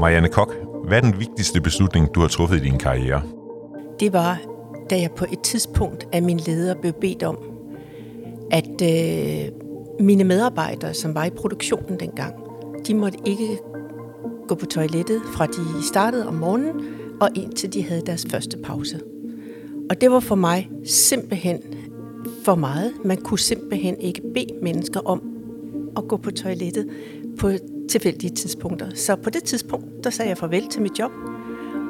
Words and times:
Marianne 0.00 0.28
Kok, 0.28 0.54
hvad 0.84 0.96
er 0.98 1.00
den 1.00 1.20
vigtigste 1.20 1.60
beslutning, 1.60 2.14
du 2.14 2.20
har 2.20 2.28
truffet 2.28 2.56
i 2.56 2.60
din 2.60 2.78
karriere? 2.78 3.22
Det 4.00 4.12
var, 4.12 4.40
da 4.90 5.00
jeg 5.00 5.10
på 5.10 5.24
et 5.32 5.40
tidspunkt 5.40 6.08
af 6.12 6.22
min 6.22 6.36
leder 6.36 6.74
blev 6.74 6.92
bedt 6.92 7.22
om, 7.22 7.38
at 8.50 8.82
øh, 8.82 9.52
mine 10.00 10.24
medarbejdere, 10.24 10.94
som 10.94 11.14
var 11.14 11.24
i 11.24 11.30
produktionen 11.30 12.00
dengang, 12.00 12.34
de 12.86 12.94
måtte 12.94 13.18
ikke 13.24 13.58
gå 14.48 14.54
på 14.54 14.66
toilettet 14.66 15.22
fra 15.34 15.46
de 15.46 15.86
startede 15.86 16.28
om 16.28 16.34
morgenen 16.34 16.84
og 17.20 17.28
indtil 17.34 17.72
de 17.72 17.82
havde 17.82 18.02
deres 18.06 18.26
første 18.30 18.58
pause. 18.58 19.00
Og 19.90 20.00
det 20.00 20.10
var 20.10 20.20
for 20.20 20.34
mig 20.34 20.70
simpelthen 20.84 21.62
for 22.44 22.54
meget. 22.54 22.92
Man 23.04 23.16
kunne 23.16 23.38
simpelthen 23.38 24.00
ikke 24.00 24.22
bede 24.34 24.58
mennesker 24.62 25.00
om 25.00 25.22
at 25.96 26.08
gå 26.08 26.16
på 26.16 26.30
toilettet 26.30 26.88
på 27.38 27.50
tilfældige 27.88 28.34
tidspunkter. 28.34 28.86
Så 28.94 29.16
på 29.16 29.30
det 29.30 29.44
tidspunkt, 29.44 30.04
der 30.04 30.10
sagde 30.10 30.28
jeg 30.28 30.38
farvel 30.38 30.68
til 30.68 30.82
mit 30.82 30.98
job 30.98 31.10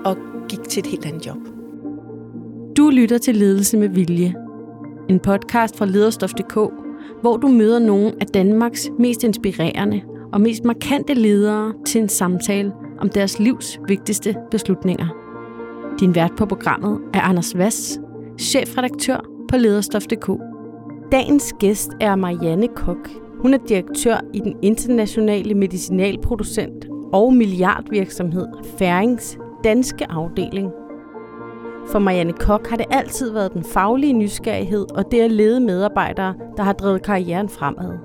og 0.05 0.17
gik 0.49 0.63
til 0.63 0.81
et 0.81 0.87
helt 0.87 1.07
andet 1.07 1.27
job. 1.27 1.39
Du 2.77 2.91
lytter 2.91 3.19
til 3.19 3.37
Ledelse 3.37 3.77
med 3.77 3.89
Vilje. 3.89 4.35
En 5.09 5.21
podcast 5.21 5.77
fra 5.77 5.87
lederstof.dk, 5.87 6.55
hvor 7.21 7.37
du 7.37 7.49
møder 7.49 7.79
nogle 7.79 8.13
af 8.21 8.27
Danmarks 8.27 8.91
mest 8.99 9.25
inspirerende 9.25 10.03
og 10.33 10.41
mest 10.41 10.65
markante 10.65 11.15
ledere 11.15 11.75
til 11.87 12.01
en 12.01 12.09
samtale 12.09 12.73
om 13.01 13.09
deres 13.09 13.39
livs 13.39 13.81
vigtigste 13.89 14.37
beslutninger. 14.51 15.07
Din 16.01 16.15
vært 16.15 16.33
på 16.39 16.47
programmet 16.47 17.01
er 17.15 17.21
Anders 17.21 17.59
Vass, 17.59 18.01
chefredaktør 18.41 19.27
på 19.49 19.57
lederstof.dk. 19.57 20.31
Dagens 21.13 21.55
gæst 21.61 21.91
er 22.01 22.17
Marianne 22.17 22.69
Kok. 22.69 23.26
Hun 23.41 23.55
er 23.55 23.59
direktør 23.69 24.17
i 24.33 24.39
den 24.39 24.57
internationale 24.63 25.55
medicinalproducent 25.55 26.87
og 27.13 27.35
milliardvirksomhed 27.35 28.47
Færings 28.79 29.39
danske 29.65 30.11
afdeling. 30.11 30.73
For 31.89 31.99
Marianne 31.99 32.33
Kok 32.33 32.67
har 32.69 32.77
det 32.77 32.87
altid 32.91 33.33
været 33.33 33.53
den 33.53 33.65
faglige 33.65 34.13
nysgerrighed 34.13 34.97
og 34.97 35.05
det 35.11 35.21
at 35.21 35.31
lede 35.31 35.61
medarbejdere, 35.61 36.35
der 36.57 36.63
har 36.63 36.73
drevet 36.73 37.03
karrieren 37.03 37.49
fremad. 37.49 37.99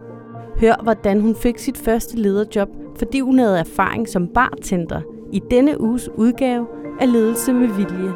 Hør, 0.59 0.83
hvordan 0.83 1.21
hun 1.21 1.35
fik 1.35 1.57
sit 1.59 1.77
første 1.77 2.17
lederjob, 2.17 2.69
fordi 2.99 3.19
hun 3.19 3.39
havde 3.39 3.59
erfaring 3.59 4.09
som 4.09 4.27
bartender 4.27 5.01
i 5.33 5.41
denne 5.51 5.81
uges 5.81 6.09
udgave 6.09 6.67
af 7.01 7.11
Ledelse 7.11 7.53
med 7.53 7.67
Vilje. 7.67 8.13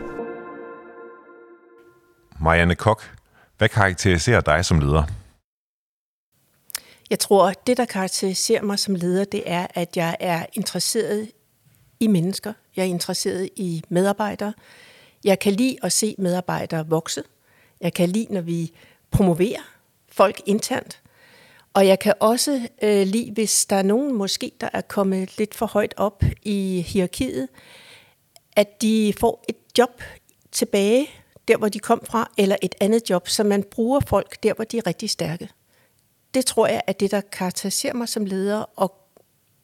Marianne 2.42 2.76
Kok, 2.76 3.02
hvad 3.58 3.70
karakteriserer 3.70 4.42
dig 4.42 4.66
som 4.66 4.80
leder? 4.80 5.04
Jeg 7.10 7.20
tror, 7.20 7.54
det, 7.68 7.78
der 7.78 7.86
karakteriserer 7.86 8.62
mig 8.62 8.80
som 8.80 8.96
leder, 8.96 9.26
det 9.26 9.44
er, 9.46 9.68
at 9.70 9.98
jeg 9.98 10.18
er 10.20 10.46
interesseret 10.54 11.32
i 12.00 12.08
mennesker. 12.08 12.54
Jeg 12.76 12.84
er 12.84 12.88
interesseret 12.88 13.50
i 13.56 13.84
medarbejdere. 13.90 14.54
Jeg 15.24 15.40
kan 15.40 15.54
lide 15.54 15.78
at 15.84 15.94
se 15.94 16.16
medarbejdere 16.18 16.88
vokse. 16.88 17.24
Jeg 17.82 17.94
kan 17.94 18.10
lide, 18.10 18.34
når 18.34 18.42
vi 18.42 18.72
promoverer 19.12 19.62
folk 20.12 20.42
internt. 20.46 21.02
Og 21.74 21.88
jeg 21.88 22.00
kan 22.00 22.14
også 22.20 22.68
øh, 22.82 23.08
lide, 23.08 23.32
hvis 23.32 23.66
der 23.66 23.76
er 23.76 23.84
nogen 23.84 24.14
måske, 24.14 24.52
der 24.62 24.70
er 24.74 24.82
kommet 24.82 25.38
lidt 25.38 25.56
for 25.56 25.66
højt 25.66 25.94
op 25.98 26.24
i 26.44 26.86
hierarkiet, 26.88 27.48
at 28.56 28.82
de 28.82 29.14
får 29.20 29.46
et 29.50 29.56
job 29.78 30.02
tilbage, 30.52 31.10
der 31.48 31.58
hvor 31.58 31.70
de 31.70 31.80
kom 31.80 32.02
fra, 32.06 32.32
eller 32.38 32.56
et 32.62 32.76
andet 32.82 33.10
job, 33.10 33.28
så 33.28 33.44
man 33.44 33.64
bruger 33.64 34.00
folk 34.00 34.44
der, 34.44 34.54
hvor 34.54 34.64
de 34.64 34.78
er 34.78 34.88
rigtig 34.88 35.10
stærke. 35.10 35.50
Det 36.36 36.46
tror 36.46 36.68
jeg 36.68 36.82
er 36.88 36.94
det, 36.94 37.12
der 37.12 37.22
karakteriserer 37.22 37.94
mig 37.94 38.10
som 38.10 38.26
leder, 38.26 38.66
og 38.80 39.10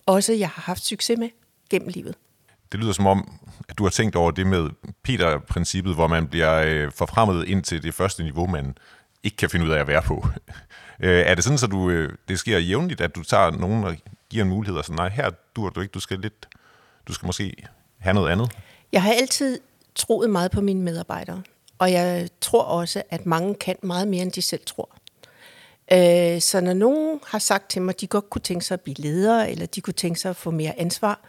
også 0.06 0.34
jeg 0.34 0.50
har 0.50 0.62
haft 0.62 0.86
succes 0.86 1.18
med 1.18 1.30
gennem 1.70 1.90
livet. 1.90 2.16
Det 2.72 2.80
lyder 2.80 2.94
som 2.94 3.08
om, 3.08 3.40
at 3.70 3.78
du 3.78 3.84
har 3.84 3.90
tænkt 3.90 4.16
over 4.16 4.32
det 4.32 4.48
med 4.48 4.70
Peter-princippet, 5.04 5.94
hvor 5.96 6.08
man 6.08 6.28
bliver 6.28 6.62
øh, 6.66 6.92
forfremmet 6.92 7.48
ind 7.48 7.64
til 7.64 7.84
det 7.84 7.94
første 7.94 8.24
niveau, 8.24 8.48
man 8.48 8.78
ikke 9.24 9.38
kan 9.38 9.50
finde 9.50 9.66
ud 9.66 9.72
af 9.72 9.80
at 9.80 9.88
være 9.88 10.02
på. 10.02 10.26
Øh, 11.04 11.20
er 11.20 11.36
det 11.36 11.44
sådan, 11.44 11.60
at 11.64 11.72
du, 11.72 11.90
øh, 11.90 12.16
det 12.28 12.40
sker 12.40 12.60
jævnligt, 12.60 13.02
at 13.02 13.16
du 13.16 13.24
tager 13.24 13.52
nogen 13.52 13.84
og 13.84 13.96
giver 14.30 14.44
en 14.44 14.50
mulighed, 14.50 14.78
og 14.78 14.86
så 14.86 14.94
nej, 14.94 15.10
her 15.10 15.30
dur 15.56 15.70
du 15.70 15.82
ikke, 15.82 15.92
du 15.92 16.00
skal 16.00 16.20
lidt, 16.20 16.48
du 17.08 17.14
skal 17.14 17.26
måske 17.26 17.54
have 18.00 18.14
noget 18.14 18.30
andet? 18.30 18.52
Jeg 18.92 19.04
har 19.04 19.14
altid 19.14 19.60
troet 19.96 20.30
meget 20.30 20.52
på 20.52 20.62
mine 20.62 20.82
medarbejdere, 20.82 21.42
og 21.78 21.92
jeg 21.92 22.30
tror 22.42 22.64
også, 22.64 23.04
at 23.10 23.26
mange 23.26 23.56
kan 23.56 23.76
meget 23.84 24.08
mere, 24.08 24.22
end 24.22 24.32
de 24.32 24.42
selv 24.42 24.62
tror. 24.66 24.98
Øh, 25.94 26.42
så 26.42 26.62
når 26.62 26.74
nogen 26.74 27.20
har 27.28 27.40
sagt 27.40 27.70
til 27.70 27.82
mig, 27.82 27.94
at 27.94 28.02
de 28.02 28.08
godt 28.08 28.30
kunne 28.30 28.42
tænke 28.42 28.66
sig 28.66 28.76
at 28.76 28.82
blive 28.82 28.96
ledere, 28.96 29.52
eller 29.52 29.66
de 29.66 29.82
kunne 29.82 29.94
tænke 29.94 30.20
sig 30.20 30.30
at 30.30 30.36
få 30.36 30.52
mere 30.52 30.80
ansvar, 30.80 31.22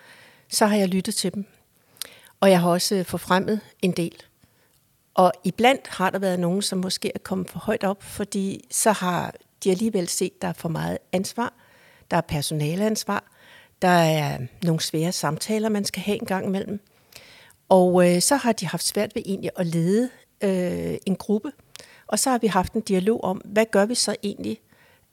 så 0.48 0.66
har 0.66 0.76
jeg 0.76 0.88
lyttet 0.88 1.14
til 1.14 1.34
dem. 1.34 1.44
Og 2.40 2.50
jeg 2.50 2.60
har 2.60 2.70
også 2.70 2.94
øh, 2.94 3.04
forfremmet 3.04 3.60
en 3.82 3.92
del. 3.92 4.22
Og 5.14 5.32
iblandt 5.44 5.88
har 5.88 6.10
der 6.10 6.18
været 6.18 6.40
nogen, 6.40 6.62
som 6.62 6.78
måske 6.78 7.12
er 7.14 7.18
kommet 7.18 7.50
for 7.50 7.58
højt 7.58 7.84
op, 7.84 8.02
fordi 8.02 8.64
så 8.70 8.92
har 8.92 9.34
de 9.64 9.70
alligevel 9.70 10.08
set, 10.08 10.32
at 10.36 10.42
der 10.42 10.48
er 10.48 10.52
for 10.52 10.68
meget 10.68 10.98
ansvar. 11.12 11.52
Der 12.10 12.16
er 12.16 12.20
personaleansvar. 12.20 13.24
Der 13.82 13.88
er 13.88 14.38
nogle 14.62 14.80
svære 14.80 15.12
samtaler, 15.12 15.68
man 15.68 15.84
skal 15.84 16.02
have 16.02 16.20
en 16.20 16.26
gang 16.26 16.46
imellem. 16.46 16.80
Og 17.68 18.10
øh, 18.10 18.22
så 18.22 18.36
har 18.36 18.52
de 18.52 18.66
haft 18.66 18.86
svært 18.86 19.14
ved 19.14 19.22
egentlig 19.26 19.50
at 19.56 19.66
lede 19.66 20.10
øh, 20.42 20.96
en 21.06 21.16
gruppe. 21.16 21.52
Og 22.12 22.18
så 22.18 22.30
har 22.30 22.38
vi 22.38 22.46
haft 22.46 22.72
en 22.72 22.80
dialog 22.80 23.24
om, 23.24 23.42
hvad 23.44 23.66
gør 23.70 23.86
vi 23.86 23.94
så 23.94 24.16
egentlig? 24.22 24.60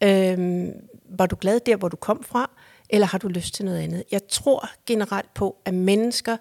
Øhm, 0.03 0.71
var 1.09 1.25
du 1.25 1.35
glad 1.41 1.59
der, 1.59 1.75
hvor 1.75 1.87
du 1.87 1.95
kom 1.97 2.23
fra, 2.23 2.49
eller 2.89 3.07
har 3.07 3.17
du 3.17 3.27
lyst 3.27 3.53
til 3.53 3.65
noget 3.65 3.79
andet? 3.79 4.03
Jeg 4.11 4.21
tror 4.29 4.69
generelt 4.85 5.33
på, 5.33 5.57
at 5.65 5.73
mennesker 5.73 6.37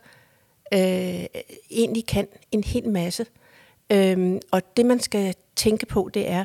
øh, 0.73 1.27
egentlig 1.71 2.07
kan 2.07 2.29
en 2.51 2.65
hel 2.65 2.89
masse. 2.89 3.27
Øhm, 3.93 4.41
og 4.51 4.77
det, 4.77 4.87
man 4.87 5.01
skal 5.01 5.35
tænke 5.57 5.87
på, 5.87 6.11
det 6.15 6.31
er, 6.31 6.45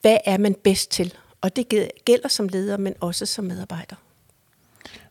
hvad 0.00 0.18
er 0.24 0.38
man 0.38 0.54
bedst 0.54 0.90
til? 0.90 1.14
Og 1.40 1.56
det 1.56 1.90
gælder 2.04 2.28
som 2.28 2.48
leder, 2.48 2.76
men 2.76 2.94
også 3.00 3.26
som 3.26 3.44
medarbejder. 3.44 3.96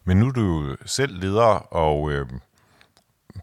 Men 0.04 0.18
nu 0.18 0.28
er 0.28 0.32
du 0.32 0.76
selv 0.86 1.20
leder, 1.20 1.74
og 1.74 2.12
øh, 2.12 2.28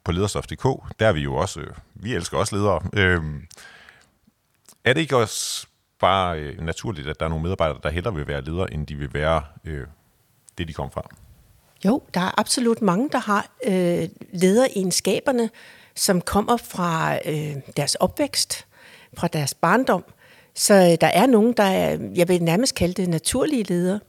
på 0.04 0.12
lederstof.dk, 0.12 0.64
der 0.98 1.06
er 1.06 1.12
vi 1.12 1.20
jo 1.20 1.34
også, 1.34 1.60
øh, 1.60 1.70
vi 1.94 2.14
elsker 2.14 2.38
også 2.38 2.56
ledere. 2.56 2.80
Øh, 2.92 3.22
er 4.84 4.92
det 4.92 5.00
ikke 5.00 5.16
også 5.16 5.66
bare 6.00 6.38
øh, 6.38 6.60
naturligt, 6.60 7.08
at 7.08 7.20
der 7.20 7.26
er 7.26 7.30
nogle 7.30 7.42
medarbejdere, 7.42 7.80
der 7.82 7.90
hellere 7.90 8.14
vil 8.14 8.26
være 8.26 8.44
ledere, 8.44 8.72
end 8.72 8.86
de 8.86 8.94
vil 8.94 9.14
være 9.14 9.42
øh, 9.64 9.86
det, 10.58 10.68
de 10.68 10.72
kom 10.72 10.90
fra? 10.90 11.08
Jo, 11.84 12.02
der 12.14 12.20
er 12.20 12.40
absolut 12.40 12.82
mange, 12.82 13.08
der 13.12 13.18
har 13.18 13.46
øh, 13.64 14.08
lederegenskaberne, 14.32 15.50
som 15.94 16.20
kommer 16.20 16.56
fra 16.56 17.18
øh, 17.26 17.56
deres 17.76 17.94
opvækst, 17.94 18.66
fra 19.14 19.28
deres 19.28 19.54
barndom. 19.54 20.04
Så 20.54 20.74
øh, 20.74 20.96
der 21.00 21.06
er 21.06 21.26
nogen, 21.26 21.52
der 21.52 21.62
er, 21.62 21.98
jeg 22.14 22.28
vil 22.28 22.42
nærmest 22.42 22.74
kalde 22.74 22.94
det 22.94 23.08
naturlige 23.08 23.62
ledere. 23.62 24.00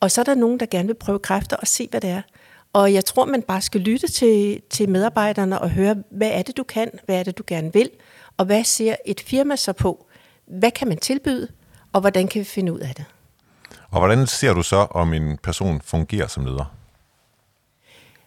Og 0.00 0.10
så 0.10 0.20
er 0.20 0.24
der 0.24 0.34
nogen, 0.34 0.60
der 0.60 0.66
gerne 0.66 0.86
vil 0.86 0.94
prøve 0.94 1.18
kræfter 1.18 1.56
og 1.56 1.66
se, 1.66 1.88
hvad 1.90 2.00
det 2.00 2.10
er. 2.10 2.22
Og 2.74 2.92
jeg 2.92 3.04
tror, 3.04 3.24
man 3.24 3.42
bare 3.42 3.62
skal 3.62 3.80
lytte 3.80 4.08
til, 4.08 4.62
til 4.70 4.88
medarbejderne 4.88 5.60
og 5.60 5.70
høre, 5.70 5.96
hvad 6.10 6.30
er 6.32 6.42
det, 6.42 6.56
du 6.56 6.62
kan, 6.62 6.90
hvad 7.04 7.18
er 7.18 7.22
det, 7.22 7.38
du 7.38 7.42
gerne 7.46 7.72
vil, 7.72 7.90
og 8.36 8.46
hvad 8.46 8.64
ser 8.64 8.96
et 9.06 9.20
firma 9.20 9.56
så 9.56 9.72
på? 9.72 10.06
Hvad 10.46 10.70
kan 10.70 10.88
man 10.88 10.98
tilbyde, 10.98 11.48
og 11.92 12.00
hvordan 12.00 12.28
kan 12.28 12.38
vi 12.38 12.44
finde 12.44 12.72
ud 12.72 12.78
af 12.78 12.94
det? 12.94 13.04
Og 13.90 13.98
hvordan 13.98 14.26
ser 14.26 14.54
du 14.54 14.62
så, 14.62 14.76
om 14.76 15.12
en 15.12 15.38
person 15.42 15.80
fungerer 15.80 16.26
som 16.26 16.44
leder? 16.44 16.74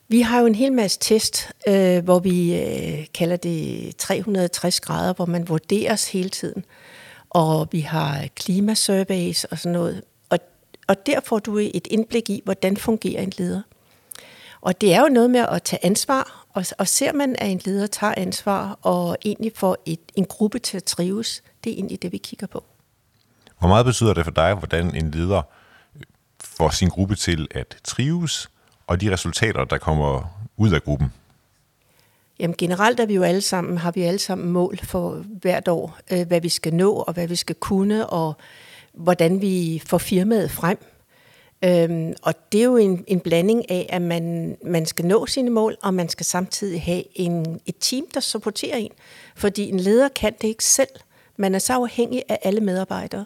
Vi 0.08 0.22
har 0.22 0.40
jo 0.40 0.46
en 0.46 0.56
hel 0.56 0.74
masse 0.74 1.00
test, 1.02 1.52
øh, 1.68 2.04
hvor 2.04 2.20
vi 2.20 2.56
øh, 2.56 3.06
kalder 3.14 3.36
det 3.36 3.96
360 3.98 4.80
grader, 4.80 5.14
hvor 5.14 5.26
man 5.26 5.50
vurderes 5.50 6.12
hele 6.12 6.30
tiden. 6.30 6.66
Og 7.30 7.68
vi 7.72 7.80
har 7.80 8.28
klimasurveys 8.36 9.44
og 9.44 9.60
sådan 9.60 9.72
noget. 9.72 10.04
Og, 10.30 10.40
og 10.88 11.06
der 11.06 11.20
får 11.26 11.40
du 11.40 11.58
et 11.58 11.88
indblik 11.92 12.30
i, 12.30 12.42
hvordan 12.46 12.78
fungerer 12.78 13.22
en 13.22 13.34
leder. 13.38 13.62
Og 14.62 14.82
det 14.82 14.94
er 14.94 15.02
jo 15.02 15.08
noget 15.08 15.30
med 15.30 15.40
at 15.40 15.64
tage 15.64 15.86
ansvar, 15.86 16.46
og, 16.54 16.66
og 16.78 16.88
ser 16.88 17.14
man, 17.14 17.36
at 17.40 17.52
en 17.52 17.62
leder 17.66 17.88
tager 17.88 18.14
ansvar 18.18 18.80
og 18.82 19.18
egentlig 19.26 19.52
får 19.56 19.78
et, 19.86 20.00
en 20.16 20.26
gruppe 20.26 20.60
til 20.60 20.78
at 20.78 20.84
trives, 20.84 21.44
det 21.64 21.70
er 21.70 21.74
egentlig 21.74 22.02
det, 22.02 22.12
vi 22.12 22.18
kigger 22.18 22.48
på. 22.48 22.64
Hvor 23.60 23.68
meget 23.68 23.86
betyder 23.86 24.14
det 24.14 24.24
for 24.24 24.32
dig, 24.32 24.54
hvordan 24.54 24.96
en 24.96 25.12
leder 25.12 25.42
får 26.40 26.70
sin 26.70 26.90
gruppe 26.90 27.16
til 27.16 27.48
at 27.52 27.78
trives, 27.84 28.50
og 28.88 29.02
de 29.02 29.12
resultater, 29.12 29.66
der 29.66 29.78
kommer 29.78 30.40
ud 30.58 30.72
af 30.72 30.84
gruppen? 30.84 31.14
Jamen 32.40 32.56
generelt 32.58 33.00
er 33.00 33.06
vi 33.06 33.14
jo 33.14 33.24
alle 33.24 33.42
sammen, 33.42 33.78
har 33.78 33.92
vi 33.92 34.02
alle 34.02 34.20
sammen 34.20 34.52
mål 34.52 34.78
for 34.84 35.24
hvert 35.42 35.68
år, 35.68 35.98
øh, 36.12 36.28
hvad 36.28 36.42
vi 36.42 36.50
skal 36.50 36.74
nå, 36.74 36.94
og 36.94 37.14
hvad 37.14 37.28
vi 37.28 37.36
skal 37.36 37.56
kunne, 37.56 38.10
og 38.10 38.38
hvordan 38.94 39.42
vi 39.42 39.82
får 39.86 39.98
firmaet 39.98 40.52
frem. 40.52 40.78
Øhm, 41.64 42.14
og 42.22 42.34
det 42.52 42.60
er 42.60 42.64
jo 42.64 42.78
en, 42.78 43.04
en 43.08 43.20
blanding 43.20 43.72
af, 43.72 43.86
at 43.90 44.02
man, 44.02 44.58
man 44.66 44.86
skal 44.86 45.06
nå 45.06 45.26
sine 45.26 45.50
mål, 45.50 45.78
og 45.84 45.94
man 45.94 46.10
skal 46.10 46.26
samtidig 46.26 46.82
have 46.82 47.04
en, 47.16 47.60
et 47.66 47.76
team, 47.80 48.06
der 48.14 48.20
supporterer 48.20 48.78
en. 48.78 48.92
Fordi 49.36 49.70
en 49.70 49.80
leder 49.80 50.10
kan 50.10 50.34
det 50.42 50.48
ikke 50.48 50.66
selv. 50.66 50.90
Man 51.38 51.56
er 51.56 51.60
så 51.60 51.74
afhængig 51.74 52.24
af 52.30 52.40
alle 52.44 52.62
medarbejdere. 52.62 53.26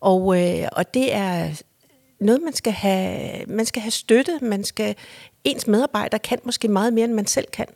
Og, 0.00 0.40
øh, 0.40 0.68
og 0.72 0.94
det 0.94 1.14
er 1.14 1.62
noget, 2.20 2.42
man 2.42 2.52
skal 2.52 2.72
have, 2.72 3.46
man 3.46 3.66
skal 3.66 3.82
have 3.82 3.90
støtte, 3.90 4.38
man 4.42 4.64
skal 4.64 4.96
ens 5.44 5.66
medarbejdere 5.66 6.18
kan 6.18 6.38
måske 6.44 6.68
meget 6.68 6.92
mere, 6.92 7.04
end 7.04 7.12
man 7.12 7.26
selv 7.26 7.46
kan. 7.52 7.66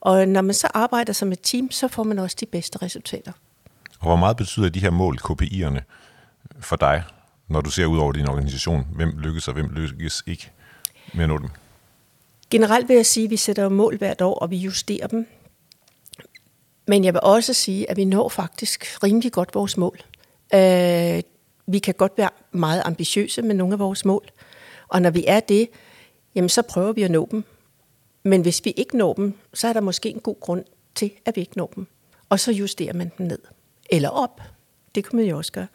Og 0.00 0.28
når 0.28 0.40
man 0.40 0.54
så 0.54 0.68
arbejder 0.74 1.12
som 1.12 1.32
et 1.32 1.40
team, 1.42 1.70
så 1.70 1.88
får 1.88 2.02
man 2.02 2.18
også 2.18 2.36
de 2.40 2.46
bedste 2.46 2.82
resultater. 2.82 3.32
Og 4.00 4.06
hvor 4.06 4.16
meget 4.16 4.36
betyder 4.36 4.68
de 4.68 4.80
her 4.80 4.90
mål, 4.90 5.18
KPI'erne, 5.24 5.80
for 6.60 6.76
dig, 6.76 7.02
når 7.48 7.60
du 7.60 7.70
ser 7.70 7.86
ud 7.86 7.98
over 7.98 8.12
din 8.12 8.28
organisation? 8.28 8.86
Hvem 8.94 9.18
lykkes 9.18 9.48
og 9.48 9.54
hvem 9.54 9.68
lykkes 9.68 10.22
ikke 10.26 10.50
med 11.14 11.24
at 11.24 11.28
nå 11.28 11.38
dem? 11.38 11.48
Generelt 12.50 12.88
vil 12.88 12.96
jeg 12.96 13.06
sige, 13.06 13.24
at 13.24 13.30
vi 13.30 13.36
sætter 13.36 13.68
mål 13.68 13.98
hvert 13.98 14.20
år, 14.20 14.34
og 14.34 14.50
vi 14.50 14.56
justerer 14.56 15.06
dem. 15.06 15.26
Men 16.86 17.04
jeg 17.04 17.14
vil 17.14 17.20
også 17.22 17.54
sige, 17.54 17.90
at 17.90 17.96
vi 17.96 18.04
når 18.04 18.28
faktisk 18.28 19.02
rimelig 19.02 19.32
godt 19.32 19.54
vores 19.54 19.76
mål. 19.76 19.98
Øh, 20.54 21.22
vi 21.66 21.78
kan 21.78 21.94
godt 21.94 22.12
være 22.16 22.30
meget 22.52 22.82
ambitiøse 22.84 23.42
med 23.42 23.54
nogle 23.54 23.72
af 23.72 23.78
vores 23.78 24.04
mål. 24.04 24.30
Og 24.88 25.02
når 25.02 25.10
vi 25.10 25.24
er 25.26 25.40
det, 25.40 25.68
jamen 26.34 26.48
så 26.48 26.62
prøver 26.62 26.92
vi 26.92 27.02
at 27.02 27.10
nå 27.10 27.28
dem. 27.30 27.44
Men 28.22 28.42
hvis 28.42 28.64
vi 28.64 28.70
ikke 28.70 28.96
når 28.96 29.14
dem, 29.14 29.38
så 29.54 29.68
er 29.68 29.72
der 29.72 29.80
måske 29.80 30.10
en 30.10 30.20
god 30.20 30.40
grund 30.40 30.64
til, 30.94 31.10
at 31.24 31.36
vi 31.36 31.40
ikke 31.40 31.56
når 31.56 31.72
dem. 31.76 31.86
Og 32.28 32.40
så 32.40 32.52
justerer 32.52 32.92
man 32.92 33.12
dem 33.18 33.26
ned. 33.26 33.38
Eller 33.90 34.08
op. 34.08 34.40
Det 34.94 35.04
kunne 35.04 35.20
man 35.20 35.28
jo 35.30 35.36
også 35.36 35.52
gøre. 35.52 35.66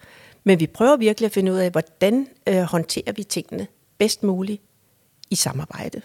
Men 0.43 0.59
vi 0.59 0.67
prøver 0.67 0.97
virkelig 0.97 1.25
at 1.25 1.31
finde 1.31 1.51
ud 1.51 1.57
af, 1.57 1.71
hvordan 1.71 2.27
øh, 2.47 2.61
håndterer 2.61 3.11
vi 3.15 3.23
tingene 3.23 3.67
bedst 3.97 4.23
muligt 4.23 4.61
i 5.29 5.35
samarbejde. 5.35 6.01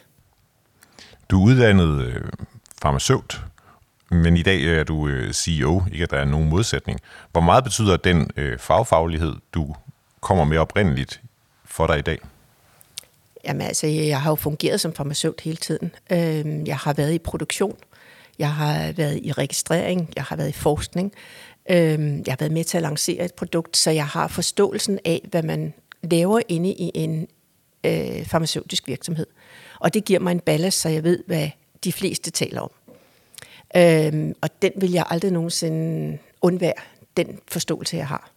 Du 1.31 1.41
er 1.41 1.47
uddannet 1.47 2.05
øh, 2.07 2.25
farmaceut, 2.83 3.41
men 4.11 4.37
i 4.37 4.43
dag 4.43 4.65
er 4.65 4.85
du 4.85 5.09
øh, 5.09 5.33
CEO, 5.33 5.83
ikke 5.93 6.03
at 6.03 6.11
der 6.11 6.19
er 6.19 6.25
nogen 6.25 6.49
modsætning. 6.49 7.01
Hvor 7.33 7.41
meget 7.41 7.65
betyder 7.65 7.97
den 7.97 8.31
øh, 8.37 8.59
fagfaglighed, 8.59 9.35
du 9.55 9.75
kommer 10.21 10.45
med 10.45 10.59
oprindeligt 10.59 11.21
for 11.65 11.87
dig 11.87 11.99
i 11.99 12.03
dag? 12.03 12.19
Jamen 13.45 13.63
altså, 13.63 13.87
jeg 13.87 14.21
har 14.21 14.31
jo 14.31 14.35
fungeret 14.35 14.81
som 14.81 14.95
farmaceut 14.95 15.41
hele 15.41 15.57
tiden. 15.57 15.95
Øhm, 16.13 16.67
jeg 16.67 16.77
har 16.77 16.93
været 16.93 17.13
i 17.13 17.19
produktion, 17.19 17.77
jeg 18.39 18.53
har 18.53 18.93
været 18.93 19.21
i 19.23 19.33
registrering, 19.33 20.13
jeg 20.17 20.25
har 20.25 20.37
været 20.37 20.49
i 20.49 20.53
forskning, 20.53 21.13
Øhm, 21.71 22.23
jeg 22.27 22.33
har 22.33 22.37
været 22.39 22.53
med 22.53 22.65
til 22.65 22.79
at 22.79 22.83
lancere 22.83 23.25
et 23.25 23.35
produkt, 23.35 23.77
så 23.77 23.91
jeg 23.91 24.07
har 24.07 24.29
forståelsen 24.29 24.99
af, 25.05 25.27
hvad 25.31 25.43
man 25.43 25.75
laver 26.03 26.41
inde 26.49 26.69
i 26.69 26.91
en 26.95 27.29
øh, 27.85 28.27
farmaceutisk 28.27 28.89
virksomhed. 28.89 29.27
Og 29.81 29.95
det 29.95 30.05
giver 30.05 30.21
mig 30.21 30.33
en 30.33 30.41
ballast, 30.41 30.81
så 30.81 30.89
jeg 30.89 31.05
ved, 31.05 31.25
hvad 31.27 31.51
de 31.85 31.93
fleste 31.93 32.31
taler 32.31 32.61
om. 32.61 32.71
Øhm, 33.77 34.35
og 34.41 34.63
den 34.63 34.73
vil 34.77 34.93
jeg 34.93 35.05
aldrig 35.11 35.31
nogensinde 35.31 36.19
undvære, 36.43 36.73
den 37.17 37.39
forståelse, 37.49 37.97
jeg 37.97 38.07
har. 38.07 38.31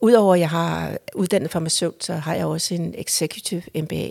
Udover 0.00 0.34
at 0.34 0.40
jeg 0.40 0.50
har 0.50 0.98
uddannet 1.14 1.50
farmaceut, 1.50 2.04
så 2.04 2.14
har 2.14 2.34
jeg 2.34 2.46
også 2.46 2.74
en 2.74 2.94
executive 2.98 3.62
MBA. 3.74 4.10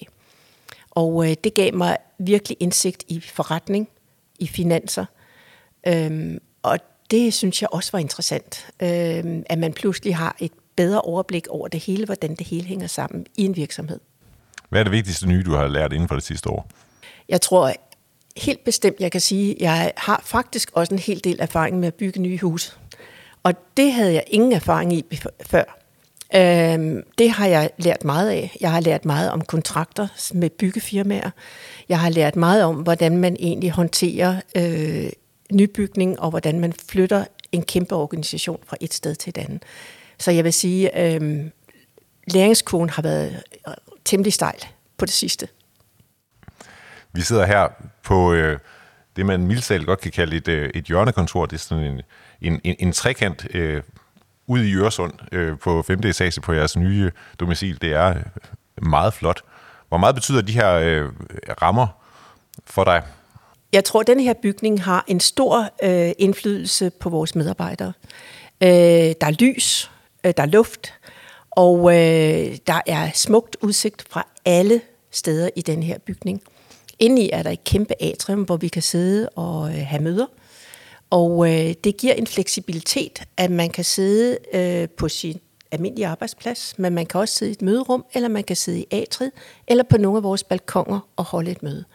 Og 0.92 1.30
øh, 1.30 1.36
det 1.44 1.54
gav 1.54 1.74
mig 1.74 1.98
virkelig 2.18 2.58
indsigt 2.60 3.04
i 3.08 3.20
forretning, 3.20 3.90
i 4.40 4.48
finanser. 4.48 5.06
Øhm, 5.88 6.40
og 6.64 6.80
det 7.12 7.34
synes 7.34 7.62
jeg 7.62 7.70
også 7.72 7.92
var 7.92 8.00
interessant, 8.00 8.68
øhm, 8.82 9.44
at 9.46 9.58
man 9.58 9.74
pludselig 9.74 10.16
har 10.16 10.36
et 10.40 10.52
bedre 10.76 11.02
overblik 11.02 11.48
over 11.48 11.68
det 11.68 11.80
hele, 11.80 12.06
hvordan 12.06 12.36
det 12.36 12.48
hele 12.48 12.66
hænger 12.66 12.88
sammen 12.88 13.26
i 13.38 13.46
en 13.46 13.56
virksomhed. 13.56 14.00
Hvad 14.70 14.80
er 14.80 14.84
det 14.84 14.92
vigtigste 14.92 15.28
nye, 15.28 15.44
du 15.44 15.52
har 15.52 15.68
lært 15.68 15.94
inden 15.94 16.08
for 16.08 16.16
det 16.16 16.24
sidste 16.24 16.50
år? 16.50 16.70
Jeg 17.30 17.42
tror 17.42 17.74
helt 18.38 18.64
bestemt, 18.64 19.00
jeg 19.00 19.12
kan 19.12 19.22
sige, 19.22 19.52
at 19.52 19.62
jeg 19.62 19.92
har 19.98 20.22
faktisk 20.26 20.72
også 20.74 20.94
en 20.94 21.00
hel 21.00 21.24
del 21.24 21.38
erfaring 21.40 21.80
med 21.80 21.88
at 21.88 21.94
bygge 21.94 22.22
nye 22.22 22.38
huse. 22.38 22.74
Og 23.44 23.54
det 23.78 23.94
havde 23.94 24.14
jeg 24.14 24.24
ingen 24.28 24.52
erfaring 24.52 24.94
i 24.94 25.06
før. 25.46 25.80
Øhm, 26.36 27.04
det 27.18 27.30
har 27.30 27.48
jeg 27.48 27.70
lært 27.78 28.04
meget 28.04 28.30
af. 28.30 28.58
Jeg 28.62 28.72
har 28.72 28.80
lært 28.80 29.06
meget 29.06 29.32
om 29.32 29.42
kontrakter 29.42 30.08
med 30.34 30.50
byggefirmaer. 30.50 31.30
Jeg 31.90 32.00
har 32.00 32.10
lært 32.10 32.36
meget 32.36 32.64
om, 32.64 32.76
hvordan 32.76 33.18
man 33.18 33.36
egentlig 33.40 33.72
håndterer 33.72 34.42
øh, 34.58 35.10
nybygning, 35.52 36.20
og 36.20 36.30
hvordan 36.30 36.60
man 36.60 36.74
flytter 36.90 37.26
en 37.52 37.64
kæmpe 37.64 37.96
organisation 37.96 38.60
fra 38.68 38.78
et 38.82 38.94
sted 38.94 39.16
til 39.16 39.30
et 39.30 39.38
andet. 39.38 39.64
Så 40.20 40.32
jeg 40.32 40.44
vil 40.44 40.54
sige, 40.54 41.00
øh, 41.02 41.46
læringskurven 42.28 42.90
har 42.90 43.02
været 43.02 43.44
øh, 43.68 43.74
temmelig 44.06 44.34
stejl 44.34 44.66
på 44.98 45.06
det 45.06 45.14
sidste. 45.14 45.48
Vi 47.14 47.22
sidder 47.22 47.46
her 47.46 47.68
på 48.04 48.34
øh, 48.34 48.60
det, 49.16 49.26
man 49.26 49.48
mildsal 49.48 49.86
godt 49.86 50.00
kan 50.00 50.12
kalde 50.12 50.36
et, 50.36 50.48
øh, 50.48 50.70
et 50.76 50.84
hjørnekontor. 50.84 51.46
Det 51.46 51.56
er 51.56 51.60
sådan 51.60 51.84
en, 51.84 52.02
en, 52.42 52.62
en, 52.64 52.76
en 52.80 52.92
trekant 52.92 53.48
øh, 53.56 53.84
ude 54.48 54.70
i 54.70 54.76
Øresund 54.76 55.14
øh, 55.32 55.60
på 55.60 55.82
5. 55.82 56.00
etage 56.00 56.42
på 56.42 56.54
jeres 56.54 56.78
nye 56.78 57.12
domicil. 57.40 57.82
Det 57.82 57.94
er 57.94 58.10
øh, 58.10 58.24
meget 58.88 59.14
flot. 59.14 59.42
Hvor 59.90 59.98
meget 59.98 60.16
betyder 60.16 60.42
de 60.42 60.54
her 60.54 60.74
øh, 60.74 61.10
rammer 61.62 61.88
for 62.66 62.84
dig? 62.84 63.04
Jeg 63.76 63.84
tror, 63.84 64.00
at 64.00 64.08
den 64.08 64.20
her 64.20 64.34
bygning 64.34 64.84
har 64.84 65.06
en 65.08 65.20
stor 65.20 65.70
øh, 65.84 66.12
indflydelse 66.18 66.90
på 66.90 67.10
vores 67.10 67.36
medarbejdere. 67.36 67.94
Øh, 68.64 68.70
der 68.70 69.28
er 69.28 69.32
lys, 69.32 69.92
øh, 70.24 70.34
der 70.38 70.44
er 70.44 70.48
luft, 70.48 70.94
og 71.52 71.96
øh, 71.96 72.58
der 72.68 72.82
er 72.86 73.12
smukt 73.14 73.58
udsigt 73.62 74.06
fra 74.10 74.28
alle 74.46 74.82
steder 75.12 75.50
i 75.56 75.62
den 75.62 75.84
her 75.84 75.98
bygning. 75.98 76.42
Indeni 77.00 77.30
er 77.34 77.44
der 77.44 77.50
et 77.50 77.64
kæmpe 77.64 77.94
atrium, 78.04 78.42
hvor 78.44 78.58
vi 78.58 78.68
kan 78.68 78.82
sidde 78.82 79.30
og 79.30 79.70
øh, 79.70 79.86
have 79.86 80.02
møder. 80.02 80.26
Og 81.10 81.54
øh, 81.54 81.74
det 81.84 81.98
giver 81.98 82.14
en 82.14 82.28
fleksibilitet, 82.28 83.24
at 83.38 83.52
man 83.52 83.70
kan 83.70 83.84
sidde 83.84 84.38
øh, 84.54 84.90
på 84.90 85.10
sin 85.10 85.40
almindelige 85.72 86.08
arbejdsplads, 86.08 86.74
men 86.78 86.94
man 86.94 87.06
kan 87.06 87.20
også 87.20 87.36
sidde 87.36 87.52
i 87.52 87.54
et 87.54 87.62
møderum, 87.62 88.06
eller 88.14 88.30
man 88.30 88.44
kan 88.44 88.56
sidde 88.56 88.80
i 88.80 88.88
atriet, 88.92 89.32
eller 89.68 89.84
på 89.84 89.98
nogle 89.98 90.18
af 90.18 90.24
vores 90.24 90.44
balkonger 90.44 91.00
og 91.16 91.24
holde 91.24 91.52
et 91.52 91.64
møde. 91.64 91.86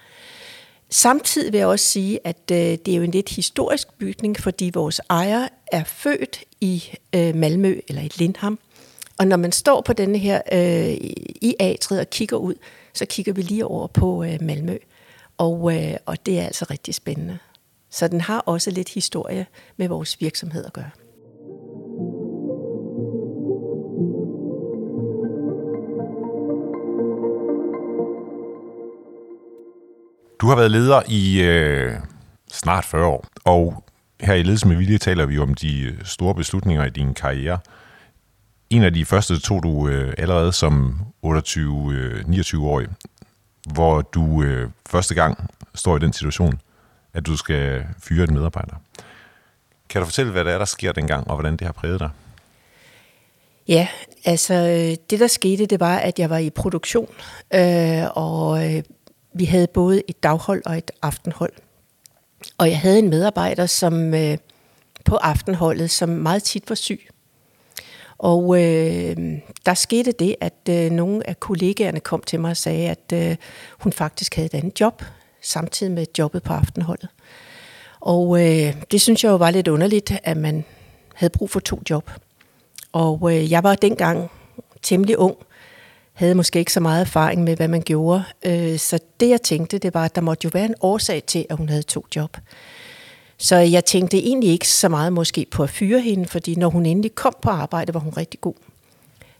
Samtidig 0.90 1.52
vil 1.52 1.58
jeg 1.58 1.66
også 1.66 1.84
sige, 1.84 2.19
at 2.25 2.50
øh, 2.52 2.56
det 2.56 2.88
er 2.88 2.96
jo 2.96 3.02
en 3.02 3.10
lidt 3.10 3.28
historisk 3.28 3.98
bygning, 3.98 4.37
fordi 4.37 4.70
vores 4.75 5.00
ejer 5.10 5.48
er 5.72 5.84
født 5.84 6.44
i 6.60 6.84
øh, 7.14 7.34
Malmø 7.34 7.81
eller 7.88 8.02
i 8.02 8.10
Lindham. 8.16 8.58
Og 9.19 9.26
når 9.26 9.37
man 9.37 9.52
står 9.52 9.81
på 9.81 9.92
denne 9.92 10.19
her 10.19 10.40
øh, 10.52 10.92
i 11.42 11.54
atriet 11.60 12.00
og 12.00 12.10
kigger 12.10 12.37
ud, 12.37 12.54
så 12.94 13.06
kigger 13.06 13.32
vi 13.32 13.42
lige 13.42 13.66
over 13.66 13.87
på 13.87 14.25
øh, 14.25 14.42
Malmø. 14.42 14.76
Og, 15.38 15.76
øh, 15.76 15.96
og 16.06 16.26
det 16.26 16.38
er 16.38 16.44
altså 16.44 16.66
rigtig 16.70 16.94
spændende. 16.94 17.38
Så 17.90 18.08
den 18.08 18.20
har 18.20 18.38
også 18.38 18.70
lidt 18.70 18.88
historie 18.88 19.46
med 19.76 19.88
vores 19.88 20.20
virksomhed 20.20 20.64
at 20.64 20.72
gøre. 20.72 20.90
Du 30.41 30.47
har 30.47 30.56
været 30.56 30.70
leder 30.70 31.03
i 31.09 31.41
øh, 31.43 31.94
snart 32.53 32.85
40 32.85 33.06
år, 33.06 33.27
og 33.44 33.85
her 34.20 34.35
i 34.35 34.43
Ledelse 34.43 34.69
med 34.69 34.77
Vilje 34.77 34.99
taler 34.99 35.27
vi 35.27 35.39
om 35.39 35.55
de 35.55 35.97
store 36.05 36.35
beslutninger 36.35 36.85
i 36.85 36.91
din 36.91 37.15
karriere. 37.15 37.59
En 38.70 38.82
af 38.82 38.94
de 38.94 39.05
første 39.05 39.41
tog 39.41 39.63
du 39.63 39.89
øh, 39.89 40.15
allerede 40.19 40.53
som 40.53 41.01
28-29-årig, 41.27 42.87
øh, 42.87 42.93
hvor 43.73 44.01
du 44.01 44.43
øh, 44.43 44.70
første 44.89 45.15
gang 45.15 45.51
står 45.75 45.97
i 45.97 46.01
den 46.01 46.13
situation, 46.13 46.61
at 47.15 47.27
du 47.27 47.37
skal 47.37 47.87
fyre 48.03 48.25
en 48.25 48.35
medarbejder. 48.35 48.75
Kan 49.89 50.01
du 50.01 50.05
fortælle, 50.05 50.32
hvad 50.32 50.44
der 50.44 50.51
er, 50.51 50.59
der 50.59 50.65
sker 50.65 50.93
dengang, 50.93 51.29
og 51.31 51.35
hvordan 51.35 51.56
det 51.56 51.67
har 51.67 51.73
præget 51.73 52.01
dig? 52.01 52.11
Ja, 53.69 53.89
altså 54.25 54.55
øh, 54.55 54.97
det 55.11 55.20
der 55.20 55.27
skete, 55.27 55.67
det 55.67 55.81
var, 55.81 55.97
at 55.97 56.19
jeg 56.19 56.31
var 56.31 56.39
i 56.39 56.51
produktion, 56.51 57.09
øh, 57.55 58.05
og 58.15 58.75
øh, 58.75 58.82
vi 59.32 59.44
havde 59.44 59.67
både 59.67 60.03
et 60.08 60.22
daghold 60.22 60.63
og 60.67 60.79
et 60.79 60.91
aftenhold. 61.03 61.53
Og 62.58 62.69
jeg 62.69 62.79
havde 62.79 62.99
en 62.99 63.10
medarbejder, 63.10 63.67
som 63.67 64.15
øh, 64.15 64.39
på 65.05 65.17
aftenholdet, 65.17 65.91
som 65.91 66.08
meget 66.08 66.43
tit 66.43 66.69
var 66.69 66.75
syg. 66.75 67.08
Og 68.19 68.63
øh, 68.63 69.17
der 69.67 69.75
skete 69.75 70.13
det, 70.13 70.37
at 70.41 70.69
øh, 70.69 70.91
nogle 70.91 71.29
af 71.29 71.41
kollegaerne 71.41 72.01
kom 72.01 72.22
til 72.22 72.41
mig 72.41 72.51
og 72.51 72.56
sagde, 72.56 72.89
at 72.89 73.13
øh, 73.13 73.37
hun 73.79 73.93
faktisk 73.93 74.34
havde 74.34 74.46
et 74.46 74.55
andet 74.55 74.81
job, 74.81 75.03
samtidig 75.43 75.93
med 75.93 76.06
jobbet 76.19 76.43
på 76.43 76.53
aftenholdet. 76.53 77.08
Og 78.01 78.41
øh, 78.41 78.75
det 78.91 79.01
synes 79.01 79.25
jeg 79.25 79.31
jo 79.31 79.37
var 79.37 79.51
lidt 79.51 79.69
underligt, 79.69 80.13
at 80.25 80.37
man 80.37 80.65
havde 81.15 81.31
brug 81.31 81.51
for 81.51 81.60
to 81.60 81.82
job. 81.91 82.10
Og 82.93 83.37
øh, 83.37 83.51
jeg 83.51 83.63
var 83.63 83.75
dengang 83.75 84.31
temmelig 84.82 85.19
ung, 85.19 85.37
havde 86.20 86.34
måske 86.34 86.58
ikke 86.58 86.72
så 86.72 86.81
meget 86.81 87.00
erfaring 87.00 87.44
med, 87.44 87.56
hvad 87.56 87.69
man 87.69 87.82
gjorde. 87.82 88.24
Øh, 88.43 88.79
så 88.79 88.98
det 89.20 89.29
jeg 89.29 89.43
tænkte, 89.43 89.79
det 89.79 89.94
var, 89.94 90.05
at 90.05 90.15
der 90.15 90.20
måtte 90.20 90.44
jo 90.44 90.50
være 90.55 90.65
en 90.65 90.74
årsag 90.81 91.22
til, 91.24 91.46
at 91.50 91.56
hun 91.56 91.69
havde 91.69 91.82
to 91.82 92.06
job. 92.17 92.36
Så 93.39 93.56
jeg 93.56 93.84
tænkte 93.84 94.19
egentlig 94.19 94.50
ikke 94.50 94.69
så 94.69 94.89
meget 94.89 95.12
måske 95.12 95.46
på 95.50 95.62
at 95.62 95.70
fyre 95.70 96.00
hende, 96.00 96.27
fordi 96.27 96.55
når 96.55 96.69
hun 96.69 96.86
endelig 96.86 97.15
kom 97.15 97.36
på 97.43 97.50
arbejde, 97.50 97.94
var 97.94 98.00
hun 98.00 98.12
rigtig 98.17 98.41
god. 98.41 98.55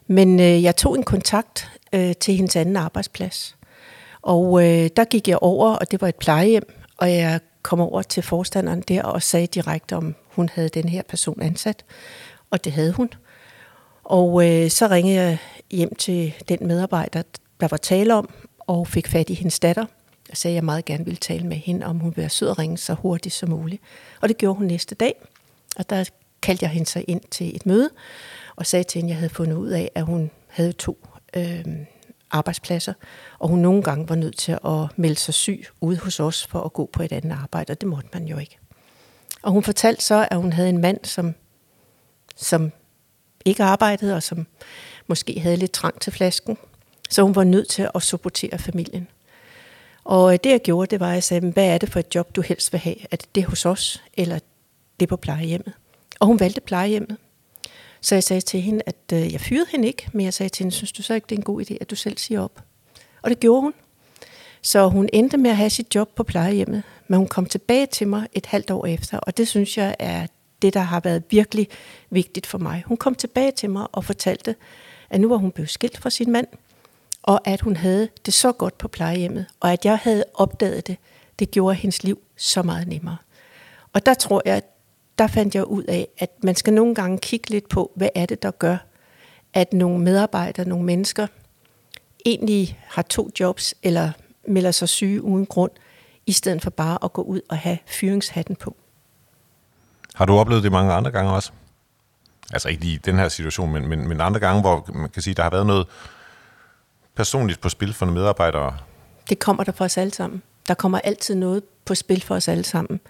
Men 0.07 0.41
øh, 0.41 0.63
jeg 0.63 0.77
tog 0.77 0.97
en 0.97 1.03
kontakt 1.03 1.71
øh, 1.93 2.15
til 2.21 2.37
hendes 2.37 2.57
anden 2.57 2.77
arbejdsplads. 2.77 3.57
Og 4.23 4.63
øh, 4.63 4.91
der 4.97 5.05
gik 5.05 5.29
jeg 5.29 5.39
over, 5.41 5.75
og 5.75 5.91
det 5.91 6.01
var 6.01 6.09
et 6.09 6.17
plejehjem, 6.17 6.75
og 6.97 7.13
jeg 7.13 7.41
kom 7.63 7.81
over 7.81 8.03
til 8.03 8.23
forstanderen 8.23 8.81
der 8.81 9.03
og 9.03 9.23
sagde 9.23 9.47
direkte, 9.47 9.97
om 9.97 10.15
hun 10.29 10.49
havde 10.55 10.69
den 10.69 10.89
her 10.89 11.03
person 11.09 11.43
ansat. 11.43 11.85
Og 12.51 12.65
det 12.65 12.73
havde 12.73 12.93
hun. 12.93 13.11
Og 14.05 14.49
øh, 14.49 14.71
så 14.71 14.87
ringede 14.87 15.21
jeg 15.21 15.39
hjem 15.71 15.95
til 15.95 16.35
den 16.49 16.67
medarbejder, 16.67 17.23
der 17.61 17.69
var 17.71 17.77
tale 17.77 18.15
om, 18.15 18.31
og 18.59 18.87
fik 18.87 19.09
fat 19.09 19.31
i 19.31 19.35
hendes 19.35 19.61
datter, 19.61 19.87
Jeg 20.29 20.37
sagde, 20.37 20.53
at 20.53 20.57
jeg 20.57 20.65
meget 20.65 20.85
gerne 20.85 21.05
ville 21.05 21.19
tale 21.19 21.47
med 21.47 21.57
hende, 21.57 21.87
om 21.87 21.99
hun 21.99 22.11
ville 22.11 22.23
være 22.23 22.29
sød 22.29 22.49
og 22.49 22.59
ringe 22.59 22.79
så 22.79 22.95
hurtigt 22.95 23.35
som 23.35 23.49
muligt. 23.49 23.83
Og 24.21 24.29
det 24.29 24.39
gjorde 24.39 24.59
hun 24.59 24.67
næste 24.67 24.95
dag. 24.95 25.15
Og 25.77 25.91
der 25.91 26.11
kaldte 26.43 26.65
jeg 26.65 26.71
hende 26.71 26.87
så 26.87 27.05
ind 27.09 27.21
til 27.31 27.57
et 27.57 27.67
møde, 27.67 27.91
og 28.57 28.67
sagde 28.67 28.85
til 28.85 28.99
hende, 28.99 29.11
at 29.11 29.15
jeg 29.15 29.19
havde 29.19 29.35
fundet 29.35 29.57
ud 29.57 29.69
af, 29.69 29.91
at 29.95 30.05
hun 30.05 30.31
havde 30.49 30.73
to 30.73 31.07
øh, 31.37 31.65
arbejdspladser, 32.31 32.93
og 33.39 33.49
hun 33.49 33.59
nogle 33.59 33.83
gange 33.83 34.09
var 34.09 34.15
nødt 34.15 34.37
til 34.37 34.53
at 34.53 34.87
melde 34.97 35.17
sig 35.17 35.35
syg 35.35 35.67
ude 35.81 35.99
hos 35.99 36.21
os 36.21 36.47
for 36.47 36.61
at 36.61 36.73
gå 36.73 36.91
på 36.93 37.03
et 37.03 37.13
andet 37.13 37.33
arbejde, 37.43 37.71
og 37.71 37.81
det 37.81 37.89
måtte 37.89 38.09
man 38.13 38.27
jo 38.27 38.39
ikke. 38.39 38.59
Og 39.43 39.53
hun 39.53 39.63
fortalte 39.63 40.05
så, 40.05 40.29
at 40.31 40.37
hun 40.37 40.53
havde 40.53 40.69
en 40.69 40.79
mand, 40.79 41.05
som, 41.05 41.35
som 42.37 42.73
ikke 43.45 43.63
arbejdede, 43.63 44.17
og 44.17 44.23
som 44.23 44.47
måske 45.11 45.41
havde 45.41 45.57
lidt 45.57 45.73
trang 45.73 46.01
til 46.01 46.13
flasken, 46.13 46.57
så 47.11 47.23
hun 47.23 47.35
var 47.35 47.45
nødt 47.45 47.69
til 47.69 47.89
at 47.95 48.03
supportere 48.03 48.59
familien. 48.59 49.09
Og 50.05 50.33
øh, 50.33 50.39
det 50.45 50.51
jeg 50.51 50.61
gjorde, 50.61 50.91
det 50.91 51.01
var, 51.01 51.09
at 51.09 51.15
jeg 51.15 51.25
sagde, 51.25 51.51
hvad 51.51 51.67
er 51.67 51.79
det 51.79 51.93
for 51.93 52.01
et 52.01 52.15
job, 52.15 52.37
du 52.37 52.41
helst 52.41 52.73
vil 52.73 52.81
have? 52.81 52.97
Er 53.11 53.17
det 53.17 53.35
det 53.35 53.45
hos 53.45 53.67
os, 53.67 54.03
eller 54.15 54.39
det 55.01 55.09
på 55.09 55.17
plejehjemmet? 55.17 55.73
Og 56.21 56.27
hun 56.27 56.41
valgte 56.41 56.61
plejehjemmet. 56.61 57.17
Så 58.01 58.15
jeg 58.15 58.25
sagde 58.25 58.41
til 58.41 58.61
hende, 58.61 58.83
at 58.87 58.97
øh, 59.13 59.33
jeg 59.33 59.41
fyrede 59.41 59.67
hende 59.71 59.89
ikke, 59.89 60.09
men 60.13 60.25
jeg 60.25 60.35
sagde 60.35 60.51
til 60.51 60.65
hende, 60.65 60.77
synes 60.77 60.93
du 60.93 61.03
så 61.03 61.15
ikke, 61.15 61.27
det 61.29 61.35
er 61.35 61.39
en 61.39 61.45
god 61.45 61.63
idé, 61.63 61.77
at 61.81 61.91
du 61.91 61.97
selv 61.97 62.19
siger 62.19 62.41
op? 62.41 62.63
Og 63.23 63.31
det 63.31 63.41
gjorde 63.41 63.63
hun. 63.63 63.75
Så 64.63 64.89
hun 64.89 65.09
endte 65.13 65.37
med 65.37 65.51
at 65.51 65.57
have 65.57 65.71
sit 65.71 65.95
job 65.95 66.09
på 66.15 66.23
plejehjemmet, 66.23 66.83
men 67.09 67.19
hun 67.19 67.29
kom 67.29 67.47
tilbage 67.47 67.87
til 67.87 68.09
mig 68.09 68.27
et 68.33 68.47
halvt 68.47 68.71
år 68.71 68.87
efter, 68.87 69.19
og 69.19 69.37
det 69.37 69.49
synes 69.49 69.79
jeg 69.79 69.97
er 69.99 70.27
det, 70.63 70.75
der 70.75 70.81
har 70.81 71.01
været 71.01 71.23
virkelig 71.31 71.69
vigtigt 72.11 72.47
for 72.47 72.59
mig. 72.59 72.83
Hun 72.87 72.97
kom 72.97 73.15
tilbage 73.15 73.51
til 73.51 73.71
mig 73.71 73.87
og 73.93 74.05
fortalte, 74.05 74.55
at 75.11 75.21
nu 75.21 75.29
var 75.29 75.37
hun 75.37 75.53
blevet 75.53 75.71
skilt 75.71 75.99
fra 75.99 76.11
sin 76.11 76.33
mand, 76.33 76.47
og 77.23 77.49
at 77.49 77.61
hun 77.61 77.77
havde 77.77 78.09
det 78.27 78.35
så 78.35 78.53
godt 78.53 78.79
på 78.79 78.89
plejehjemmet, 78.89 79.47
og 79.61 79.73
at 79.73 79.85
jeg 79.85 79.99
havde 80.03 80.25
opdaget 80.35 80.87
det, 80.87 80.97
det 81.39 81.51
gjorde 81.51 81.75
hendes 81.75 82.03
liv 82.03 82.19
så 82.37 82.63
meget 82.63 82.89
nemmere. 82.89 83.17
Og 83.93 84.07
der 84.07 84.15
tror 84.15 84.43
jeg, 84.45 84.63
der 85.19 85.27
fandt 85.27 85.55
jeg 85.55 85.65
ud 85.65 85.83
af, 85.83 86.09
at 86.19 86.31
man 86.43 86.55
skal 86.55 86.73
nogle 86.73 86.95
gange 86.95 87.19
kigge 87.19 87.51
lidt 87.51 87.69
på, 87.69 87.93
hvad 87.97 88.09
er 88.15 88.27
det, 88.27 88.43
der 88.43 88.51
gør, 88.51 88.77
at 89.55 89.73
nogle 89.73 89.99
medarbejdere, 89.99 90.69
nogle 90.69 90.85
mennesker, 90.85 91.27
egentlig 92.27 92.79
har 92.87 93.03
to 93.03 93.31
jobs, 93.41 93.75
eller 93.83 94.13
melder 94.49 94.71
sig 94.71 94.89
syge 94.89 95.23
uden 95.23 95.47
grund, 95.47 95.71
i 96.27 96.33
stedet 96.33 96.63
for 96.63 96.71
bare 96.71 96.99
at 97.05 97.13
gå 97.13 97.23
ud 97.23 97.41
og 97.49 97.59
have 97.59 97.79
fyringshatten 97.87 98.57
på. 98.57 98.77
Har 100.15 100.25
du 100.25 100.33
oplevet 100.33 100.63
det 100.63 100.73
mange 100.73 100.93
andre 100.93 101.11
gange 101.11 101.33
også? 101.33 101.53
Altså 102.53 102.69
ikke 102.69 102.87
i 102.87 102.97
den 102.97 103.17
her 103.17 103.29
situation, 103.29 103.73
men, 103.73 103.89
men, 103.89 104.09
men 104.09 104.21
andre 104.21 104.41
gange, 104.41 104.61
hvor 104.61 104.91
man 104.95 105.11
kan 105.11 105.23
sige, 105.23 105.35
der 105.35 105.43
har 105.43 105.51
været 105.51 105.67
noget 105.67 105.87
personligt 107.15 107.61
på 107.61 107.69
spil 107.69 107.95
for 107.95 108.07
nogle 108.07 108.21
medarbejdere? 108.21 108.77
Det 109.29 109.39
kommer 109.39 109.65
der 109.65 109.73
for 109.73 109.85
os 109.85 109.99
alle 109.99 110.15
sammen. 110.15 110.43
Der 110.69 110.75
kommer 110.75 110.99
altid 110.99 111.35
noget 111.35 111.63
på 111.85 111.95
spil 111.95 112.23
for 112.23 112.35
os 112.35 112.49
alle 112.49 112.65
sammen. 112.65 113.01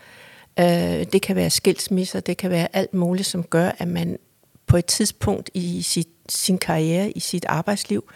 Øh, 0.58 0.64
det 1.12 1.22
kan 1.22 1.36
være 1.36 1.50
skilsmisser, 1.50 2.20
det 2.20 2.36
kan 2.36 2.50
være 2.50 2.76
alt 2.76 2.94
muligt, 2.94 3.28
som 3.28 3.42
gør, 3.44 3.70
at 3.78 3.88
man 3.88 4.18
på 4.66 4.76
et 4.76 4.84
tidspunkt 4.84 5.50
i 5.54 5.82
sit, 5.82 6.08
sin 6.28 6.58
karriere, 6.58 7.10
i 7.10 7.20
sit 7.20 7.44
arbejdsliv, 7.44 8.10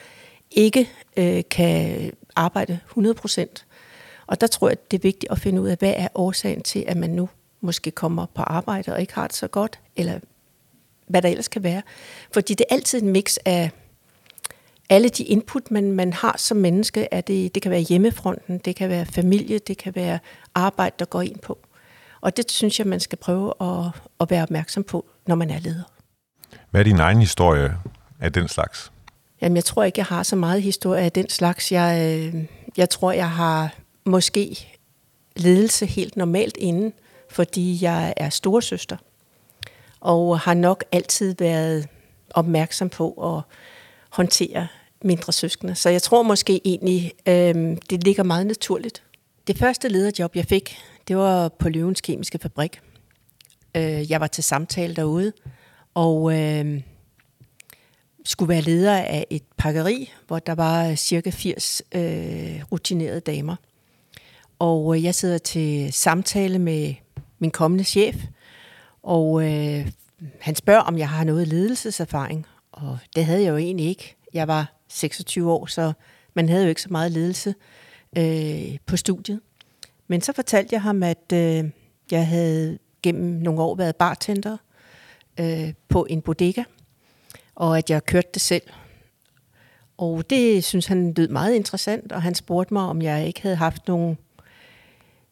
ikke 0.50 0.90
øh, 1.16 1.42
kan 1.50 2.12
arbejde 2.36 2.78
100%. 2.98 3.64
Og 4.26 4.40
der 4.40 4.46
tror 4.46 4.68
jeg, 4.68 4.90
det 4.90 4.96
er 4.96 5.02
vigtigt 5.02 5.32
at 5.32 5.38
finde 5.38 5.62
ud 5.62 5.68
af, 5.68 5.76
hvad 5.78 5.94
er 5.96 6.08
årsagen 6.14 6.62
til, 6.62 6.84
at 6.86 6.96
man 6.96 7.10
nu 7.10 7.28
måske 7.60 7.90
kommer 7.90 8.26
på 8.34 8.42
arbejde 8.42 8.92
og 8.92 9.00
ikke 9.00 9.14
har 9.14 9.26
det 9.26 9.36
så 9.36 9.48
godt, 9.48 9.80
eller 9.96 10.18
hvad 11.06 11.22
der 11.22 11.28
ellers 11.28 11.48
kan 11.48 11.62
være. 11.62 11.82
Fordi 12.32 12.54
det 12.54 12.66
er 12.70 12.74
altid 12.74 13.02
en 13.02 13.08
mix 13.08 13.36
af 13.44 13.70
alle 14.90 15.08
de 15.08 15.24
input, 15.24 15.70
man, 15.70 15.92
man 15.92 16.12
har 16.12 16.34
som 16.38 16.56
menneske. 16.56 17.08
Er 17.10 17.20
det, 17.20 17.54
det 17.54 17.62
kan 17.62 17.70
være 17.70 17.80
hjemmefronten, 17.80 18.58
det 18.58 18.76
kan 18.76 18.88
være 18.88 19.06
familie, 19.06 19.58
det 19.58 19.78
kan 19.78 19.94
være 19.94 20.18
arbejde, 20.54 20.96
der 20.98 21.04
går 21.04 21.22
ind 21.22 21.38
på. 21.38 21.58
Og 22.20 22.36
det 22.36 22.50
synes 22.50 22.78
jeg, 22.78 22.86
man 22.86 23.00
skal 23.00 23.18
prøve 23.18 23.52
at, 23.60 23.86
at 24.20 24.30
være 24.30 24.42
opmærksom 24.42 24.84
på, 24.84 25.04
når 25.26 25.34
man 25.34 25.50
er 25.50 25.58
leder. 25.58 25.82
Hvad 26.70 26.80
er 26.80 26.84
din 26.84 26.98
egen 26.98 27.18
historie 27.18 27.76
af 28.20 28.32
den 28.32 28.48
slags? 28.48 28.92
Jamen, 29.40 29.56
jeg 29.56 29.64
tror 29.64 29.84
ikke, 29.84 29.98
jeg 29.98 30.06
har 30.06 30.22
så 30.22 30.36
meget 30.36 30.62
historie 30.62 31.02
af 31.02 31.12
den 31.12 31.28
slags. 31.28 31.72
Jeg, 31.72 32.20
øh, 32.34 32.44
jeg 32.76 32.90
tror, 32.90 33.12
jeg 33.12 33.30
har 33.30 33.74
måske 34.04 34.78
ledelse 35.36 35.86
helt 35.86 36.16
normalt 36.16 36.56
inden, 36.56 36.92
fordi 37.30 37.78
jeg 37.82 38.14
er 38.16 38.28
storesøster, 38.28 38.96
og 40.04 40.40
har 40.40 40.54
nok 40.54 40.84
altid 40.92 41.34
været 41.38 41.88
opmærksom 42.30 42.88
på 42.88 43.36
at 43.36 43.42
håndtere 44.10 44.68
mindre 45.04 45.32
søskende. 45.32 45.74
Så 45.74 45.88
jeg 45.90 46.02
tror 46.02 46.22
måske 46.22 46.60
egentlig, 46.64 47.12
øh, 47.28 47.76
det 47.90 48.04
ligger 48.04 48.22
meget 48.22 48.46
naturligt. 48.46 49.02
Det 49.46 49.58
første 49.58 49.88
lederjob, 49.88 50.36
jeg 50.36 50.44
fik, 50.44 50.78
det 51.08 51.16
var 51.16 51.48
på 51.48 51.68
Løvens 51.68 52.00
Kemiske 52.00 52.38
Fabrik. 52.38 52.80
Øh, 53.76 54.10
jeg 54.10 54.20
var 54.20 54.26
til 54.26 54.44
samtale 54.44 54.94
derude, 54.94 55.32
og 55.94 56.40
øh, 56.40 56.80
skulle 58.24 58.48
være 58.48 58.60
leder 58.60 58.96
af 58.96 59.26
et 59.30 59.42
pakkeri, 59.56 60.12
hvor 60.26 60.38
der 60.38 60.54
var 60.54 60.94
cirka 60.94 61.30
80 61.30 61.82
øh, 61.94 62.62
rutinerede 62.72 63.20
damer. 63.20 63.56
Og 64.58 64.96
øh, 64.96 65.04
jeg 65.04 65.14
sidder 65.14 65.38
til 65.38 65.92
samtale 65.92 66.58
med 66.58 66.94
min 67.38 67.50
kommende 67.50 67.84
chef, 67.84 68.16
og 69.04 69.44
øh, 69.44 69.90
han 70.40 70.54
spørger, 70.54 70.80
om 70.80 70.98
jeg 70.98 71.08
har 71.08 71.24
noget 71.24 71.48
ledelseserfaring. 71.48 72.46
Og 72.72 72.98
det 73.16 73.24
havde 73.24 73.42
jeg 73.42 73.50
jo 73.50 73.56
egentlig 73.56 73.86
ikke. 73.86 74.16
Jeg 74.32 74.48
var 74.48 74.72
26 74.88 75.52
år, 75.52 75.66
så 75.66 75.92
man 76.34 76.48
havde 76.48 76.62
jo 76.62 76.68
ikke 76.68 76.82
så 76.82 76.88
meget 76.90 77.12
ledelse 77.12 77.54
øh, 78.18 78.78
på 78.86 78.96
studiet. 78.96 79.40
Men 80.08 80.20
så 80.20 80.32
fortalte 80.32 80.74
jeg 80.74 80.82
ham, 80.82 81.02
at 81.02 81.32
øh, 81.32 81.64
jeg 82.10 82.26
havde 82.26 82.78
gennem 83.02 83.30
nogle 83.30 83.62
år 83.62 83.74
været 83.74 83.96
bartender 83.96 84.56
øh, 85.40 85.72
på 85.88 86.06
en 86.10 86.22
bodega, 86.22 86.62
og 87.54 87.78
at 87.78 87.90
jeg 87.90 88.04
kørte 88.04 88.28
det 88.34 88.42
selv. 88.42 88.62
Og 89.96 90.30
det 90.30 90.64
synes 90.64 90.86
han 90.86 91.14
lød 91.16 91.28
meget 91.28 91.54
interessant, 91.54 92.12
og 92.12 92.22
han 92.22 92.34
spurgte 92.34 92.74
mig, 92.74 92.82
om 92.82 93.02
jeg 93.02 93.26
ikke 93.26 93.42
havde 93.42 93.56
haft 93.56 93.88
nogle 93.88 94.16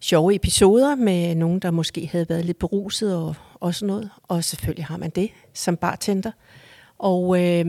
sjove 0.02 0.35
episoder 0.35 0.94
med 0.94 1.35
nogen, 1.35 1.59
der 1.59 1.71
måske 1.71 2.09
havde 2.12 2.28
været 2.28 2.44
lidt 2.44 2.59
beruset 2.59 3.16
og, 3.16 3.35
og 3.54 3.75
sådan 3.75 3.87
noget. 3.87 4.11
Og 4.23 4.44
selvfølgelig 4.44 4.85
har 4.85 4.97
man 4.97 5.11
det 5.11 5.30
som 5.54 5.76
bartender. 5.76 6.30
Og 6.99 7.37
øh, 7.37 7.66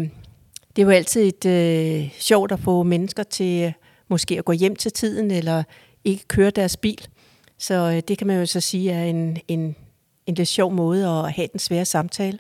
det 0.76 0.82
er 0.82 0.86
jo 0.86 0.90
altid 0.90 1.28
et 1.28 1.46
øh, 1.46 2.10
sjovt 2.20 2.52
at 2.52 2.60
få 2.60 2.84
mennesker 2.84 3.24
til 3.24 3.64
øh, 3.64 3.72
måske 4.08 4.38
at 4.38 4.46
gå 4.46 4.52
hjem 4.52 4.76
til 4.76 4.92
tiden, 4.92 5.32
eller 5.32 5.64
ikke 6.04 6.28
køre 6.28 6.50
deres 6.50 6.78
bil. 6.78 7.08
Så 7.58 7.74
øh, 7.74 8.02
det 8.08 8.18
kan 8.18 8.28
man 8.28 8.40
jo 8.40 8.46
så 8.46 8.60
sige 8.60 8.92
er 8.92 9.04
en, 9.04 9.38
en, 9.48 9.76
en 10.26 10.36
lidt 10.36 10.48
sjov 10.48 10.72
måde 10.72 11.08
at 11.08 11.32
have 11.32 11.48
den 11.52 11.60
svære 11.60 11.86
samtale. 11.86 12.40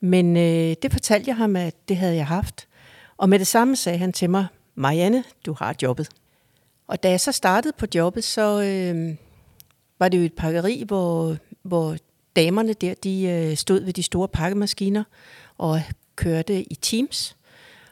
Men 0.00 0.36
øh, 0.36 0.74
det 0.82 0.92
fortalte 0.92 1.28
jeg 1.28 1.36
ham, 1.36 1.56
at 1.56 1.74
det 1.88 1.96
havde 1.96 2.16
jeg 2.16 2.26
haft. 2.26 2.68
Og 3.16 3.28
med 3.28 3.38
det 3.38 3.46
samme 3.46 3.76
sagde 3.76 3.98
han 3.98 4.12
til 4.12 4.30
mig, 4.30 4.46
Marianne, 4.74 5.24
du 5.46 5.56
har 5.58 5.74
jobbet. 5.82 6.08
Og 6.90 7.02
da 7.02 7.10
jeg 7.10 7.20
så 7.20 7.32
startede 7.32 7.72
på 7.78 7.86
jobbet, 7.94 8.24
så 8.24 8.62
øh, 8.62 9.14
var 9.98 10.08
det 10.08 10.18
jo 10.18 10.22
et 10.22 10.32
pakkeri, 10.32 10.84
hvor, 10.86 11.36
hvor 11.62 11.96
damerne 12.36 12.72
der, 12.72 12.94
de 12.94 13.22
øh, 13.24 13.56
stod 13.56 13.84
ved 13.84 13.92
de 13.92 14.02
store 14.02 14.28
pakkemaskiner 14.28 15.04
og 15.58 15.82
kørte 16.16 16.62
i 16.72 16.74
Teams. 16.74 17.36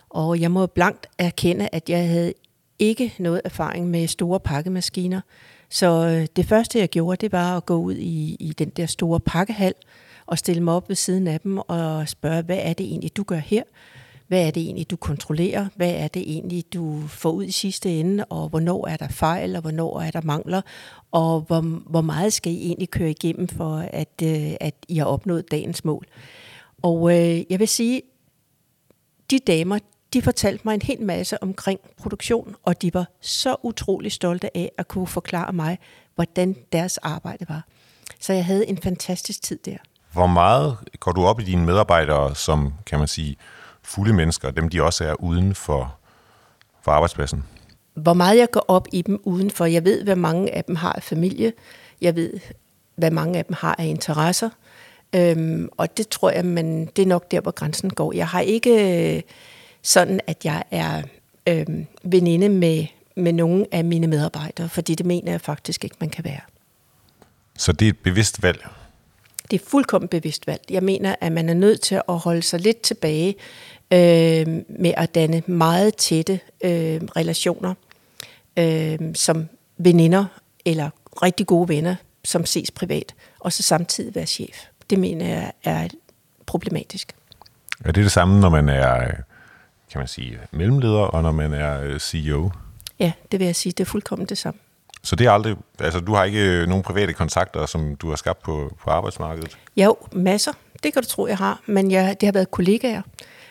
Og 0.08 0.40
jeg 0.40 0.50
må 0.50 0.66
blankt 0.66 1.06
erkende, 1.18 1.68
at 1.72 1.90
jeg 1.90 2.08
havde 2.08 2.32
ikke 2.78 3.14
noget 3.18 3.40
erfaring 3.44 3.90
med 3.90 4.06
store 4.06 4.40
pakkemaskiner. 4.40 5.20
Så 5.70 6.06
øh, 6.06 6.26
det 6.36 6.46
første, 6.46 6.78
jeg 6.78 6.88
gjorde, 6.88 7.16
det 7.20 7.32
var 7.32 7.56
at 7.56 7.66
gå 7.66 7.76
ud 7.76 7.94
i, 7.94 8.36
i 8.40 8.52
den 8.58 8.68
der 8.68 8.86
store 8.86 9.20
pakkehal 9.20 9.74
og 10.26 10.38
stille 10.38 10.62
mig 10.62 10.74
op 10.74 10.88
ved 10.88 10.96
siden 10.96 11.26
af 11.26 11.40
dem 11.40 11.58
og 11.58 12.08
spørge, 12.08 12.42
hvad 12.42 12.58
er 12.62 12.72
det 12.72 12.86
egentlig, 12.86 13.16
du 13.16 13.22
gør 13.22 13.36
her? 13.36 13.62
Hvad 14.28 14.46
er 14.46 14.50
det 14.50 14.62
egentlig, 14.62 14.90
du 14.90 14.96
kontrollerer? 14.96 15.68
Hvad 15.76 15.90
er 15.90 16.08
det 16.08 16.22
egentlig, 16.22 16.72
du 16.74 17.02
får 17.08 17.30
ud 17.30 17.44
i 17.44 17.50
sidste 17.50 18.00
ende? 18.00 18.24
Og 18.24 18.48
hvornår 18.48 18.86
er 18.86 18.96
der 18.96 19.08
fejl, 19.08 19.56
og 19.56 19.62
hvornår 19.62 20.00
er 20.00 20.10
der 20.10 20.20
mangler? 20.22 20.62
Og 21.12 21.40
hvor, 21.40 21.60
hvor 21.90 22.00
meget 22.00 22.32
skal 22.32 22.52
I 22.52 22.56
egentlig 22.56 22.90
køre 22.90 23.10
igennem 23.10 23.48
for, 23.48 23.76
at, 23.76 24.22
øh, 24.22 24.52
at 24.60 24.74
I 24.88 24.98
har 24.98 25.04
opnået 25.04 25.50
dagens 25.50 25.84
mål? 25.84 26.06
Og 26.82 27.10
øh, 27.10 27.42
jeg 27.50 27.58
vil 27.58 27.68
sige, 27.68 28.02
de 29.30 29.38
damer, 29.38 29.78
de 30.12 30.22
fortalte 30.22 30.62
mig 30.64 30.74
en 30.74 30.82
hel 30.82 31.02
masse 31.02 31.42
omkring 31.42 31.80
produktion, 31.96 32.56
og 32.62 32.82
de 32.82 32.94
var 32.94 33.06
så 33.20 33.56
utrolig 33.62 34.12
stolte 34.12 34.56
af 34.56 34.72
at 34.78 34.88
kunne 34.88 35.06
forklare 35.06 35.52
mig, 35.52 35.78
hvordan 36.14 36.56
deres 36.72 36.98
arbejde 36.98 37.46
var. 37.48 37.66
Så 38.20 38.32
jeg 38.32 38.44
havde 38.44 38.68
en 38.68 38.78
fantastisk 38.78 39.42
tid 39.42 39.58
der. 39.64 39.76
Hvor 40.12 40.26
meget 40.26 40.76
går 41.00 41.12
du 41.12 41.24
op 41.24 41.40
i 41.40 41.44
dine 41.44 41.66
medarbejdere, 41.66 42.34
som 42.34 42.72
kan 42.86 42.98
man 42.98 43.08
sige, 43.08 43.36
fulde 43.88 44.12
mennesker, 44.12 44.50
dem 44.50 44.68
de 44.68 44.82
også 44.82 45.04
er 45.04 45.14
uden 45.14 45.54
for, 45.54 45.96
for 46.82 46.92
arbejdspladsen? 46.92 47.44
Hvor 47.94 48.14
meget 48.14 48.38
jeg 48.38 48.50
går 48.50 48.64
op 48.68 48.88
i 48.92 49.02
dem 49.02 49.20
udenfor. 49.24 49.64
Jeg 49.64 49.84
ved, 49.84 50.04
hvad 50.04 50.16
mange 50.16 50.54
af 50.54 50.64
dem 50.64 50.76
har 50.76 50.92
af 50.92 51.02
familie. 51.02 51.52
Jeg 52.00 52.16
ved, 52.16 52.32
hvad 52.96 53.10
mange 53.10 53.38
af 53.38 53.44
dem 53.44 53.56
har 53.58 53.76
af 53.78 53.86
interesser. 53.86 54.50
Øhm, 55.14 55.68
og 55.76 55.96
det 55.96 56.08
tror 56.08 56.30
jeg, 56.30 56.44
men 56.44 56.86
det 56.86 57.02
er 57.02 57.06
nok 57.06 57.30
der, 57.30 57.40
hvor 57.40 57.50
grænsen 57.50 57.90
går. 57.90 58.12
Jeg 58.12 58.28
har 58.28 58.40
ikke 58.40 59.22
sådan, 59.82 60.20
at 60.26 60.44
jeg 60.44 60.64
er 60.70 61.02
øhm, 61.48 61.86
veninde 62.04 62.48
med, 62.48 62.86
med 63.16 63.32
nogle 63.32 63.66
af 63.72 63.84
mine 63.84 64.06
medarbejdere, 64.06 64.68
fordi 64.68 64.94
det 64.94 65.06
mener 65.06 65.30
jeg 65.30 65.40
faktisk 65.40 65.84
ikke, 65.84 65.96
man 66.00 66.10
kan 66.10 66.24
være. 66.24 66.40
Så 67.58 67.72
det 67.72 67.86
er 67.86 67.90
et 67.90 67.98
bevidst 67.98 68.42
valg? 68.42 68.66
Det 69.50 69.60
er 69.60 69.64
fuldkommen 69.66 70.08
bevidst 70.08 70.46
valg. 70.46 70.60
Jeg 70.70 70.82
mener, 70.82 71.14
at 71.20 71.32
man 71.32 71.48
er 71.48 71.54
nødt 71.54 71.80
til 71.80 72.00
at 72.08 72.18
holde 72.18 72.42
sig 72.42 72.60
lidt 72.60 72.80
tilbage 72.80 73.34
øh, 73.92 74.62
med 74.68 74.92
at 74.96 75.14
danne 75.14 75.42
meget 75.46 75.96
tætte 75.96 76.40
øh, 76.64 77.00
relationer 77.16 77.74
øh, 78.56 78.98
som 79.14 79.48
veninder 79.78 80.24
eller 80.64 80.90
rigtig 81.22 81.46
gode 81.46 81.68
venner, 81.68 81.94
som 82.24 82.46
ses 82.46 82.70
privat, 82.70 83.14
og 83.38 83.52
så 83.52 83.62
samtidig 83.62 84.14
være 84.14 84.26
chef. 84.26 84.64
Det 84.90 84.98
mener 84.98 85.26
jeg 85.26 85.52
er 85.64 85.88
problematisk. 86.46 87.12
Er 87.84 87.92
det 87.92 88.04
det 88.04 88.12
samme, 88.12 88.40
når 88.40 88.48
man 88.48 88.68
er 88.68 89.12
kan 89.90 89.98
man 89.98 90.08
sige, 90.08 90.38
mellemleder, 90.50 91.00
og 91.00 91.22
når 91.22 91.32
man 91.32 91.52
er 91.52 91.80
øh, 91.80 92.00
CEO? 92.00 92.50
Ja, 92.98 93.12
det 93.32 93.40
vil 93.40 93.44
jeg 93.44 93.56
sige. 93.56 93.72
Det 93.72 93.80
er 93.80 93.84
fuldkommen 93.84 94.26
det 94.26 94.38
samme. 94.38 94.60
Så 95.02 95.16
det 95.16 95.26
er 95.26 95.30
aldrig, 95.30 95.56
altså 95.80 96.00
du 96.00 96.14
har 96.14 96.24
ikke 96.24 96.40
øh, 96.40 96.68
nogen 96.68 96.82
private 96.82 97.12
kontakter, 97.12 97.66
som 97.66 97.96
du 97.96 98.08
har 98.08 98.16
skabt 98.16 98.42
på, 98.42 98.76
på 98.84 98.90
arbejdsmarkedet? 98.90 99.58
Jo, 99.76 99.96
masser. 100.12 100.52
Det 100.82 100.92
kan 100.92 101.02
du 101.02 101.08
tro, 101.08 101.26
jeg 101.26 101.36
har. 101.36 101.60
Men 101.66 101.90
jeg, 101.90 102.16
det 102.20 102.26
har 102.26 102.32
været 102.32 102.50
kollegaer. 102.50 103.02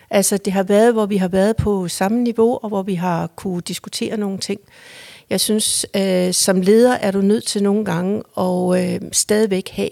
Altså 0.09 0.37
det 0.37 0.53
har 0.53 0.63
været, 0.63 0.93
hvor 0.93 1.05
vi 1.05 1.17
har 1.17 1.27
været 1.27 1.55
på 1.55 1.87
samme 1.87 2.21
niveau, 2.23 2.59
og 2.61 2.69
hvor 2.69 2.83
vi 2.83 2.95
har 2.95 3.27
kunne 3.27 3.61
diskutere 3.61 4.17
nogle 4.17 4.37
ting. 4.37 4.59
Jeg 5.29 5.39
synes, 5.39 5.85
øh, 5.95 6.33
som 6.33 6.61
leder 6.61 6.93
er 6.93 7.11
du 7.11 7.21
nødt 7.21 7.45
til 7.45 7.63
nogle 7.63 7.85
gange 7.85 8.23
at 8.37 8.93
øh, 8.93 9.01
stadigvæk 9.11 9.69
have 9.69 9.89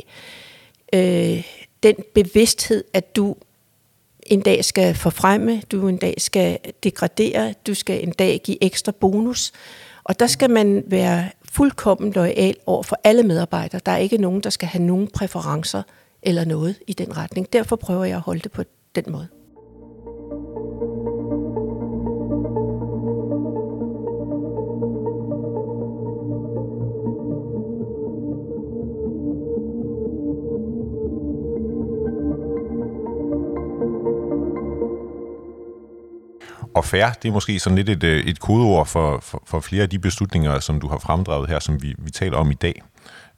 øh, 0.93 1.43
den 1.83 1.95
bevidsthed, 2.13 2.83
at 2.93 3.15
du 3.15 3.35
en 4.25 4.41
dag 4.41 4.65
skal 4.65 4.95
forfremme, 4.95 5.61
du 5.71 5.87
en 5.87 5.97
dag 5.97 6.13
skal 6.17 6.59
degradere, 6.83 7.53
du 7.67 7.73
skal 7.73 8.03
en 8.03 8.11
dag 8.11 8.41
give 8.43 8.63
ekstra 8.63 8.91
bonus. 8.91 9.51
Og 10.03 10.19
der 10.19 10.27
skal 10.27 10.49
man 10.49 10.83
være 10.87 11.29
fuldkommen 11.51 12.11
lojal 12.11 12.55
over 12.65 12.83
for 12.83 12.99
alle 13.03 13.23
medarbejdere. 13.23 13.81
Der 13.85 13.91
er 13.91 13.97
ikke 13.97 14.17
nogen, 14.17 14.41
der 14.41 14.49
skal 14.49 14.67
have 14.67 14.83
nogen 14.83 15.07
præferencer 15.07 15.83
eller 16.21 16.45
noget 16.45 16.75
i 16.87 16.93
den 16.93 17.17
retning. 17.17 17.53
Derfor 17.53 17.75
prøver 17.75 18.05
jeg 18.05 18.15
at 18.15 18.21
holde 18.21 18.41
det 18.41 18.51
på 18.51 18.63
den 18.95 19.03
måde. 19.07 19.27
Og 36.75 36.85
fair, 36.85 37.09
det 37.21 37.27
er 37.27 37.33
måske 37.33 37.59
sådan 37.59 37.75
lidt 37.75 37.89
et, 37.89 38.03
øh, 38.03 38.23
et 38.25 38.39
kodeord 38.39 38.87
for, 38.87 39.19
for, 39.19 39.43
for 39.45 39.59
flere 39.59 39.83
af 39.83 39.89
de 39.89 39.99
beslutninger, 39.99 40.59
som 40.59 40.79
du 40.79 40.87
har 40.87 40.97
fremdraget 40.97 41.49
her, 41.49 41.59
som 41.59 41.81
vi, 41.81 41.95
vi 41.97 42.11
taler 42.11 42.37
om 42.37 42.51
i 42.51 42.53
dag. 42.53 42.81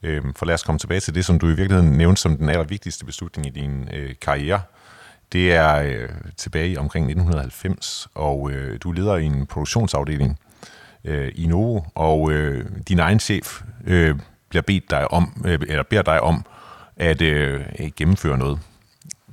Øhm, 0.03 0.33
for 0.33 0.45
lad 0.45 0.53
os 0.53 0.63
komme 0.63 0.79
tilbage 0.79 0.99
til 0.99 1.15
det, 1.15 1.25
som 1.25 1.39
du 1.39 1.47
i 1.47 1.53
virkeligheden 1.53 1.91
nævnte 1.91 2.21
som 2.21 2.37
den 2.37 2.49
allervigtigste 2.49 3.05
beslutning 3.05 3.47
i 3.47 3.49
din 3.49 3.89
øh, 3.93 4.15
karriere. 4.21 4.61
Det 5.33 5.53
er 5.53 5.75
øh, 5.75 6.09
tilbage 6.37 6.79
omkring 6.79 7.05
1990, 7.05 8.07
og 8.15 8.51
øh, 8.51 8.79
du 8.83 8.91
leder 8.91 9.15
i 9.15 9.25
en 9.25 9.45
produktionsafdeling 9.45 10.39
øh, 11.03 11.31
i 11.35 11.47
Novo, 11.47 11.81
og 11.95 12.31
øh, 12.31 12.65
din 12.87 12.99
egen 12.99 13.19
chef 13.19 13.61
øh, 13.85 14.15
bliver 14.49 14.63
bedt 14.63 14.91
dig 14.91 15.11
om, 15.11 15.43
øh, 15.45 15.59
eller 15.67 15.83
beder 15.83 16.01
dig 16.01 16.21
om 16.21 16.45
at 16.95 17.21
øh, 17.21 17.61
gennemføre 17.95 18.37
noget. 18.37 18.59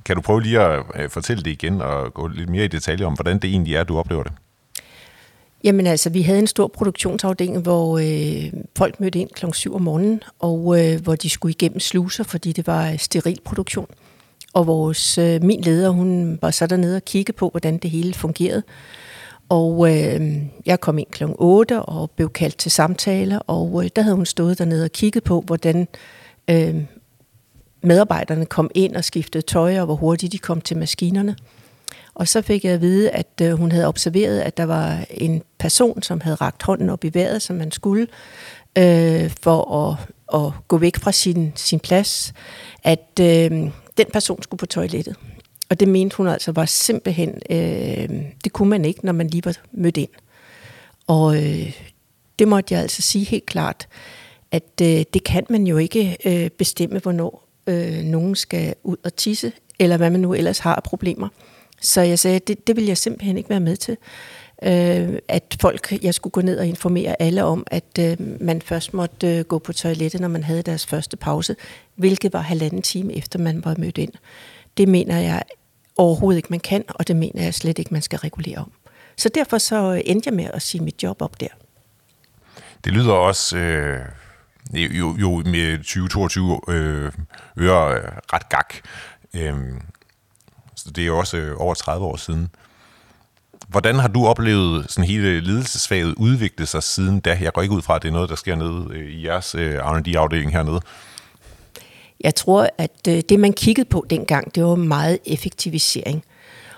Kan 0.05 0.15
du 0.15 0.21
prøve 0.21 0.41
lige 0.41 0.59
at 0.59 0.83
øh, 0.95 1.09
fortælle 1.09 1.43
det 1.43 1.51
igen 1.51 1.81
og 1.81 2.13
gå 2.13 2.27
lidt 2.27 2.49
mere 2.49 2.65
i 2.65 2.67
detalje 2.67 3.05
om, 3.05 3.13
hvordan 3.13 3.39
det 3.39 3.49
egentlig 3.49 3.75
er, 3.75 3.83
du 3.83 3.97
oplever 3.97 4.23
det? 4.23 4.31
Jamen 5.63 5.87
altså, 5.87 6.09
vi 6.09 6.21
havde 6.21 6.39
en 6.39 6.47
stor 6.47 6.67
produktionsafdeling, 6.67 7.61
hvor 7.61 7.97
øh, 7.97 8.53
folk 8.77 8.99
mødte 8.99 9.19
ind 9.19 9.29
kl. 9.29 9.45
7 9.53 9.75
om 9.75 9.81
morgenen, 9.81 10.23
og 10.39 10.79
øh, 10.79 11.01
hvor 11.01 11.15
de 11.15 11.29
skulle 11.29 11.51
igennem 11.51 11.79
sluser, 11.79 12.23
fordi 12.23 12.51
det 12.51 12.67
var 12.67 12.89
øh, 12.89 12.99
steril 12.99 13.39
produktion. 13.45 13.87
Og 14.53 14.67
vores, 14.67 15.17
øh, 15.17 15.43
min 15.43 15.61
leder, 15.61 15.89
hun 15.89 16.39
var 16.41 16.51
så 16.51 16.67
dernede 16.67 16.95
og 16.95 17.05
kigge 17.05 17.33
på, 17.33 17.49
hvordan 17.49 17.77
det 17.77 17.89
hele 17.89 18.13
fungerede. 18.13 18.63
Og 19.49 19.95
øh, 19.95 20.35
jeg 20.65 20.79
kom 20.79 20.97
ind 20.97 21.07
kl. 21.11 21.23
8 21.35 21.81
og 21.81 22.11
blev 22.11 22.29
kaldt 22.29 22.57
til 22.57 22.71
samtale, 22.71 23.41
og 23.41 23.83
øh, 23.83 23.89
der 23.95 24.01
havde 24.01 24.15
hun 24.15 24.25
stået 24.25 24.59
dernede 24.59 24.83
og 24.83 24.91
kigget 24.91 25.23
på, 25.23 25.41
hvordan 25.41 25.87
øh, 26.49 26.75
medarbejderne 27.85 28.45
kom 28.45 28.71
ind 28.75 28.95
og 28.95 29.03
skiftede 29.03 29.45
tøj, 29.45 29.79
og 29.79 29.85
hvor 29.85 29.95
hurtigt 29.95 30.31
de 30.31 30.37
kom 30.37 30.61
til 30.61 30.77
maskinerne. 30.77 31.35
Og 32.15 32.27
så 32.27 32.41
fik 32.41 32.65
jeg 32.65 32.73
at 32.73 32.81
vide, 32.81 33.09
at 33.09 33.41
øh, 33.41 33.53
hun 33.53 33.71
havde 33.71 33.87
observeret, 33.87 34.39
at 34.39 34.57
der 34.57 34.63
var 34.63 35.05
en 35.09 35.43
person, 35.59 36.01
som 36.01 36.21
havde 36.21 36.35
ragt 36.35 36.63
hånden 36.63 36.89
op 36.89 37.03
i 37.03 37.11
vejret, 37.13 37.41
som 37.41 37.55
man 37.55 37.71
skulle, 37.71 38.07
øh, 38.77 39.31
for 39.41 39.75
at, 39.75 39.97
at 40.33 40.51
gå 40.67 40.77
væk 40.77 40.97
fra 40.97 41.11
sin, 41.11 41.51
sin 41.55 41.79
plads, 41.79 42.33
at 42.83 43.19
øh, 43.21 43.51
den 43.97 44.05
person 44.13 44.43
skulle 44.43 44.59
på 44.59 44.65
toilettet. 44.65 45.15
Og 45.69 45.79
det 45.79 45.87
mente 45.87 46.17
hun 46.17 46.27
altså 46.27 46.51
var 46.51 46.65
simpelthen, 46.65 47.41
øh, 47.49 48.09
det 48.43 48.53
kunne 48.53 48.69
man 48.69 48.85
ikke, 48.85 49.05
når 49.05 49.13
man 49.13 49.27
lige 49.27 49.45
var 49.45 49.55
mødt 49.71 49.97
ind. 49.97 50.09
Og 51.07 51.35
øh, 51.35 51.71
det 52.39 52.47
måtte 52.47 52.73
jeg 52.73 52.81
altså 52.81 53.01
sige 53.01 53.25
helt 53.25 53.45
klart, 53.45 53.87
at 54.51 54.81
øh, 54.81 55.03
det 55.13 55.23
kan 55.25 55.45
man 55.49 55.67
jo 55.67 55.77
ikke 55.77 56.17
øh, 56.25 56.49
bestemme, 56.49 56.99
hvornår 56.99 57.44
øh, 57.67 58.03
nogen 58.03 58.35
skal 58.35 58.75
ud 58.83 58.97
og 59.03 59.15
tisse, 59.15 59.51
eller 59.79 59.97
hvad 59.97 60.09
man 60.09 60.19
nu 60.19 60.33
ellers 60.33 60.59
har 60.59 60.75
af 60.75 60.83
problemer. 60.83 61.27
Så 61.81 62.01
jeg 62.01 62.19
sagde, 62.19 62.39
det, 62.39 62.67
det 62.67 62.75
vil 62.75 62.85
jeg 62.85 62.97
simpelthen 62.97 63.37
ikke 63.37 63.49
være 63.49 63.59
med 63.59 63.77
til. 63.77 63.97
Øh, 64.63 65.19
at 65.27 65.57
folk, 65.61 66.03
jeg 66.03 66.13
skulle 66.13 66.31
gå 66.31 66.41
ned 66.41 66.59
og 66.59 66.67
informere 66.67 67.21
alle 67.21 67.43
om, 67.43 67.63
at 67.67 67.99
øh, 67.99 68.17
man 68.41 68.61
først 68.61 68.93
måtte 68.93 69.37
øh, 69.37 69.45
gå 69.45 69.59
på 69.59 69.73
toilettet, 69.73 70.21
når 70.21 70.27
man 70.27 70.43
havde 70.43 70.61
deres 70.61 70.85
første 70.85 71.17
pause, 71.17 71.55
hvilket 71.95 72.33
var 72.33 72.41
halvanden 72.41 72.81
time 72.81 73.13
efter 73.13 73.39
man 73.39 73.65
var 73.65 73.75
mødt 73.77 73.97
ind. 73.97 74.11
Det 74.77 74.87
mener 74.87 75.19
jeg 75.19 75.43
overhovedet 75.97 76.37
ikke, 76.37 76.47
man 76.49 76.59
kan, 76.59 76.83
og 76.87 77.07
det 77.07 77.15
mener 77.15 77.43
jeg 77.43 77.53
slet 77.53 77.79
ikke, 77.79 77.93
man 77.93 78.01
skal 78.01 78.19
regulere 78.19 78.57
om. 78.57 78.71
Så 79.17 79.29
derfor 79.29 79.57
så 79.57 79.93
øh, 79.93 80.01
endte 80.05 80.27
jeg 80.27 80.35
med 80.35 80.47
at 80.53 80.61
sige 80.61 80.83
mit 80.83 81.03
job 81.03 81.21
op 81.21 81.39
der. 81.39 81.47
Det 82.83 82.93
lyder 82.93 83.13
også... 83.13 83.57
Øh 83.57 83.99
jo, 84.73 85.15
jo 85.17 85.43
med 85.45 85.77
2022 85.77 86.59
øh, 86.67 87.11
øre 87.59 87.93
øh, 87.97 88.11
ret 88.33 88.49
gak. 88.49 88.73
Øh, 89.33 89.55
så 90.75 90.91
det 90.91 91.01
er 91.01 91.05
jo 91.05 91.17
også 91.17 91.37
øh, 91.37 91.55
over 91.61 91.73
30 91.73 92.05
år 92.05 92.15
siden. 92.15 92.49
Hvordan 93.67 93.95
har 93.95 94.07
du 94.07 94.25
oplevet 94.25 94.85
sådan 94.89 95.09
hele 95.09 95.39
ledelsesfaget 95.39 96.13
udvikle 96.17 96.65
sig 96.65 96.83
siden 96.83 97.19
da? 97.19 97.37
Jeg 97.41 97.53
går 97.53 97.61
ikke 97.61 97.75
ud 97.75 97.81
fra, 97.81 97.95
at 97.95 98.01
det 98.01 98.07
er 98.07 98.13
noget, 98.13 98.29
der 98.29 98.35
sker 98.35 98.55
nede 98.55 98.87
øh, 98.91 99.09
i 99.09 99.25
jeres 99.25 99.55
øh, 99.55 99.75
R&D-afdeling 99.75 100.51
hernede. 100.51 100.81
Jeg 102.21 102.35
tror, 102.35 102.69
at 102.77 103.07
øh, 103.07 103.21
det, 103.29 103.39
man 103.39 103.53
kiggede 103.53 103.89
på 103.89 104.05
dengang, 104.09 104.55
det 104.55 104.63
var 104.63 104.75
meget 104.75 105.19
effektivisering. 105.25 106.23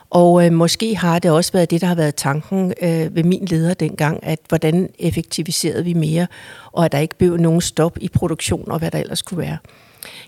Og 0.09 0.45
øh, 0.45 0.53
måske 0.53 0.95
har 0.95 1.19
det 1.19 1.31
også 1.31 1.51
været 1.51 1.71
det, 1.71 1.81
der 1.81 1.87
har 1.87 1.95
været 1.95 2.15
tanken 2.15 2.73
øh, 2.81 3.15
ved 3.15 3.23
min 3.23 3.45
leder 3.45 3.73
dengang, 3.73 4.19
at 4.23 4.39
hvordan 4.49 4.89
effektiviserede 4.99 5.83
vi 5.83 5.93
mere, 5.93 6.27
og 6.71 6.85
at 6.85 6.91
der 6.91 6.99
ikke 6.99 7.17
blev 7.17 7.37
nogen 7.37 7.61
stop 7.61 7.97
i 8.01 8.09
produktion 8.09 8.71
og 8.71 8.79
hvad 8.79 8.91
der 8.91 8.99
ellers 8.99 9.21
kunne 9.21 9.37
være. 9.37 9.57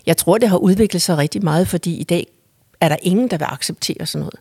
Jeg 0.06 0.16
tror, 0.16 0.38
det 0.38 0.48
har 0.48 0.56
udviklet 0.56 1.02
sig 1.02 1.18
rigtig 1.18 1.44
meget, 1.44 1.68
fordi 1.68 1.96
i 1.96 2.04
dag 2.04 2.26
er 2.80 2.88
der 2.88 2.96
ingen, 3.02 3.28
der 3.28 3.38
vil 3.38 3.46
acceptere 3.50 4.06
sådan 4.06 4.20
noget. 4.20 4.40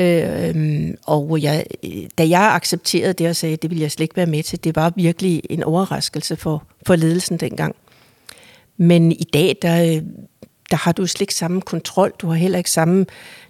Øh, 0.00 0.94
og 1.06 1.42
jeg, 1.42 1.64
øh, 1.84 1.90
da 2.18 2.28
jeg 2.28 2.54
accepterede 2.54 3.12
det 3.12 3.28
og 3.28 3.36
sagde, 3.36 3.52
at 3.52 3.62
det 3.62 3.70
ville 3.70 3.82
jeg 3.82 3.90
slet 3.90 4.04
ikke 4.04 4.16
være 4.16 4.26
med 4.26 4.42
til, 4.42 4.64
det 4.64 4.76
var 4.76 4.92
virkelig 4.96 5.42
en 5.50 5.62
overraskelse 5.62 6.36
for, 6.36 6.62
for 6.86 6.96
ledelsen 6.96 7.36
dengang. 7.36 7.76
Men 8.76 9.12
i 9.12 9.24
dag, 9.32 9.56
der, 9.62 9.82
øh, 9.82 10.02
der 10.70 10.76
har 10.76 10.92
du 10.92 11.06
slet 11.06 11.20
ikke 11.20 11.34
samme 11.34 11.60
kontrol, 11.60 12.12
du 12.18 12.28
har 12.28 12.34
heller 12.34 12.58
ikke 12.58 12.70
samme 12.70 13.06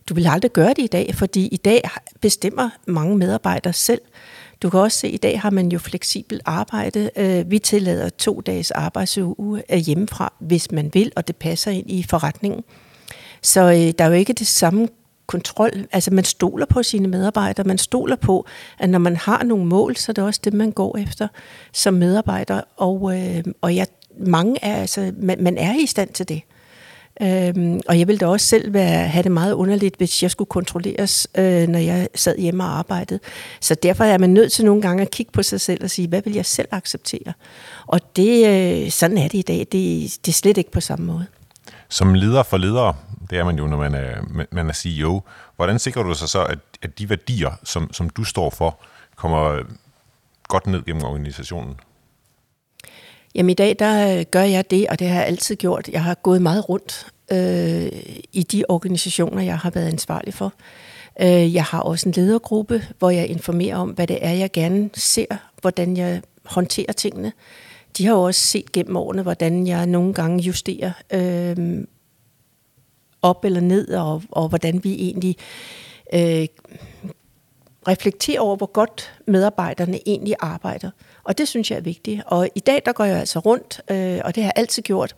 du 0.08 0.14
vil 0.14 0.26
aldrig 0.26 0.52
gøre 0.52 0.68
det 0.68 0.78
i 0.78 0.86
dag, 0.86 1.14
fordi 1.14 1.46
i 1.46 1.56
dag 1.56 1.82
bestemmer 2.20 2.70
mange 2.86 3.16
medarbejdere 3.16 3.72
selv. 3.72 4.00
Du 4.62 4.70
kan 4.70 4.80
også 4.80 4.98
se, 4.98 5.06
at 5.06 5.14
i 5.14 5.16
dag 5.16 5.40
har 5.40 5.50
man 5.50 5.68
jo 5.68 5.78
fleksibelt 5.78 6.42
arbejde. 6.44 7.10
Øh, 7.16 7.50
vi 7.50 7.58
tillader 7.58 8.08
to 8.08 8.40
dages 8.40 8.70
arbejdsuge 8.70 9.62
øh, 9.72 9.78
hjemmefra, 9.78 10.32
hvis 10.38 10.72
man 10.72 10.90
vil, 10.94 11.12
og 11.16 11.28
det 11.28 11.36
passer 11.36 11.70
ind 11.70 11.90
i 11.90 12.02
forretningen. 12.02 12.64
Så 13.42 13.60
øh, 13.60 13.92
der 13.98 14.04
er 14.04 14.08
jo 14.08 14.14
ikke 14.14 14.32
det 14.32 14.46
samme 14.46 14.88
kontrol. 15.26 15.70
Altså 15.92 16.14
man 16.14 16.24
stoler 16.24 16.66
på 16.66 16.82
sine 16.82 17.08
medarbejdere. 17.08 17.66
Man 17.66 17.78
stoler 17.78 18.16
på, 18.16 18.46
at 18.78 18.90
når 18.90 18.98
man 18.98 19.16
har 19.16 19.44
nogle 19.44 19.64
mål, 19.64 19.96
så 19.96 20.12
er 20.12 20.14
det 20.14 20.24
også 20.24 20.40
det, 20.44 20.52
man 20.52 20.72
går 20.72 20.96
efter 20.98 21.28
som 21.72 21.94
medarbejder. 21.94 22.60
Og, 22.76 23.18
øh, 23.18 23.44
og 23.60 23.76
jeg, 23.76 23.86
mange 24.18 24.56
er, 24.62 24.76
altså, 24.76 25.12
man, 25.16 25.42
man 25.42 25.58
er 25.58 25.74
i 25.74 25.86
stand 25.86 26.08
til 26.08 26.28
det. 26.28 26.42
Øhm, 27.22 27.80
og 27.88 27.98
jeg 27.98 28.06
ville 28.06 28.18
da 28.18 28.26
også 28.26 28.46
selv 28.46 28.72
være, 28.74 29.08
have 29.08 29.22
det 29.22 29.32
meget 29.32 29.52
underligt, 29.52 29.96
hvis 29.96 30.22
jeg 30.22 30.30
skulle 30.30 30.48
kontrolleres, 30.48 31.28
øh, 31.38 31.68
når 31.68 31.78
jeg 31.78 32.08
sad 32.14 32.38
hjemme 32.38 32.64
og 32.64 32.78
arbejdede. 32.78 33.20
Så 33.60 33.74
derfor 33.74 34.04
er 34.04 34.18
man 34.18 34.30
nødt 34.30 34.52
til 34.52 34.64
nogle 34.64 34.82
gange 34.82 35.02
at 35.02 35.10
kigge 35.10 35.32
på 35.32 35.42
sig 35.42 35.60
selv 35.60 35.84
og 35.84 35.90
sige, 35.90 36.08
hvad 36.08 36.22
vil 36.24 36.34
jeg 36.34 36.46
selv 36.46 36.68
acceptere? 36.70 37.32
Og 37.86 38.00
det, 38.16 38.46
øh, 38.46 38.90
sådan 38.90 39.18
er 39.18 39.28
det 39.28 39.38
i 39.38 39.42
dag. 39.42 39.58
Det, 39.58 40.18
det 40.26 40.28
er 40.28 40.32
slet 40.32 40.58
ikke 40.58 40.70
på 40.70 40.80
samme 40.80 41.06
måde. 41.06 41.26
Som 41.88 42.14
leder 42.14 42.42
for 42.42 42.56
ledere, 42.56 42.94
det 43.30 43.38
er 43.38 43.44
man 43.44 43.58
jo, 43.58 43.66
når 43.66 43.76
man 43.76 43.94
er, 43.94 44.14
man 44.52 44.68
er 44.68 44.72
CEO. 44.72 45.20
Hvordan 45.56 45.78
sikrer 45.78 46.02
du 46.02 46.14
sig 46.14 46.28
så, 46.28 46.44
at, 46.44 46.58
at 46.82 46.98
de 46.98 47.10
værdier, 47.10 47.50
som, 47.64 47.92
som 47.92 48.10
du 48.10 48.24
står 48.24 48.50
for, 48.50 48.78
kommer 49.16 49.62
godt 50.48 50.66
ned 50.66 50.84
gennem 50.84 51.04
organisationen? 51.04 51.80
Jamen 53.34 53.50
i 53.50 53.54
dag, 53.54 53.76
der 53.78 54.18
øh, 54.18 54.24
gør 54.30 54.42
jeg 54.42 54.70
det, 54.70 54.88
og 54.88 54.98
det 54.98 55.08
har 55.08 55.16
jeg 55.16 55.26
altid 55.26 55.56
gjort. 55.56 55.88
Jeg 55.88 56.04
har 56.04 56.14
gået 56.14 56.42
meget 56.42 56.68
rundt 56.68 57.06
øh, 57.32 57.92
i 58.32 58.42
de 58.42 58.64
organisationer, 58.68 59.42
jeg 59.42 59.58
har 59.58 59.70
været 59.70 59.88
ansvarlig 59.88 60.34
for. 60.34 60.52
Øh, 61.20 61.54
jeg 61.54 61.64
har 61.64 61.80
også 61.80 62.08
en 62.08 62.12
ledergruppe, 62.12 62.82
hvor 62.98 63.10
jeg 63.10 63.26
informerer 63.26 63.76
om, 63.76 63.90
hvad 63.90 64.06
det 64.06 64.18
er, 64.20 64.32
jeg 64.32 64.52
gerne 64.52 64.90
ser, 64.94 65.26
hvordan 65.60 65.96
jeg 65.96 66.22
håndterer 66.44 66.92
tingene. 66.92 67.32
De 67.98 68.06
har 68.06 68.12
jo 68.12 68.22
også 68.22 68.40
set 68.40 68.72
gennem 68.72 68.96
årene, 68.96 69.22
hvordan 69.22 69.66
jeg 69.66 69.86
nogle 69.86 70.14
gange 70.14 70.42
justerer 70.42 70.92
øh, 71.12 71.84
op 73.22 73.44
eller 73.44 73.60
ned, 73.60 73.88
og, 73.88 74.22
og 74.30 74.48
hvordan 74.48 74.84
vi 74.84 74.94
egentlig 74.94 75.36
øh, 76.14 76.46
reflekterer 77.88 78.40
over, 78.40 78.56
hvor 78.56 78.72
godt 78.72 79.12
medarbejderne 79.26 80.08
egentlig 80.08 80.34
arbejder. 80.40 80.90
Og 81.28 81.38
det 81.38 81.48
synes 81.48 81.70
jeg 81.70 81.76
er 81.76 81.80
vigtigt. 81.80 82.22
Og 82.26 82.48
i 82.54 82.60
dag, 82.60 82.82
der 82.84 82.92
går 82.92 83.04
jeg 83.04 83.18
altså 83.18 83.38
rundt, 83.38 83.80
øh, 83.90 84.20
og 84.24 84.34
det 84.34 84.42
har 84.42 84.48
jeg 84.48 84.52
altid 84.56 84.82
gjort. 84.82 85.16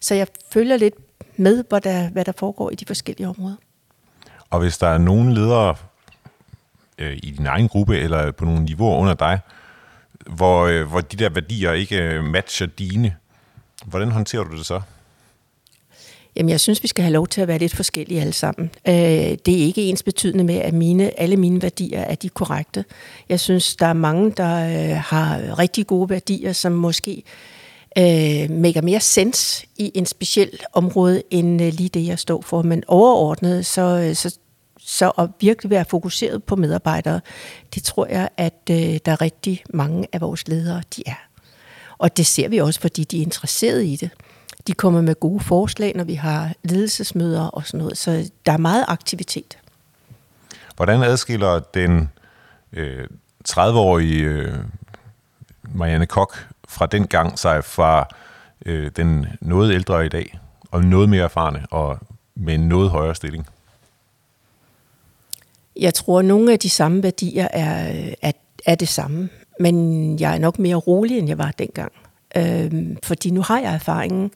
Så 0.00 0.14
jeg 0.14 0.26
følger 0.52 0.76
lidt 0.76 0.94
med, 1.36 1.64
hvad 1.68 1.80
der, 1.80 2.10
hvad 2.10 2.24
der 2.24 2.32
foregår 2.32 2.70
i 2.70 2.74
de 2.74 2.86
forskellige 2.86 3.28
områder. 3.28 3.56
Og 4.50 4.60
hvis 4.60 4.78
der 4.78 4.86
er 4.86 4.98
nogen 4.98 5.32
ledere 5.32 5.74
øh, 6.98 7.16
i 7.22 7.30
din 7.30 7.46
egen 7.46 7.68
gruppe, 7.68 7.98
eller 7.98 8.30
på 8.30 8.44
nogle 8.44 8.64
niveauer 8.64 8.98
under 8.98 9.14
dig, 9.14 9.40
hvor, 10.26 10.66
øh, 10.66 10.88
hvor 10.88 11.00
de 11.00 11.16
der 11.16 11.28
værdier 11.28 11.72
ikke 11.72 12.02
øh, 12.02 12.24
matcher 12.24 12.66
dine, 12.66 13.16
hvordan 13.84 14.10
håndterer 14.10 14.44
du 14.44 14.56
det 14.56 14.66
så? 14.66 14.80
Jamen, 16.36 16.50
jeg 16.50 16.60
synes, 16.60 16.82
vi 16.82 16.88
skal 16.88 17.02
have 17.02 17.12
lov 17.12 17.26
til 17.26 17.40
at 17.40 17.48
være 17.48 17.58
lidt 17.58 17.76
forskellige 17.76 18.20
alle 18.20 18.32
sammen. 18.32 18.70
Øh, 18.88 18.94
det 19.46 19.48
er 19.48 19.66
ikke 19.66 19.82
ens 19.82 20.02
betydende 20.02 20.44
med, 20.44 20.54
at 20.54 20.74
mine, 20.74 21.20
alle 21.20 21.36
mine 21.36 21.62
værdier 21.62 22.00
er 22.00 22.14
de 22.14 22.28
korrekte. 22.28 22.84
Jeg 23.28 23.40
synes, 23.40 23.76
der 23.76 23.86
er 23.86 23.92
mange, 23.92 24.32
der 24.36 24.54
øh, 24.56 24.96
har 24.96 25.58
rigtig 25.58 25.86
gode 25.86 26.10
værdier, 26.10 26.52
som 26.52 26.72
måske 26.72 27.22
øh, 27.98 28.50
maker 28.50 28.82
mere 28.82 29.00
sens 29.00 29.64
i 29.76 29.92
en 29.94 30.06
speciel 30.06 30.60
område, 30.72 31.22
end 31.30 31.62
øh, 31.62 31.72
lige 31.72 31.88
det, 31.88 32.06
jeg 32.06 32.18
står 32.18 32.42
for. 32.42 32.62
Men 32.62 32.84
overordnet, 32.86 33.66
så, 33.66 33.82
øh, 33.82 34.14
så, 34.14 34.38
så 34.78 35.10
at 35.18 35.28
virkelig 35.40 35.70
være 35.70 35.84
fokuseret 35.88 36.44
på 36.44 36.56
medarbejdere, 36.56 37.20
det 37.74 37.82
tror 37.82 38.06
jeg, 38.06 38.28
at 38.36 38.60
øh, 38.70 38.76
der 38.76 39.12
er 39.12 39.20
rigtig 39.20 39.62
mange 39.74 40.06
af 40.12 40.20
vores 40.20 40.48
ledere, 40.48 40.82
de 40.96 41.02
er. 41.06 41.26
Og 41.98 42.16
det 42.16 42.26
ser 42.26 42.48
vi 42.48 42.58
også, 42.58 42.80
fordi 42.80 43.04
de 43.04 43.18
er 43.18 43.22
interesserede 43.22 43.86
i 43.86 43.96
det. 43.96 44.10
De 44.66 44.72
kommer 44.72 45.00
med 45.00 45.14
gode 45.14 45.40
forslag, 45.40 45.92
når 45.96 46.04
vi 46.04 46.14
har 46.14 46.52
ledelsesmøder 46.62 47.46
og 47.46 47.66
sådan 47.66 47.78
noget. 47.78 47.98
Så 47.98 48.30
der 48.46 48.52
er 48.52 48.56
meget 48.56 48.84
aktivitet. 48.88 49.58
Hvordan 50.76 51.02
adskiller 51.02 51.60
den 51.60 52.10
øh, 52.72 53.06
30-årige 53.48 54.24
øh, 54.24 54.54
Marianne 55.74 56.06
Kok 56.06 56.46
fra 56.68 56.86
den 56.86 57.06
gang 57.06 57.38
sig 57.38 57.64
fra 57.64 58.08
øh, 58.66 58.90
den 58.96 59.26
noget 59.40 59.74
ældre 59.74 60.06
i 60.06 60.08
dag, 60.08 60.38
og 60.70 60.84
noget 60.84 61.08
mere 61.08 61.24
erfarne, 61.24 61.66
og 61.70 61.98
med 62.34 62.54
en 62.54 62.68
noget 62.68 62.90
højere 62.90 63.14
stilling? 63.14 63.46
Jeg 65.76 65.94
tror, 65.94 66.18
at 66.18 66.24
nogle 66.24 66.52
af 66.52 66.58
de 66.58 66.70
samme 66.70 67.02
værdier 67.02 67.48
er, 67.50 67.92
er, 68.22 68.32
er 68.66 68.74
det 68.74 68.88
samme, 68.88 69.28
men 69.60 70.18
jeg 70.20 70.34
er 70.34 70.38
nok 70.38 70.58
mere 70.58 70.76
rolig, 70.76 71.18
end 71.18 71.28
jeg 71.28 71.38
var 71.38 71.50
dengang. 71.58 71.92
Øh, 72.36 72.96
fordi 73.02 73.30
nu 73.30 73.42
har 73.42 73.58
jeg 73.60 73.74
erfaringen, 73.74 74.30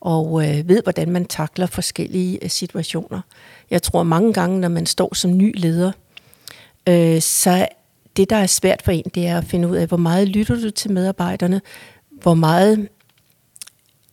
og 0.00 0.48
øh, 0.48 0.68
ved, 0.68 0.82
hvordan 0.82 1.10
man 1.10 1.24
takler 1.24 1.66
forskellige 1.66 2.44
øh, 2.44 2.50
situationer. 2.50 3.20
Jeg 3.70 3.82
tror 3.82 4.02
mange 4.02 4.32
gange, 4.32 4.60
når 4.60 4.68
man 4.68 4.86
står 4.86 5.14
som 5.14 5.36
ny 5.36 5.52
leder, 5.56 5.92
øh, 6.88 7.20
så 7.20 7.68
det, 8.16 8.30
der 8.30 8.36
er 8.36 8.46
svært 8.46 8.82
for 8.82 8.92
en, 8.92 9.04
det 9.14 9.26
er 9.26 9.38
at 9.38 9.44
finde 9.44 9.68
ud 9.68 9.76
af, 9.76 9.86
hvor 9.86 9.96
meget 9.96 10.28
lytter 10.28 10.60
du 10.60 10.70
til 10.70 10.90
medarbejderne, 10.90 11.60
hvor 12.10 12.34
meget 12.34 12.88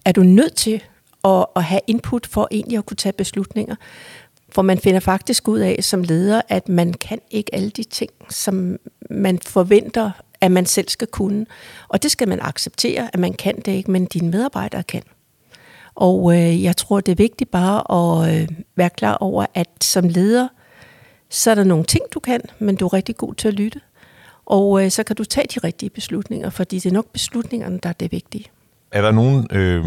er 0.06 0.12
du 0.12 0.24
nødt 0.24 0.56
til 0.56 0.84
at, 1.24 1.46
at 1.56 1.64
have 1.64 1.82
input 1.88 2.28
for 2.28 2.48
egentlig 2.52 2.78
at 2.78 2.86
kunne 2.86 2.98
tage 2.98 3.14
beslutninger. 3.14 3.76
For 4.52 4.62
man 4.62 4.78
finder 4.78 5.00
faktisk 5.00 5.48
ud 5.48 5.60
af 5.60 5.78
som 5.82 6.04
leder, 6.04 6.42
at 6.50 6.70
man 6.70 6.94
kan 6.94 7.20
ikke 7.32 7.56
alle 7.56 7.70
de 7.70 7.84
ting, 7.84 8.12
som 8.30 8.78
man 9.10 9.40
forventer, 9.40 10.12
at 10.42 10.52
man 10.52 10.66
selv 10.66 10.90
skal 10.90 11.08
kunne. 11.08 11.46
Og 11.88 12.04
det 12.04 12.12
skal 12.12 12.28
man 12.28 12.40
acceptere, 12.42 13.10
at 13.14 13.20
man 13.20 13.34
kan 13.34 13.56
det 13.56 13.72
ikke, 13.72 13.92
men 13.92 14.06
dine 14.06 14.30
medarbejdere 14.30 14.84
kan. 14.84 15.04
Og 15.96 16.34
øh, 16.34 16.64
jeg 16.64 16.78
tror, 16.78 17.00
det 17.00 17.12
er 17.12 17.16
vigtigt 17.16 17.52
bare 17.52 17.92
at 17.92 18.42
øh, 18.42 18.48
være 18.76 18.90
klar 18.90 19.16
over, 19.16 19.46
at 19.54 19.70
som 19.82 20.08
leder, 20.08 20.48
så 21.30 21.52
er 21.52 21.56
der 21.56 21.64
nogle 21.64 21.84
ting, 21.84 22.04
du 22.14 22.20
kan, 22.20 22.42
men 22.60 22.76
du 22.76 22.86
er 22.86 22.94
rigtig 22.94 23.18
god 23.18 23.36
til 23.36 23.48
at 23.48 23.54
lytte. 23.54 23.82
Og 24.46 24.84
øh, 24.86 24.92
så 24.92 25.04
kan 25.04 25.16
du 25.16 25.24
tage 25.24 25.48
de 25.56 25.60
rigtige 25.60 25.90
beslutninger, 25.90 26.50
fordi 26.50 26.76
det 26.76 26.86
er 26.86 26.94
nok 26.94 27.12
beslutningerne, 27.14 27.80
der 27.84 27.90
er 27.90 27.94
det 27.94 28.12
vigtige. 28.12 28.46
Er 28.92 29.02
der 29.02 29.12
nogen, 29.12 29.48
øh, 29.52 29.86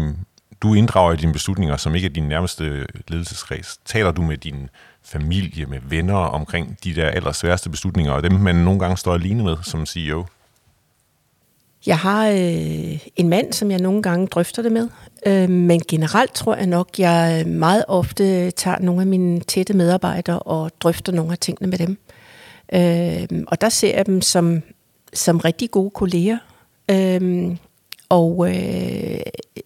du 0.61 0.73
inddrager 0.73 1.13
i 1.13 1.17
dine 1.17 1.33
beslutninger, 1.33 1.77
som 1.77 1.95
ikke 1.95 2.05
er 2.05 2.09
din 2.09 2.27
nærmeste 2.27 2.85
ledelseskreds? 3.07 3.79
Taler 3.85 4.11
du 4.11 4.21
med 4.21 4.37
din 4.37 4.69
familie, 5.03 5.65
med 5.65 5.79
venner 5.83 6.15
omkring 6.15 6.77
de 6.83 6.95
der 6.95 7.07
allersværeste 7.07 7.69
beslutninger, 7.69 8.11
og 8.11 8.23
dem 8.23 8.31
man 8.31 8.55
nogle 8.55 8.79
gange 8.79 8.97
står 8.97 9.13
alene 9.13 9.43
med 9.43 9.57
som 9.63 9.85
CEO? 9.85 10.25
Jeg 11.85 11.97
har 11.97 12.27
øh, 12.29 13.07
en 13.15 13.29
mand, 13.29 13.53
som 13.53 13.71
jeg 13.71 13.79
nogle 13.79 14.01
gange 14.01 14.27
drøfter 14.27 14.61
det 14.61 14.71
med, 14.71 14.89
øh, 15.25 15.49
men 15.49 15.81
generelt 15.87 16.33
tror 16.33 16.55
jeg 16.55 16.67
nok, 16.67 16.89
jeg 16.99 17.43
øh, 17.45 17.51
meget 17.51 17.85
ofte 17.87 18.51
tager 18.51 18.79
nogle 18.79 19.01
af 19.01 19.07
mine 19.07 19.39
tætte 19.39 19.73
medarbejdere 19.73 20.39
og 20.39 20.71
drøfter 20.79 21.11
nogle 21.11 21.31
af 21.31 21.37
tingene 21.37 21.69
med 21.69 21.77
dem. 21.77 21.97
Øh, 22.73 23.43
og 23.47 23.61
der 23.61 23.69
ser 23.69 23.95
jeg 23.95 24.05
dem 24.05 24.21
som, 24.21 24.61
som 25.13 25.37
rigtig 25.37 25.71
gode 25.71 25.89
kolleger. 25.89 26.37
Øh, 26.91 27.55
og 28.09 28.49
øh, 28.49 29.19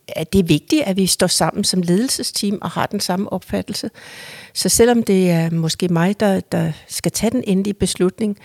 at 0.08 0.34
det 0.34 0.40
er 0.40 0.44
vigtigt, 0.44 0.84
at 0.84 0.96
vi 0.96 1.06
står 1.06 1.28
sammen 1.28 1.64
som 1.64 1.82
ledelsesteam 1.82 2.58
og 2.62 2.70
har 2.70 2.86
den 2.86 3.00
samme 3.00 3.34
opfattelse. 3.34 3.90
Så 4.54 4.70
selvom 4.70 5.04
det 5.04 5.32
er 5.32 5.50
måske 5.50 5.88
mig, 5.88 6.20
der, 6.20 6.40
der 6.40 6.72
skal 6.88 7.12
tage 7.12 7.32
den 7.32 7.44
endelige 7.48 7.74
beslutning, 7.74 8.38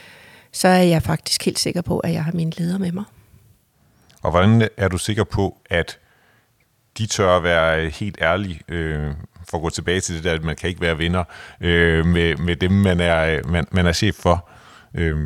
så 0.53 0.69
er 0.69 0.83
jeg 0.83 1.03
faktisk 1.03 1.45
helt 1.45 1.59
sikker 1.59 1.83
på, 1.83 1.99
at 1.99 2.13
jeg 2.13 2.25
har 2.25 2.33
mine 2.33 2.53
ledere 2.57 2.79
med 2.79 2.93
mig. 2.93 3.05
Og 4.23 4.31
hvordan 4.31 4.69
er 4.77 4.89
du 4.89 4.99
sikker 4.99 5.25
på, 5.25 5.57
at 5.71 5.99
de 6.99 7.07
tør 7.07 7.37
at 7.37 7.43
være 7.43 7.89
helt 7.89 8.19
ærlige, 8.21 8.61
øh, 8.69 9.11
for 9.49 9.57
at 9.57 9.63
gå 9.63 9.71
tilbage 9.71 10.01
til 10.01 10.15
det 10.15 10.25
der, 10.25 10.35
at 10.35 10.45
man 10.45 10.57
kan 10.57 10.69
ikke 10.69 10.81
være 10.81 10.99
vinder 10.99 11.25
øh, 11.61 12.07
med, 12.07 12.37
med 12.37 12.57
dem, 12.57 12.71
man 12.71 13.01
er, 13.01 13.49
man, 13.49 13.67
man 13.71 13.87
er 13.87 13.93
chef 13.93 14.15
for, 14.15 14.49
øh, 14.95 15.19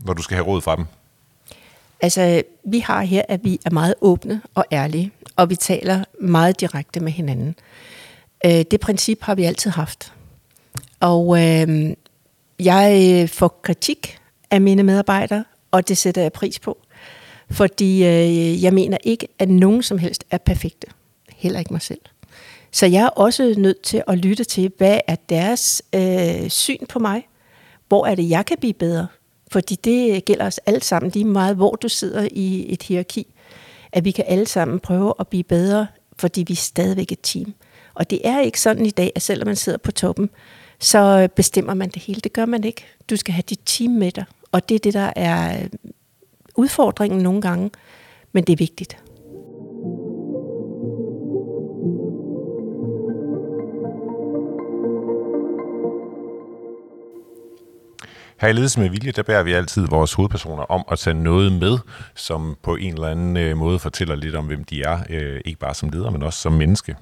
når 0.00 0.12
du 0.12 0.22
skal 0.22 0.34
have 0.34 0.46
råd 0.46 0.60
fra 0.60 0.76
dem? 0.76 0.84
Altså, 2.00 2.42
vi 2.64 2.78
har 2.78 3.02
her, 3.02 3.22
at 3.28 3.44
vi 3.44 3.60
er 3.64 3.70
meget 3.70 3.94
åbne 4.00 4.42
og 4.54 4.64
ærlige, 4.72 5.10
og 5.36 5.50
vi 5.50 5.56
taler 5.56 6.04
meget 6.20 6.60
direkte 6.60 7.00
med 7.00 7.12
hinanden. 7.12 7.54
Øh, 8.44 8.64
det 8.70 8.80
princip 8.80 9.22
har 9.22 9.34
vi 9.34 9.44
altid 9.44 9.70
haft. 9.70 10.12
Og 11.00 11.38
øh, 11.42 11.90
jeg 12.60 13.18
øh, 13.22 13.28
får 13.28 13.60
kritik 13.62 14.18
af 14.50 14.60
mine 14.60 14.82
medarbejdere, 14.82 15.44
og 15.70 15.88
det 15.88 15.98
sætter 15.98 16.22
jeg 16.22 16.32
pris 16.32 16.58
på. 16.58 16.78
Fordi 17.50 18.04
øh, 18.04 18.62
jeg 18.62 18.74
mener 18.74 18.98
ikke, 19.04 19.28
at 19.38 19.48
nogen 19.48 19.82
som 19.82 19.98
helst 19.98 20.24
er 20.30 20.38
perfekte. 20.38 20.86
Heller 21.36 21.58
ikke 21.58 21.72
mig 21.72 21.82
selv. 21.82 22.00
Så 22.72 22.86
jeg 22.86 23.02
er 23.02 23.08
også 23.08 23.54
nødt 23.58 23.82
til 23.82 24.02
at 24.06 24.18
lytte 24.18 24.44
til, 24.44 24.72
hvad 24.78 25.00
er 25.06 25.16
deres 25.28 25.82
øh, 25.94 26.48
syn 26.48 26.86
på 26.88 26.98
mig? 26.98 27.28
Hvor 27.88 28.06
er 28.06 28.14
det, 28.14 28.30
jeg 28.30 28.46
kan 28.46 28.56
blive 28.60 28.72
bedre? 28.72 29.06
Fordi 29.50 29.74
det 29.74 30.24
gælder 30.24 30.46
os 30.46 30.58
alle 30.58 30.82
sammen 30.82 31.10
lige 31.14 31.24
meget, 31.24 31.56
hvor 31.56 31.74
du 31.74 31.88
sidder 31.88 32.28
i 32.32 32.72
et 32.72 32.82
hierarki. 32.82 33.26
At 33.92 34.04
vi 34.04 34.10
kan 34.10 34.24
alle 34.28 34.46
sammen 34.46 34.80
prøve 34.80 35.14
at 35.20 35.28
blive 35.28 35.44
bedre, 35.44 35.86
fordi 36.16 36.44
vi 36.48 36.52
er 36.52 36.56
stadigvæk 36.56 37.12
et 37.12 37.18
team. 37.22 37.54
Og 37.94 38.10
det 38.10 38.20
er 38.24 38.40
ikke 38.40 38.60
sådan 38.60 38.86
i 38.86 38.90
dag, 38.90 39.12
at 39.14 39.22
selvom 39.22 39.46
man 39.46 39.56
sidder 39.56 39.78
på 39.78 39.92
toppen, 39.92 40.30
så 40.80 41.28
bestemmer 41.36 41.74
man 41.74 41.90
det 41.90 42.02
hele. 42.02 42.20
Det 42.20 42.32
gør 42.32 42.46
man 42.46 42.64
ikke. 42.64 42.84
Du 43.10 43.16
skal 43.16 43.34
have 43.34 43.44
dit 43.48 43.60
team 43.66 43.92
med 43.92 44.12
dig. 44.12 44.24
Og 44.52 44.68
det 44.68 44.74
er 44.74 44.78
det, 44.78 44.94
der 44.94 45.12
er 45.16 45.68
udfordringen 46.56 47.22
nogle 47.22 47.40
gange, 47.40 47.70
men 48.32 48.44
det 48.44 48.52
er 48.52 48.56
vigtigt. 48.56 48.98
Her 58.40 58.48
i 58.48 58.52
Ledelse 58.52 58.80
med 58.80 58.88
Vilje, 58.88 59.12
der 59.12 59.22
bærer 59.22 59.42
vi 59.42 59.52
altid 59.52 59.86
vores 59.86 60.12
hovedpersoner 60.12 60.62
om 60.62 60.84
at 60.92 60.98
tage 60.98 61.14
noget 61.14 61.52
med, 61.52 61.78
som 62.14 62.56
på 62.62 62.76
en 62.76 62.94
eller 62.94 63.08
anden 63.08 63.36
øh, 63.36 63.56
måde 63.56 63.78
fortæller 63.78 64.14
lidt 64.14 64.34
om, 64.34 64.46
hvem 64.46 64.64
de 64.64 64.82
er. 64.82 64.98
Øh, 65.10 65.40
ikke 65.44 65.58
bare 65.58 65.74
som 65.74 65.88
leder, 65.88 66.10
men 66.10 66.22
også 66.22 66.38
som 66.38 66.52
menneske. 66.52 66.96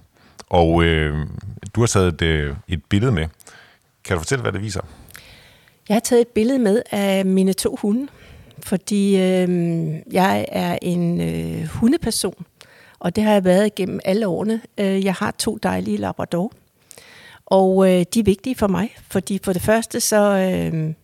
Og 0.51 0.85
øh, 0.85 1.27
du 1.75 1.81
har 1.81 1.87
taget 1.87 2.09
et, 2.09 2.23
øh, 2.23 2.55
et 2.69 2.85
billede 2.89 3.13
med. 3.13 3.27
Kan 4.05 4.17
du 4.17 4.21
fortælle, 4.21 4.43
hvad 4.43 4.53
det 4.53 4.63
viser? 4.63 4.81
Jeg 5.89 5.95
har 5.95 6.01
taget 6.01 6.21
et 6.21 6.29
billede 6.29 6.59
med 6.59 6.83
af 6.91 7.27
mine 7.27 7.53
to 7.53 7.79
hunde 7.83 8.09
fordi 8.63 9.17
øh, 9.17 9.95
jeg 10.13 10.47
er 10.49 10.79
en 10.83 11.21
øh, 11.21 11.65
hundeperson, 11.65 12.47
og 12.99 13.17
det 13.17 13.25
har 13.25 13.33
jeg 13.33 13.45
været 13.45 13.67
igennem 13.67 14.01
alle 14.05 14.27
årene. 14.27 14.61
Øh, 14.79 15.05
jeg 15.05 15.15
har 15.15 15.31
to 15.31 15.57
dejlige 15.63 15.97
labrador, 15.97 16.53
og 17.47 17.89
øh, 17.91 18.05
de 18.15 18.21
er 18.21 18.25
vigtige 18.25 18.55
for 18.55 18.67
mig, 18.67 18.97
fordi 19.09 19.41
for 19.43 19.53
det 19.53 19.63
første 19.63 20.01
så 20.01 20.21
øh, 20.23 20.95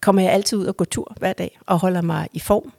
kommer 0.00 0.22
jeg 0.22 0.32
altid 0.32 0.58
ud 0.58 0.66
og 0.66 0.76
går 0.76 0.84
tur 0.84 1.16
hver 1.18 1.32
dag 1.32 1.58
og 1.66 1.78
holder 1.78 2.02
mig 2.02 2.28
i 2.32 2.38
form. 2.38 2.72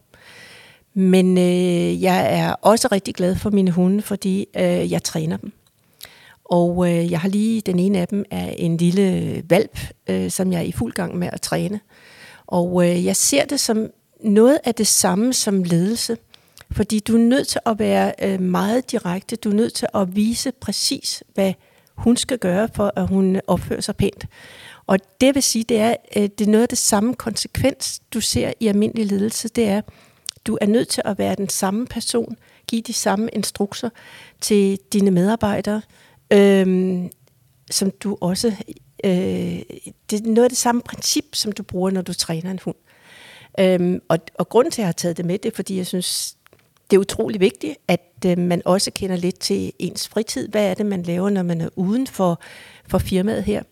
Men 0.93 1.37
øh, 1.37 2.03
jeg 2.03 2.39
er 2.39 2.51
også 2.51 2.87
rigtig 2.91 3.15
glad 3.15 3.35
for 3.35 3.49
mine 3.49 3.71
hunde, 3.71 4.01
fordi 4.01 4.47
øh, 4.57 4.91
jeg 4.91 5.03
træner 5.03 5.37
dem. 5.37 5.53
Og 6.45 6.91
øh, 6.91 7.11
jeg 7.11 7.19
har 7.19 7.29
lige, 7.29 7.61
den 7.61 7.79
ene 7.79 7.99
af 7.99 8.07
dem 8.07 8.25
er 8.31 8.47
en 8.47 8.77
lille 8.77 9.43
valp, 9.49 9.79
øh, 10.07 10.31
som 10.31 10.51
jeg 10.51 10.57
er 10.57 10.63
i 10.63 10.71
fuld 10.71 10.93
gang 10.93 11.17
med 11.17 11.29
at 11.33 11.41
træne. 11.41 11.79
Og 12.47 12.89
øh, 12.89 13.05
jeg 13.05 13.15
ser 13.15 13.45
det 13.45 13.59
som 13.59 13.89
noget 14.23 14.59
af 14.63 14.75
det 14.75 14.87
samme 14.87 15.33
som 15.33 15.63
ledelse. 15.63 16.17
Fordi 16.71 16.99
du 16.99 17.15
er 17.15 17.19
nødt 17.19 17.47
til 17.47 17.59
at 17.65 17.79
være 17.79 18.13
øh, 18.21 18.41
meget 18.41 18.91
direkte. 18.91 19.35
Du 19.35 19.49
er 19.49 19.53
nødt 19.53 19.73
til 19.73 19.87
at 19.95 20.15
vise 20.15 20.51
præcis, 20.51 21.23
hvad 21.33 21.53
hun 21.95 22.17
skal 22.17 22.37
gøre, 22.37 22.69
for 22.75 22.93
at 22.95 23.07
hun 23.07 23.41
opfører 23.47 23.81
sig 23.81 23.95
pænt. 23.95 24.25
Og 24.87 24.99
det 25.21 25.35
vil 25.35 25.43
sige, 25.43 25.63
det 25.63 25.77
er, 25.77 25.95
øh, 26.15 26.23
det 26.23 26.41
er 26.41 26.51
noget 26.51 26.61
af 26.61 26.69
det 26.69 26.77
samme 26.77 27.15
konsekvens, 27.15 28.01
du 28.13 28.21
ser 28.21 28.53
i 28.59 28.67
almindelig 28.67 29.05
ledelse. 29.05 29.47
Det 29.47 29.67
er, 29.67 29.81
du 30.45 30.57
er 30.61 30.65
nødt 30.65 30.87
til 30.87 31.01
at 31.05 31.17
være 31.17 31.35
den 31.35 31.49
samme 31.49 31.85
person, 31.85 32.35
give 32.67 32.81
de 32.81 32.93
samme 32.93 33.29
instrukser 33.29 33.89
til 34.41 34.79
dine 34.93 35.11
medarbejdere, 35.11 35.81
øhm, 36.31 37.09
som 37.71 37.91
du 37.91 38.17
også... 38.21 38.47
Øh, 39.03 39.11
det 40.09 40.19
er 40.19 40.23
noget 40.23 40.43
af 40.43 40.49
det 40.49 40.57
samme 40.57 40.81
princip, 40.81 41.25
som 41.33 41.51
du 41.51 41.63
bruger, 41.63 41.91
når 41.91 42.01
du 42.01 42.13
træner 42.13 42.51
en 42.51 42.59
hund. 42.63 42.75
Øhm, 43.59 44.01
og, 44.07 44.19
og 44.35 44.49
grunden 44.49 44.71
til, 44.71 44.81
at 44.81 44.83
jeg 44.83 44.87
har 44.87 44.93
taget 44.93 45.17
det 45.17 45.25
med, 45.25 45.37
det 45.37 45.51
er, 45.51 45.55
fordi 45.55 45.77
jeg 45.77 45.87
synes, 45.87 46.37
det 46.91 46.95
er 46.95 46.99
utrolig 46.99 47.39
vigtigt, 47.39 47.77
at 47.87 48.01
øh, 48.25 48.37
man 48.37 48.61
også 48.65 48.91
kender 48.91 49.15
lidt 49.15 49.39
til 49.39 49.73
ens 49.79 50.07
fritid. 50.07 50.47
Hvad 50.47 50.69
er 50.69 50.73
det, 50.73 50.85
man 50.85 51.03
laver, 51.03 51.29
når 51.29 51.43
man 51.43 51.61
er 51.61 51.69
uden 51.75 52.07
for, 52.07 52.41
for 52.87 52.97
firmaet 52.97 53.43
her? 53.43 53.63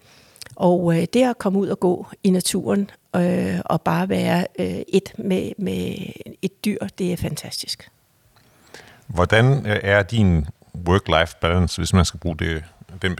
Og 0.55 0.97
øh, 0.97 1.07
det 1.13 1.29
at 1.29 1.37
komme 1.37 1.59
ud 1.59 1.67
og 1.67 1.79
gå 1.79 2.07
i 2.23 2.29
naturen 2.29 2.91
øh, 3.15 3.59
og 3.65 3.81
bare 3.81 4.09
være 4.09 4.47
øh, 4.59 4.81
et 4.87 5.13
med, 5.17 5.51
med 5.57 5.95
et 6.41 6.65
dyr, 6.65 6.77
det 6.97 7.13
er 7.13 7.17
fantastisk. 7.17 7.89
Hvordan 9.07 9.65
øh, 9.65 9.79
er 9.83 10.03
din 10.03 10.45
work-life 10.89 11.39
balance, 11.41 11.77
hvis 11.81 11.93
man 11.93 12.05
skal 12.05 12.19
bruge 12.19 12.37
det, 12.37 12.63
den 13.01 13.17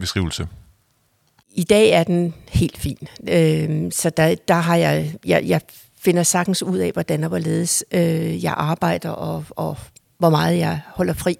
beskrivelse? 0.00 0.48
I 1.50 1.64
dag 1.64 1.90
er 1.90 2.04
den 2.04 2.34
helt 2.48 2.78
fin. 2.78 3.08
Øh, 3.28 3.92
så 3.92 4.10
der, 4.10 4.34
der 4.48 4.54
har 4.54 4.76
jeg, 4.76 5.14
jeg, 5.26 5.44
jeg 5.46 5.60
finder 6.04 6.22
sagtens 6.22 6.62
ud 6.62 6.78
af, 6.78 6.92
hvordan 6.92 7.24
og 7.24 7.28
hvorledes 7.28 7.84
øh, 7.92 8.44
jeg 8.44 8.54
arbejder, 8.56 9.10
og, 9.10 9.44
og 9.50 9.76
hvor 10.18 10.30
meget 10.30 10.58
jeg 10.58 10.80
holder 10.86 11.14
fri. 11.14 11.36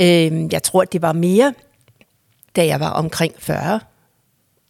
Øh, 0.00 0.52
jeg 0.52 0.62
tror, 0.62 0.84
det 0.84 1.02
var 1.02 1.12
mere, 1.12 1.54
da 2.56 2.66
jeg 2.66 2.80
var 2.80 2.90
omkring 2.90 3.34
40. 3.38 3.80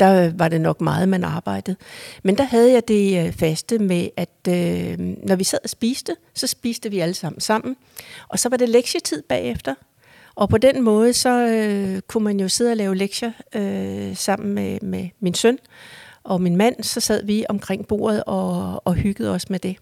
Der 0.01 0.33
var 0.35 0.48
det 0.48 0.61
nok 0.61 0.81
meget, 0.81 1.09
man 1.09 1.25
arbejdede. 1.25 1.77
Men 2.22 2.38
der 2.38 2.44
havde 2.44 2.72
jeg 2.72 2.88
det 2.88 3.27
øh, 3.27 3.33
faste 3.33 3.79
med, 3.79 4.09
at 4.16 4.48
øh, 4.48 4.98
når 4.98 5.37
vi 5.37 5.44
sad 5.44 5.59
og 5.64 5.70
spiste, 5.70 6.16
så 6.35 6.46
spiste 6.46 6.90
vi 6.90 6.98
alle 6.98 7.14
sammen 7.14 7.40
sammen. 7.40 7.77
Og 8.29 8.38
så 8.38 8.48
var 8.48 8.57
det 8.57 8.68
lektietid 8.68 9.22
bagefter. 9.29 9.75
Og 10.35 10.48
på 10.48 10.59
den 10.59 10.83
måde, 10.83 11.12
så 11.12 11.46
øh, 11.46 12.01
kunne 12.01 12.25
man 12.25 12.40
jo 12.40 12.48
sidde 12.48 12.70
og 12.70 12.77
lave 12.77 12.96
lektier 12.96 13.33
øh, 13.55 14.16
sammen 14.16 14.55
med, 14.55 14.79
med 14.83 15.09
min 15.20 15.35
søn 15.35 15.59
og 16.24 16.40
min 16.40 16.56
mand, 16.56 16.82
så 16.82 17.00
sad 17.00 17.24
vi 17.24 17.44
omkring 17.48 17.87
bordet 17.87 18.24
og, 18.26 18.82
og 18.87 18.94
hyggede 18.94 19.30
os 19.30 19.50
med 19.50 19.58
det. 19.58 19.76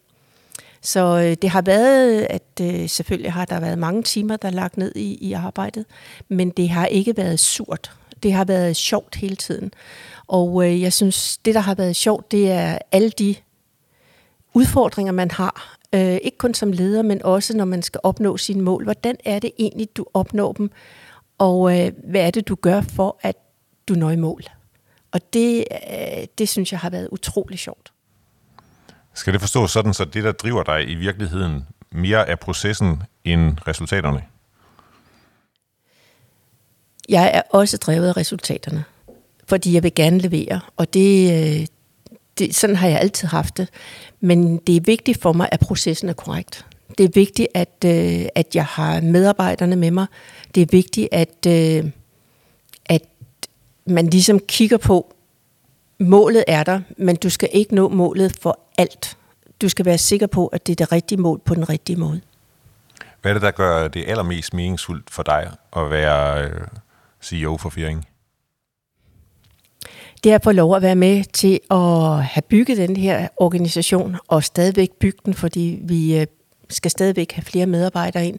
Så 0.82 1.00
øh, 1.00 1.36
det 1.42 1.50
har 1.50 1.62
været, 1.62 2.26
at 2.30 2.60
øh, 2.60 2.88
selvfølgelig 2.88 3.32
har 3.32 3.44
der 3.44 3.60
været 3.60 3.78
mange 3.78 4.02
timer, 4.02 4.36
der 4.36 4.48
er 4.48 4.52
lagt 4.52 4.76
ned 4.76 4.96
i, 4.96 5.14
i 5.14 5.32
arbejdet, 5.32 5.84
men 6.28 6.50
det 6.50 6.68
har 6.68 6.86
ikke 6.86 7.16
været 7.16 7.40
surt. 7.40 7.92
Det 8.22 8.32
har 8.32 8.44
været 8.44 8.76
sjovt 8.76 9.14
hele 9.14 9.36
tiden. 9.36 9.72
Og 10.26 10.66
øh, 10.66 10.82
jeg 10.82 10.92
synes, 10.92 11.38
det 11.38 11.54
der 11.54 11.60
har 11.60 11.74
været 11.74 11.96
sjovt, 11.96 12.32
det 12.32 12.50
er 12.50 12.78
alle 12.92 13.10
de 13.10 13.34
udfordringer, 14.54 15.12
man 15.12 15.30
har. 15.30 15.76
Øh, 15.94 16.18
ikke 16.22 16.38
kun 16.38 16.54
som 16.54 16.72
leder, 16.72 17.02
men 17.02 17.22
også 17.24 17.56
når 17.56 17.64
man 17.64 17.82
skal 17.82 18.00
opnå 18.02 18.36
sine 18.36 18.62
mål. 18.62 18.84
Hvordan 18.84 19.16
er 19.24 19.38
det 19.38 19.50
egentlig, 19.58 19.96
du 19.96 20.06
opnår 20.14 20.52
dem? 20.52 20.70
Og 21.38 21.78
øh, 21.78 21.92
hvad 22.04 22.20
er 22.20 22.30
det, 22.30 22.48
du 22.48 22.54
gør 22.54 22.80
for, 22.80 23.18
at 23.22 23.36
du 23.88 23.94
når 23.94 24.10
i 24.10 24.16
mål? 24.16 24.42
Og 25.12 25.20
det, 25.32 25.64
øh, 25.90 26.26
det 26.38 26.48
synes 26.48 26.72
jeg 26.72 26.80
har 26.80 26.90
været 26.90 27.08
utrolig 27.12 27.58
sjovt. 27.58 27.92
Skal 29.14 29.32
det 29.32 29.40
forstås 29.40 29.70
sådan, 29.70 29.94
så 29.94 30.04
det, 30.04 30.24
der 30.24 30.32
driver 30.32 30.62
dig 30.62 30.88
i 30.88 30.94
virkeligheden, 30.94 31.66
mere 31.92 32.28
er 32.28 32.36
processen 32.36 33.02
end 33.24 33.56
resultaterne? 33.68 34.22
Jeg 37.08 37.30
er 37.34 37.42
også 37.50 37.76
drevet 37.76 38.08
af 38.08 38.16
resultaterne, 38.16 38.84
fordi 39.48 39.74
jeg 39.74 39.82
vil 39.82 39.94
gerne 39.94 40.18
levere, 40.18 40.60
og 40.76 40.94
det, 40.94 41.32
øh, 41.32 41.66
det, 42.38 42.54
sådan 42.54 42.76
har 42.76 42.88
jeg 42.88 43.00
altid 43.00 43.28
haft 43.28 43.56
det. 43.56 43.68
Men 44.20 44.56
det 44.56 44.76
er 44.76 44.80
vigtigt 44.80 45.22
for 45.22 45.32
mig, 45.32 45.48
at 45.52 45.60
processen 45.60 46.08
er 46.08 46.12
korrekt. 46.12 46.66
Det 46.98 47.04
er 47.04 47.10
vigtigt, 47.14 47.48
at, 47.54 47.84
øh, 47.84 48.26
at 48.34 48.54
jeg 48.54 48.64
har 48.64 49.00
medarbejderne 49.00 49.76
med 49.76 49.90
mig. 49.90 50.06
Det 50.54 50.62
er 50.62 50.66
vigtigt, 50.70 51.08
at, 51.12 51.46
man 53.90 54.06
ligesom 54.06 54.40
kigger 54.48 54.76
på, 54.76 55.14
målet 55.98 56.44
er 56.48 56.62
der, 56.62 56.80
men 56.98 57.16
du 57.16 57.30
skal 57.30 57.48
ikke 57.52 57.74
nå 57.74 57.88
målet 57.88 58.36
for 58.40 58.58
alt. 58.78 59.16
Du 59.62 59.68
skal 59.68 59.84
være 59.84 59.98
sikker 59.98 60.26
på, 60.26 60.46
at 60.46 60.66
det 60.66 60.72
er 60.72 60.76
det 60.76 60.92
rigtige 60.92 61.20
mål 61.20 61.40
på 61.44 61.54
den 61.54 61.68
rigtige 61.68 61.96
måde. 61.96 62.20
Hvad 63.22 63.30
er 63.30 63.34
det, 63.34 63.42
der 63.42 63.50
gør 63.50 63.88
det 63.88 64.04
allermest 64.06 64.54
meningsfuldt 64.54 65.10
for 65.10 65.22
dig 65.22 65.50
at 65.76 65.90
være 65.90 66.44
øh, 66.44 66.66
CEO 67.22 67.56
for 67.56 67.70
Firing? 67.70 68.06
Det 70.24 70.32
er 70.32 70.34
at 70.34 70.44
få 70.44 70.52
lov 70.52 70.76
at 70.76 70.82
være 70.82 70.96
med 70.96 71.24
til 71.24 71.60
at 71.70 72.24
have 72.24 72.42
bygget 72.48 72.78
den 72.78 72.96
her 72.96 73.28
organisation, 73.36 74.16
og 74.28 74.44
stadigvæk 74.44 74.90
bygge 74.92 75.18
den, 75.24 75.34
fordi 75.34 75.78
vi 75.82 76.18
øh, 76.20 76.26
skal 76.68 76.90
stadigvæk 76.90 77.32
have 77.32 77.44
flere 77.44 77.66
medarbejdere 77.66 78.26
ind. 78.26 78.38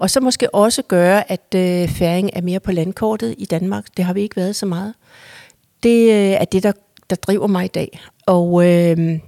Og 0.00 0.10
så 0.10 0.20
måske 0.20 0.54
også 0.54 0.82
gøre, 0.82 1.32
at 1.32 1.54
øh, 1.56 1.88
færing 1.88 2.30
er 2.32 2.40
mere 2.40 2.60
på 2.60 2.72
landkortet 2.72 3.34
i 3.38 3.44
Danmark. 3.44 3.84
Det 3.96 4.04
har 4.04 4.12
vi 4.12 4.20
ikke 4.20 4.36
været 4.36 4.56
så 4.56 4.66
meget. 4.66 4.94
Det 5.82 6.10
øh, 6.10 6.30
er 6.30 6.44
det, 6.44 6.62
der, 6.62 6.72
der 7.10 7.16
driver 7.16 7.46
mig 7.46 7.64
i 7.64 7.68
dag. 7.68 8.00
Og, 8.26 8.66
øh, 8.66 9.18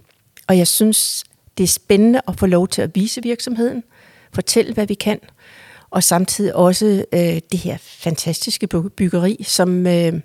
og 0.48 0.58
jeg 0.58 0.68
synes, 0.68 1.24
det 1.58 1.64
er 1.64 1.68
spændende 1.68 2.20
at 2.28 2.38
få 2.38 2.46
lov 2.46 2.68
til 2.68 2.82
at 2.82 2.94
vise 2.94 3.22
virksomheden, 3.22 3.84
fortælle, 4.32 4.74
hvad 4.74 4.86
vi 4.86 4.94
kan, 4.94 5.20
og 5.90 6.02
samtidig 6.02 6.54
også 6.54 7.04
øh, 7.12 7.40
det 7.52 7.58
her 7.58 7.76
fantastiske 7.80 8.66
byggeri, 8.96 9.44
som 9.46 9.86
øh, 9.86 10.20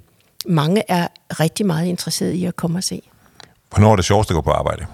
mange 0.46 0.84
er 0.88 1.08
rigtig 1.40 1.66
meget 1.66 1.88
interesseret 1.88 2.32
i 2.32 2.46
at 2.46 2.56
komme 2.56 2.78
og 2.78 2.84
se. 2.84 3.02
Hvornår 3.70 3.92
er 3.92 3.96
det 3.96 4.06
sjovest 4.06 4.30
at 4.30 4.36
gå 4.36 4.42
på 4.42 4.52
arbejde? 4.52 4.86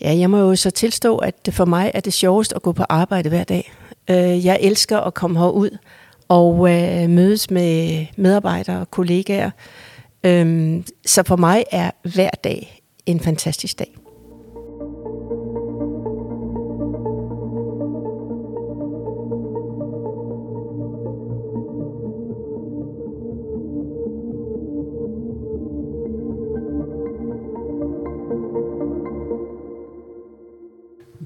Ja, 0.00 0.16
jeg 0.16 0.30
må 0.30 0.38
jo 0.38 0.56
så 0.56 0.70
tilstå, 0.70 1.16
at 1.16 1.48
for 1.52 1.64
mig 1.64 1.90
er 1.94 2.00
det 2.00 2.12
sjovest 2.12 2.52
at 2.52 2.62
gå 2.62 2.72
på 2.72 2.84
arbejde 2.88 3.28
hver 3.28 3.44
dag. 3.44 3.72
Øh, 4.10 4.46
jeg 4.46 4.58
elsker 4.60 4.98
at 4.98 5.14
komme 5.14 5.38
herud 5.38 5.78
og 6.28 6.70
øh, 6.70 7.10
mødes 7.10 7.50
med 7.50 8.06
medarbejdere 8.16 8.80
og 8.80 8.90
kollegaer. 8.90 9.50
Øh, 10.24 10.82
så 11.06 11.22
for 11.22 11.36
mig 11.36 11.64
er 11.70 11.90
hver 12.14 12.30
dag 12.44 12.82
en 13.06 13.20
fantastisk 13.20 13.78
dag. 13.78 13.96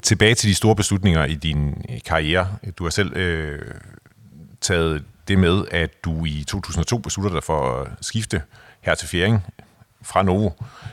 Tilbage 0.05 0.35
til 0.35 0.49
de 0.49 0.55
store 0.55 0.77
beslutninger 0.77 1.25
i 1.25 1.35
din 1.35 1.85
øh, 1.90 2.01
karriere. 2.07 2.49
Du 2.79 2.85
har 2.85 2.90
selv 2.90 3.17
øh, 3.17 3.62
taget 4.61 5.05
det 5.29 5.38
med, 5.38 5.64
at 5.71 6.05
du 6.05 6.25
i 6.25 6.45
2002 6.49 6.99
beslutter 6.99 7.33
dig 7.33 7.45
for 7.45 7.81
at 7.81 7.88
skifte 8.01 8.43
her 8.81 8.95
til 8.95 9.09
Fjering 9.09 9.40
fra 10.03 10.23
Novo 10.23 10.51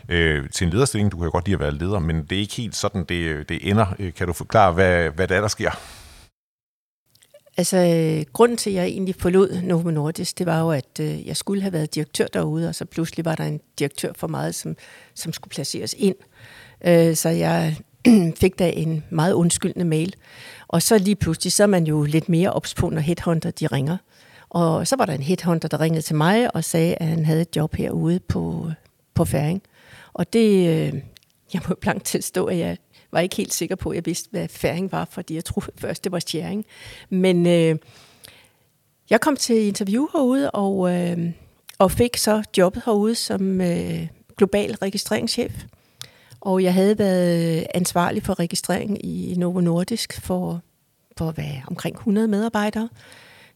øh, 0.09 0.49
til 0.49 0.65
en 0.65 0.73
lederstilling. 0.73 1.11
Du 1.11 1.17
kan 1.17 1.25
jo 1.25 1.31
godt 1.31 1.45
lide 1.45 1.53
at 1.53 1.59
være 1.59 1.75
leder, 1.75 1.99
men 1.99 2.23
det 2.23 2.35
er 2.35 2.39
ikke 2.39 2.55
helt 2.55 2.75
sådan, 2.75 3.03
det, 3.03 3.49
det 3.49 3.69
ender. 3.69 3.85
Øh, 3.99 4.13
kan 4.13 4.27
du 4.27 4.33
forklare, 4.33 4.73
hvad, 4.73 5.09
hvad 5.09 5.27
det 5.27 5.37
er, 5.37 5.41
der 5.41 5.47
sker? 5.47 5.71
Altså, 7.57 7.77
øh, 7.77 8.25
grunden 8.33 8.57
til, 8.57 8.69
at 8.69 8.75
jeg 8.75 8.85
egentlig 8.85 9.15
forlod 9.19 9.61
Novo 9.61 9.91
Nordisk, 9.91 10.37
det 10.37 10.45
var 10.45 10.59
jo, 10.59 10.71
at 10.71 10.99
øh, 10.99 11.27
jeg 11.27 11.37
skulle 11.37 11.61
have 11.61 11.73
været 11.73 11.95
direktør 11.95 12.27
derude, 12.27 12.69
og 12.69 12.75
så 12.75 12.85
pludselig 12.85 13.25
var 13.25 13.35
der 13.35 13.43
en 13.43 13.59
direktør 13.79 14.11
for 14.15 14.27
meget, 14.27 14.55
som, 14.55 14.75
som 15.13 15.33
skulle 15.33 15.51
placeres 15.51 15.95
ind. 15.97 16.15
Øh, 16.85 17.15
så 17.15 17.29
jeg 17.29 17.77
fik 18.41 18.59
da 18.59 18.71
en 18.75 19.03
meget 19.09 19.33
undskyldende 19.33 19.85
mail. 19.85 20.15
Og 20.67 20.81
så 20.81 20.97
lige 20.97 21.15
pludselig, 21.15 21.51
så 21.51 21.63
er 21.63 21.67
man 21.67 21.87
jo 21.87 22.03
lidt 22.03 22.29
mere 22.29 22.53
ops 22.53 22.73
på, 22.73 22.89
når 22.89 23.01
headhunter 23.01 23.51
de 23.51 23.67
ringer. 23.67 23.97
Og 24.49 24.87
så 24.87 24.95
var 24.95 25.05
der 25.05 25.13
en 25.13 25.23
headhunter, 25.23 25.67
der 25.67 25.81
ringede 25.81 26.01
til 26.01 26.15
mig 26.15 26.55
og 26.55 26.63
sagde, 26.63 26.95
at 26.95 27.07
han 27.07 27.25
havde 27.25 27.41
et 27.41 27.55
job 27.55 27.75
herude 27.75 28.19
på, 28.19 28.71
på 29.13 29.25
Færing. 29.25 29.61
Og 30.13 30.33
det, 30.33 30.67
øh, 30.67 30.93
jeg 31.53 31.61
må 31.69 31.75
blankt 31.75 32.05
tilstå, 32.05 32.45
at 32.45 32.57
jeg 32.57 32.77
var 33.11 33.19
ikke 33.19 33.35
helt 33.35 33.53
sikker 33.53 33.75
på, 33.75 33.89
at 33.89 33.95
jeg 33.95 34.05
vidste, 34.05 34.29
hvad 34.31 34.47
Færing 34.47 34.91
var, 34.91 35.07
fordi 35.11 35.35
jeg 35.35 35.45
troede 35.45 35.71
først, 35.81 36.03
det 36.03 36.11
var 36.11 36.19
Sjæring. 36.19 36.65
Men 37.09 37.47
øh, 37.47 37.77
jeg 39.09 39.21
kom 39.21 39.35
til 39.35 39.67
interview 39.67 40.07
herude, 40.13 40.51
og, 40.51 40.95
øh, 40.95 41.31
og 41.79 41.91
fik 41.91 42.17
så 42.17 42.43
jobbet 42.57 42.83
herude 42.85 43.15
som 43.15 43.61
øh, 43.61 44.07
global 44.37 44.75
registreringschef. 44.75 45.65
Og 46.41 46.63
jeg 46.63 46.73
havde 46.73 46.99
været 46.99 47.57
øh, 47.57 47.65
ansvarlig 47.73 48.23
for 48.23 48.39
registrering 48.39 49.05
i 49.05 49.35
Novo 49.37 49.59
Nordisk 49.59 50.21
for, 50.21 50.61
for 51.17 51.31
hvad, 51.31 51.53
omkring 51.67 51.95
100 51.95 52.27
medarbejdere. 52.27 52.89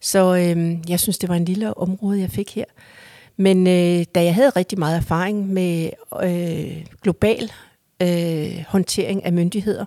Så 0.02 0.36
øh, 0.36 0.90
jeg 0.90 1.00
synes, 1.00 1.18
det 1.18 1.30
var 1.30 1.36
en 1.36 1.46
lille 1.46 1.78
område, 1.78 2.20
jeg 2.20 2.30
fik 2.30 2.56
her. 2.56 2.66
Men 3.38 3.68
øh, 3.68 4.06
da 4.16 4.24
jeg 4.24 4.36
havde 4.36 4.50
rigtig 4.50 4.80
meget 4.80 4.98
erfaring 4.98 5.48
med 5.54 5.90
øh, 6.24 6.86
global 7.02 7.52
øh, 8.02 8.64
håndtering 8.68 9.26
af 9.26 9.34
myndigheder, 9.34 9.86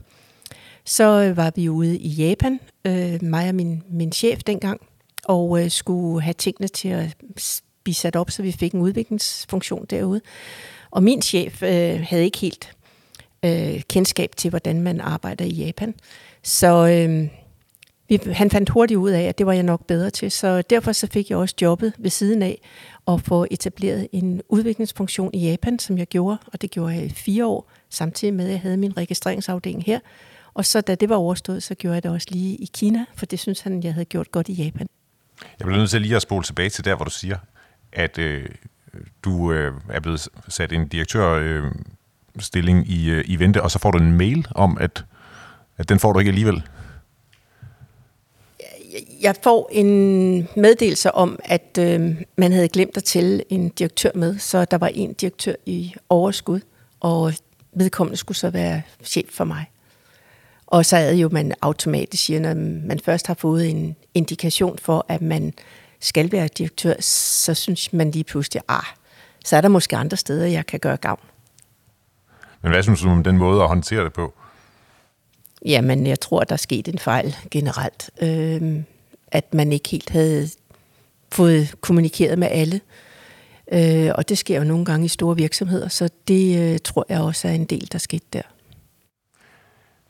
så 0.85 1.23
øh, 1.23 1.37
var 1.37 1.53
vi 1.57 1.69
ude 1.69 1.99
i 1.99 2.09
Japan, 2.09 2.61
øh, 2.85 3.23
mig 3.23 3.49
og 3.49 3.55
min, 3.55 3.83
min 3.91 4.13
chef 4.13 4.43
dengang, 4.43 4.81
og 5.25 5.65
øh, 5.65 5.71
skulle 5.71 6.23
have 6.23 6.35
tingene 6.35 6.69
til 6.69 6.89
at 6.89 7.17
blive 7.83 7.95
sat 7.95 8.17
op, 8.17 8.31
så 8.31 8.43
vi 8.43 8.53
fik 8.53 8.73
en 8.73 8.81
udviklingsfunktion 8.81 9.87
derude. 9.91 10.21
Og 10.91 11.03
min 11.03 11.23
chef 11.23 11.63
øh, 11.63 12.01
havde 12.09 12.25
ikke 12.25 12.39
helt 12.39 12.78
øh, 13.45 13.83
kendskab 13.89 14.31
til, 14.37 14.51
hvordan 14.51 14.83
man 14.83 15.01
arbejder 15.01 15.45
i 15.45 15.53
Japan. 15.53 15.95
Så 16.43 16.89
øh, 16.89 17.29
vi, 18.09 18.33
han 18.33 18.51
fandt 18.51 18.69
hurtigt 18.69 18.99
ud 18.99 19.11
af, 19.11 19.23
at 19.23 19.39
det 19.39 19.47
var 19.47 19.53
jeg 19.53 19.63
nok 19.63 19.87
bedre 19.87 20.11
til. 20.11 20.31
Så 20.31 20.63
derfor 20.63 20.93
så 20.93 21.07
fik 21.07 21.31
jeg 21.31 21.39
også 21.39 21.55
jobbet 21.63 21.93
ved 21.99 22.11
siden 22.11 22.43
af 22.43 22.61
at 23.09 23.21
få 23.21 23.47
etableret 23.51 24.09
en 24.13 24.43
udviklingsfunktion 24.49 25.31
i 25.35 25.51
Japan, 25.51 25.79
som 25.79 25.99
jeg 25.99 26.07
gjorde, 26.07 26.39
og 26.53 26.63
det 26.63 26.71
gjorde 26.71 26.95
jeg 26.95 27.05
i 27.05 27.09
fire 27.09 27.47
år, 27.47 27.71
samtidig 27.91 28.35
med, 28.35 28.45
at 28.45 28.51
jeg 28.51 28.61
havde 28.61 28.77
min 28.77 28.97
registreringsafdeling 28.97 29.85
her. 29.85 30.01
Og 30.55 30.65
så 30.65 30.81
da 30.81 30.95
det 30.95 31.09
var 31.09 31.17
overstået, 31.17 31.63
så 31.63 31.75
gjorde 31.75 31.95
jeg 31.95 32.03
det 32.03 32.11
også 32.11 32.29
lige 32.31 32.57
i 32.57 32.71
Kina, 32.75 33.05
for 33.15 33.27
det 33.27 33.39
synes 33.39 33.61
han, 33.61 33.83
jeg 33.83 33.93
havde 33.95 34.05
gjort 34.05 34.31
godt 34.31 34.49
i 34.49 34.53
Japan. 34.53 34.89
Jeg 35.59 35.67
bliver 35.67 35.79
nødt 35.79 35.91
til 35.91 36.03
lige 36.03 36.17
at 36.17 36.23
spole 36.23 36.45
tilbage 36.45 36.69
til 36.69 36.85
der, 36.85 36.97
hvor 36.97 37.05
du 37.05 37.11
siger, 37.11 37.39
at 37.93 38.19
øh, 38.19 38.49
du 39.25 39.53
øh, 39.53 39.73
er 39.91 40.01
blevet 40.01 40.29
sat 40.49 40.73
en 40.73 40.89
direktør... 40.89 41.29
øh, 41.29 41.73
i, 42.87 43.11
øh, 43.11 43.25
i 43.27 43.39
vente, 43.39 43.63
og 43.63 43.71
så 43.71 43.79
får 43.79 43.91
du 43.91 43.99
en 43.99 44.13
mail 44.13 44.49
om, 44.55 44.79
at, 44.81 45.05
at 45.79 45.89
den 45.89 45.99
får 45.99 46.13
du 46.13 46.19
ikke 46.19 46.29
alligevel. 46.29 46.63
Jeg 49.21 49.35
får 49.43 49.69
en 49.73 50.49
meddelelse 50.57 51.15
om, 51.15 51.39
at 51.45 51.79
øh, 51.81 52.17
man 52.37 52.53
havde 52.53 52.69
glemt 52.69 52.97
at 52.97 53.05
tælle 53.05 53.53
en 53.53 53.69
direktør 53.69 54.11
med, 54.15 54.39
så 54.39 54.65
der 54.65 54.79
var 54.79 54.87
en 54.87 55.13
direktør 55.13 55.55
i 55.67 55.95
overskud, 56.09 56.61
og 57.01 57.33
vedkommende 57.73 58.17
skulle 58.17 58.39
så 58.39 58.51
være 58.51 58.83
chef 59.05 59.27
for 59.31 59.45
mig. 59.45 59.71
Og 60.67 60.87
så 60.87 60.97
er 60.97 61.13
jo, 61.13 61.29
man 61.33 61.53
automatisk 61.63 62.25
siger, 62.25 62.41
når 62.41 62.55
man 62.89 63.01
først 63.05 63.27
har 63.27 63.35
fået 63.35 63.71
en 63.71 63.97
indikation 64.15 64.79
for, 64.79 65.07
at 65.09 65.23
man 65.23 65.53
skal 66.01 66.33
være 66.33 66.49
direktør, 66.59 66.95
så 67.01 67.55
synes 67.55 67.93
man 67.93 68.11
lige 68.11 68.25
pludselig, 68.25 68.63
ah, 68.69 68.85
så 69.45 69.57
er 69.57 69.61
der 69.61 69.69
måske 69.69 69.97
andre 69.97 70.17
steder, 70.17 70.47
jeg 70.47 70.67
kan 70.67 70.81
gøre 70.81 70.97
gavn. 70.97 71.21
Men 72.63 72.73
hvad 72.73 72.83
synes 72.83 73.01
du 73.01 73.09
om 73.09 73.25
den 73.25 73.39
måde 73.39 73.63
at 73.63 73.69
håndtere 73.69 74.05
det 74.05 74.13
på? 74.13 74.35
Jamen, 75.65 76.07
jeg 76.07 76.21
tror, 76.21 76.45
der 76.45 76.53
er 76.53 76.57
sket 76.57 76.89
en 76.89 76.99
fejl 76.99 77.37
generelt. 77.51 78.11
Øh, 78.23 78.83
at 79.33 79.55
man 79.55 79.73
ikke 79.73 79.89
helt 79.89 80.11
havde 80.11 80.49
fået 81.33 81.75
kommunikeret 81.81 82.39
med 82.39 82.49
alle. 82.51 82.81
Øh, 83.73 84.11
og 84.15 84.29
det 84.29 84.39
sker 84.39 84.59
jo 84.59 84.65
nogle 84.65 84.85
gange 84.85 85.05
i 85.05 85.09
store 85.09 85.37
virksomheder, 85.37 85.89
så 85.89 86.09
det 86.29 86.73
øh, 86.73 86.79
tror 86.85 87.07
jeg 87.09 87.21
også 87.21 87.49
er 87.49 87.53
en 87.53 87.65
del, 87.65 87.89
der 87.93 87.99
skete 87.99 88.27
der. 88.33 88.43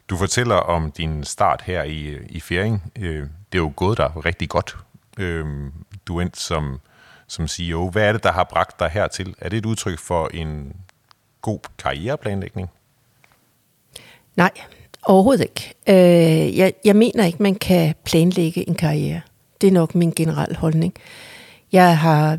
Du 0.09 0.17
fortæller 0.17 0.55
om 0.55 0.93
din 0.93 1.25
start 1.25 1.63
her 1.63 1.83
i, 1.83 2.17
i 2.29 2.41
Færing. 2.41 2.93
Øh, 2.99 3.23
det 3.53 3.59
er 3.59 3.63
jo 3.63 3.73
gået 3.77 3.99
der 3.99 4.27
rigtig 4.27 4.49
godt. 4.49 4.77
Øh, 5.19 5.47
du 6.07 6.21
endte 6.21 6.41
som, 6.41 6.81
som 7.27 7.49
CEO. 7.49 7.91
Hvad 7.91 8.09
er 8.09 8.13
det, 8.13 8.23
der 8.23 8.33
har 8.33 8.45
bragt 8.45 8.81
dig 8.81 8.91
hertil? 8.91 9.35
Er 9.39 9.49
det 9.49 9.57
et 9.57 9.67
udtryk 9.67 9.99
for 9.99 10.31
en 10.35 10.73
god 11.43 11.59
karriereplanlægning? 11.79 12.69
Nej, 14.37 14.51
overhovedet 15.03 15.43
ikke. 15.43 15.75
Øh, 15.89 16.59
jeg, 16.59 16.73
jeg 16.85 16.97
mener 16.97 17.25
ikke, 17.25 17.43
man 17.43 17.55
kan 17.55 17.95
planlægge 18.05 18.69
en 18.69 18.75
karriere. 18.75 19.21
Det 19.61 19.67
er 19.67 19.73
nok 19.73 19.95
min 19.95 20.13
generelle 20.17 20.57
holdning. 20.57 20.95
Jeg 21.73 21.99
har 21.99 22.39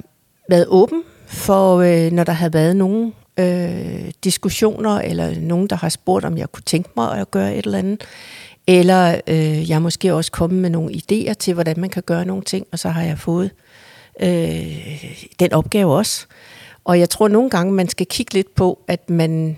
været 0.50 0.66
åben 0.68 1.04
for, 1.26 1.78
øh, 1.78 2.12
når 2.12 2.24
der 2.24 2.34
har 2.34 2.50
været 2.50 2.76
nogen 2.76 3.14
øh, 3.40 4.12
diskussioner, 4.24 5.00
eller 5.00 5.40
nogen, 5.40 5.68
der 5.68 5.76
har 5.76 5.90
spurgt, 5.90 6.26
om 6.26 6.38
jeg 6.38 6.52
kunne 6.52 6.64
tænke 6.66 6.90
mig 6.96 7.20
at 7.20 7.32
gøre 7.32 7.56
et 7.56 7.66
eller 7.66 7.78
andet. 7.78 8.04
Eller 8.68 9.22
øh, 9.28 9.70
jeg 9.70 9.76
er 9.76 9.80
måske 9.80 10.14
også 10.14 10.32
kommet 10.32 10.62
med 10.62 10.70
nogle 10.70 10.94
idéer 10.94 11.34
til, 11.34 11.54
hvordan 11.54 11.80
man 11.80 11.90
kan 11.90 12.04
gøre 12.04 12.26
nogle 12.26 12.44
ting, 12.44 12.68
og 12.72 12.80
så 12.80 12.90
har 12.90 13.04
jeg 13.04 13.20
fået 13.20 13.52
øh, 14.22 15.06
den 15.40 15.54
opgave 15.54 15.96
også. 15.96 16.28
Og 16.90 17.00
jeg 17.00 17.10
tror 17.10 17.28
nogle 17.28 17.50
gange, 17.50 17.74
man 17.74 17.90
skal 17.90 18.06
kigge 18.08 18.34
lidt 18.34 18.56
på, 18.56 18.80
at 18.88 19.10
man, 19.10 19.58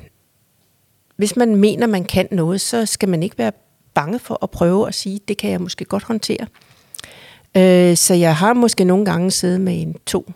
hvis 1.16 1.36
man 1.36 1.56
mener, 1.56 1.88
man 1.88 2.04
kan 2.04 2.28
noget, 2.32 2.62
så 2.62 2.86
skal 2.86 3.10
man 3.10 3.24
ikke 3.24 3.38
være 3.38 3.52
bange 3.94 4.20
for 4.20 4.40
at 4.44 4.50
prøve 4.50 4.88
at 4.88 4.96
sige, 4.96 5.20
det 5.28 5.38
kan 5.38 5.52
jeg 5.52 5.62
måske 5.62 5.86
godt 5.86 6.04
håndtere. 6.04 6.48
Øh, 7.58 7.98
så 7.98 8.14
jeg 8.14 8.36
har 8.36 8.54
måske 8.54 8.84
nogle 8.84 9.06
gange 9.06 9.32
siddet 9.32 9.62
med 9.62 9.82
en 9.82 9.96
to, 10.06 10.32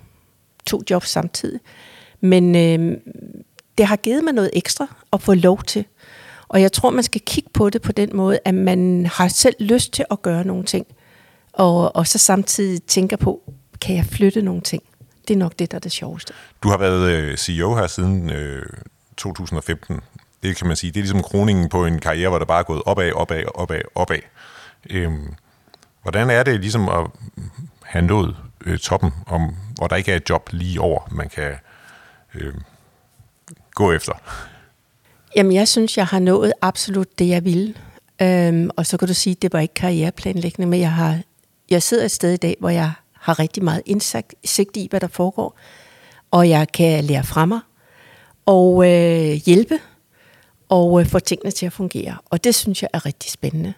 to 0.65 0.81
jobs 0.89 1.10
samtidig. 1.10 1.60
Men 2.21 2.55
øh, 2.55 2.97
det 3.77 3.86
har 3.86 3.95
givet 3.95 4.23
mig 4.23 4.34
noget 4.34 4.49
ekstra 4.53 4.95
at 5.13 5.21
få 5.21 5.34
lov 5.34 5.63
til. 5.63 5.86
Og 6.47 6.62
jeg 6.62 6.71
tror, 6.71 6.89
man 6.89 7.03
skal 7.03 7.21
kigge 7.21 7.49
på 7.53 7.69
det 7.69 7.81
på 7.81 7.91
den 7.91 8.10
måde, 8.13 8.39
at 8.45 8.53
man 8.53 9.05
har 9.05 9.27
selv 9.27 9.55
lyst 9.60 9.93
til 9.93 10.05
at 10.12 10.21
gøre 10.21 10.45
nogle 10.45 10.63
ting. 10.63 10.88
Og, 11.53 11.95
og 11.95 12.08
så 12.08 12.17
samtidig 12.17 12.84
tænker 12.84 13.17
på, 13.17 13.53
kan 13.81 13.95
jeg 13.95 14.05
flytte 14.05 14.41
nogle 14.41 14.62
ting? 14.62 14.84
Det 15.27 15.33
er 15.33 15.38
nok 15.38 15.59
det, 15.59 15.71
der 15.71 15.77
er 15.77 15.79
det 15.79 15.91
sjoveste. 15.91 16.33
Du 16.63 16.69
har 16.69 16.77
været 16.77 17.11
øh, 17.11 17.38
CEO 17.38 17.75
her 17.75 17.88
siden 17.88 18.29
øh, 18.29 18.65
2015. 19.17 20.01
Det 20.43 20.55
kan 20.55 20.67
man 20.67 20.75
sige, 20.75 20.91
det 20.91 20.99
er 20.99 21.01
ligesom 21.01 21.23
kroningen 21.23 21.69
på 21.69 21.85
en 21.85 21.99
karriere, 21.99 22.29
hvor 22.29 22.39
der 22.39 22.45
bare 22.45 22.59
er 22.59 22.63
gået 22.63 22.81
opad, 22.85 23.11
opad, 23.11 23.43
opad, 23.55 23.81
opad. 23.95 24.19
Øhm, 24.89 25.33
hvordan 26.01 26.29
er 26.29 26.43
det 26.43 26.59
ligesom 26.59 26.89
at 26.89 27.07
have 27.83 28.05
nået 28.05 28.35
øh, 28.65 28.77
toppen, 28.77 29.11
om, 29.27 29.55
hvor 29.75 29.88
der 29.88 29.95
ikke 29.95 30.11
er 30.11 30.15
et 30.15 30.29
job 30.29 30.49
lige 30.51 30.81
over, 30.81 31.07
man 31.11 31.29
kan 31.29 31.53
øh, 32.35 32.53
gå 33.73 33.91
efter? 33.91 34.13
Jamen, 35.35 35.53
jeg 35.53 35.67
synes, 35.67 35.97
jeg 35.97 36.07
har 36.07 36.19
nået 36.19 36.53
absolut 36.61 37.19
det, 37.19 37.27
jeg 37.27 37.43
ville. 37.43 37.73
Øhm, 38.21 38.69
og 38.77 38.85
så 38.85 38.97
kan 38.97 39.07
du 39.07 39.13
sige, 39.13 39.31
at 39.31 39.41
det 39.41 39.53
var 39.53 39.59
ikke 39.59 39.73
karriereplanlægning, 39.73 40.69
men 40.69 40.79
jeg, 40.79 40.91
har, 40.91 41.19
jeg 41.69 41.83
sidder 41.83 42.05
et 42.05 42.11
sted 42.11 42.33
i 42.33 42.38
dag, 42.38 42.55
hvor 42.59 42.69
jeg 42.69 42.91
har 43.25 43.39
rigtig 43.39 43.63
meget 43.63 43.81
indsigt 43.85 44.77
i, 44.77 44.88
hvad 44.89 44.99
der 44.99 45.07
foregår, 45.07 45.57
og 46.31 46.49
jeg 46.49 46.71
kan 46.71 47.03
lære 47.03 47.23
fra 47.23 47.45
mig 47.45 47.59
og 48.45 48.91
øh, 48.91 49.31
hjælpe 49.45 49.79
og 50.69 51.01
øh, 51.01 51.07
få 51.07 51.19
tingene 51.19 51.51
til 51.51 51.65
at 51.65 51.73
fungere. 51.73 52.17
Og 52.25 52.43
det 52.43 52.55
synes 52.55 52.81
jeg 52.81 52.89
er 52.93 53.05
rigtig 53.05 53.31
spændende. 53.31 53.73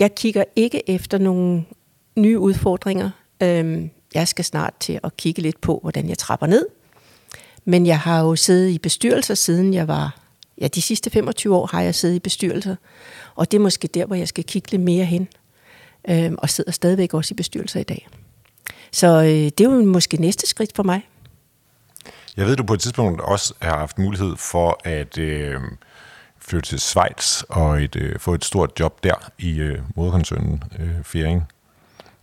Jeg 0.00 0.14
kigger 0.14 0.44
ikke 0.56 0.90
efter 0.90 1.18
nogle 1.18 1.64
nye 2.16 2.38
udfordringer. 2.38 3.10
Øhm, 3.42 3.90
jeg 4.14 4.28
skal 4.28 4.44
snart 4.44 4.74
til 4.80 5.00
at 5.04 5.16
kigge 5.16 5.42
lidt 5.42 5.60
på, 5.60 5.78
hvordan 5.82 6.08
jeg 6.08 6.18
trapper 6.18 6.46
ned. 6.46 6.66
Men 7.64 7.86
jeg 7.86 7.98
har 7.98 8.20
jo 8.20 8.36
siddet 8.36 8.70
i 8.70 8.78
bestyrelser, 8.78 9.34
siden 9.34 9.74
jeg 9.74 9.88
var... 9.88 10.18
Ja, 10.60 10.68
de 10.68 10.82
sidste 10.82 11.10
25 11.10 11.56
år 11.56 11.66
har 11.66 11.80
jeg 11.80 11.94
siddet 11.94 12.16
i 12.16 12.18
bestyrelser. 12.18 12.76
Og 13.34 13.50
det 13.50 13.56
er 13.56 13.62
måske 13.62 13.88
der, 13.88 14.06
hvor 14.06 14.16
jeg 14.16 14.28
skal 14.28 14.44
kigge 14.44 14.70
lidt 14.70 14.82
mere 14.82 15.04
hen. 15.04 15.28
Øhm, 16.08 16.36
og 16.38 16.50
sidder 16.50 16.70
stadigvæk 16.72 17.14
også 17.14 17.34
i 17.34 17.36
bestyrelser 17.36 17.80
i 17.80 17.82
dag. 17.82 18.08
Så 18.96 19.22
øh, 19.22 19.28
det 19.28 19.60
er 19.60 19.64
jo 19.64 19.84
måske 19.84 20.16
næste 20.16 20.46
skridt 20.46 20.76
for 20.76 20.82
mig. 20.82 21.08
Jeg 22.36 22.46
ved, 22.46 22.56
du 22.56 22.62
på 22.62 22.74
et 22.74 22.80
tidspunkt 22.80 23.20
også 23.20 23.54
har 23.62 23.78
haft 23.78 23.98
mulighed 23.98 24.36
for 24.36 24.80
at 24.84 25.18
øh, 25.18 25.60
flytte 26.38 26.68
til 26.68 26.80
Schweiz 26.80 27.42
og 27.42 27.82
et, 27.82 27.96
øh, 27.96 28.18
få 28.18 28.34
et 28.34 28.44
stort 28.44 28.80
job 28.80 29.04
der 29.04 29.30
i 29.38 29.58
øh, 29.58 29.78
moderkoncernen 29.96 30.64
øh, 30.78 31.04
Fering. 31.04 31.42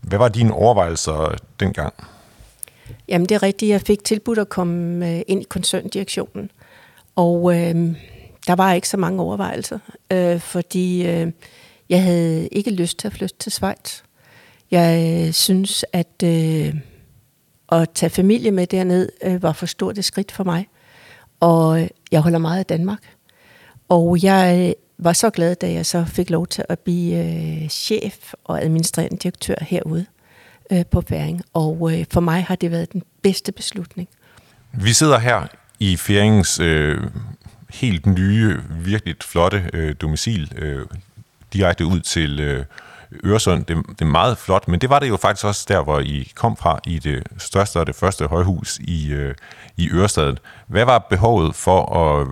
Hvad 0.02 0.18
var 0.18 0.30
dine 0.30 0.54
overvejelser 0.54 1.36
dengang? 1.60 1.94
Jamen 3.08 3.30
det 3.30 3.36
er 3.36 3.44
rigtigt. 3.44 3.70
Jeg 3.70 3.82
fik 3.82 4.04
tilbudt 4.04 4.40
at 4.40 4.50
komme 4.50 5.10
øh, 5.10 5.22
ind 5.28 5.42
i 5.42 5.46
koncerndirektionen. 5.50 6.52
Og 7.16 7.54
øh, 7.56 7.76
der 8.48 8.56
var 8.56 8.74
ikke 8.74 8.90
så 8.90 8.98
mange 8.98 9.22
overvejelser, 9.22 9.80
øh, 10.12 10.40
fordi 10.40 11.08
øh, 11.08 11.32
jeg 11.90 12.04
havde 12.04 12.48
ikke 12.48 12.72
lyst 12.72 13.00
til 13.00 13.08
at 13.08 13.14
flytte 13.14 13.36
til 13.40 13.52
Schweiz. 13.52 14.02
Jeg 14.74 15.26
øh, 15.28 15.34
synes, 15.34 15.86
at 15.94 16.24
øh, 16.24 16.76
at 17.72 17.90
tage 17.90 18.10
familie 18.10 18.52
med 18.52 18.68
derned 18.68 19.10
øh, 19.24 19.44
var 19.44 19.52
for 19.52 19.66
stort 19.66 19.98
et 19.98 20.06
skridt 20.06 20.32
for 20.32 20.44
mig. 20.44 20.68
Og 21.40 21.82
øh, 21.82 21.88
jeg 22.12 22.22
holder 22.22 22.40
meget 22.40 22.60
af 22.60 22.66
Danmark. 22.66 23.00
Og 23.90 24.24
jeg 24.24 24.68
øh, 24.70 24.74
var 25.06 25.14
så 25.14 25.30
glad, 25.30 25.56
da 25.56 25.72
jeg 25.72 25.86
så 25.86 26.06
fik 26.06 26.30
lov 26.30 26.48
til 26.48 26.64
at 26.70 26.80
blive 26.80 27.18
øh, 27.18 27.70
chef 27.70 28.34
og 28.44 28.64
administrerende 28.64 29.18
direktør 29.18 29.56
herude 29.62 30.06
øh, 30.72 30.86
på 30.86 31.02
Færing. 31.02 31.42
Og 31.54 31.92
øh, 31.94 32.06
for 32.12 32.22
mig 32.22 32.44
har 32.44 32.56
det 32.56 32.72
været 32.72 32.94
den 32.94 33.04
bedste 33.22 33.52
beslutning. 33.52 34.10
Vi 34.72 34.94
sidder 34.94 35.20
her 35.20 35.48
i 35.80 35.98
Færingens 35.98 36.60
øh, 36.60 37.02
helt 37.70 38.06
nye, 38.06 38.62
virkelig 38.70 39.16
flotte 39.22 39.70
øh, 39.74 39.96
domicil, 40.02 40.52
øh, 40.58 40.86
direkte 41.54 41.86
ud 41.86 42.00
til 42.00 42.40
øh, 42.40 42.66
Øresund. 43.24 43.66
Det, 43.66 43.78
det 43.90 44.02
er 44.02 44.06
meget 44.06 44.38
flot, 44.38 44.68
men 44.68 44.82
det 44.82 44.90
var 44.90 45.00
det 45.00 45.10
jo 45.10 45.18
faktisk 45.18 45.46
også 45.46 45.66
der, 45.68 45.84
hvor 45.84 46.00
I 46.00 46.32
kom 46.36 46.58
fra, 46.58 46.80
i 46.88 47.00
det 47.00 47.24
største 47.38 47.80
og 47.80 47.88
det 47.88 47.96
første 47.96 48.28
højhus 48.28 48.80
i, 48.80 49.12
øh, 49.12 49.36
i 49.78 49.90
Ørestaden. 49.90 50.40
Hvad 50.68 50.86
var 50.86 51.00
behovet 51.00 51.56
for 51.56 51.96
at 51.98 52.28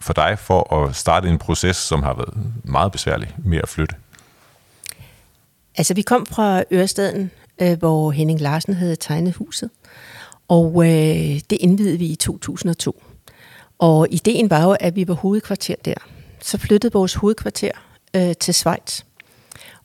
for 0.00 0.12
dig 0.12 0.38
for 0.38 0.74
at 0.74 0.96
starte 0.96 1.28
en 1.28 1.38
proces, 1.38 1.76
som 1.76 2.02
har 2.02 2.14
været 2.14 2.34
meget 2.64 2.92
besværlig 2.92 3.34
med 3.44 3.58
at 3.58 3.68
flytte? 3.68 3.94
Altså, 5.76 5.94
vi 5.94 6.02
kom 6.02 6.26
fra 6.26 6.62
Ørestaden, 6.72 7.30
øh, 7.62 7.78
hvor 7.78 8.10
Henning 8.10 8.40
Larsen 8.40 8.74
havde 8.74 8.96
tegnet 8.96 9.34
huset, 9.34 9.70
og 10.48 10.84
øh, 10.84 11.40
det 11.50 11.52
indvidede 11.60 11.98
vi 11.98 12.06
i 12.06 12.16
2002. 12.16 13.02
Og 13.78 14.06
ideen 14.10 14.50
var 14.50 14.62
jo, 14.62 14.76
at 14.80 14.96
vi 14.96 15.08
var 15.08 15.14
hovedkvarter 15.14 15.74
der. 15.84 15.94
Så 16.40 16.58
flyttede 16.58 16.92
vores 16.92 17.14
hovedkvarter 17.14 17.72
øh, 18.16 18.34
til 18.40 18.54
Schweiz. 18.54 19.02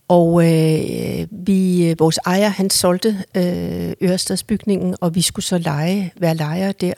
Og 0.07 0.43
øh, 0.43 1.27
vi, 1.31 1.89
øh, 1.89 1.99
vores 1.99 2.19
ejer, 2.25 2.47
han 2.47 2.69
solgte 2.69 3.23
øh, 3.35 3.93
Ørestadsbygningen, 4.09 4.95
og 5.01 5.15
vi 5.15 5.21
skulle 5.21 5.45
så 5.45 5.57
lege, 5.57 6.13
være 6.19 6.35
lejere 6.35 6.71
der 6.71 6.93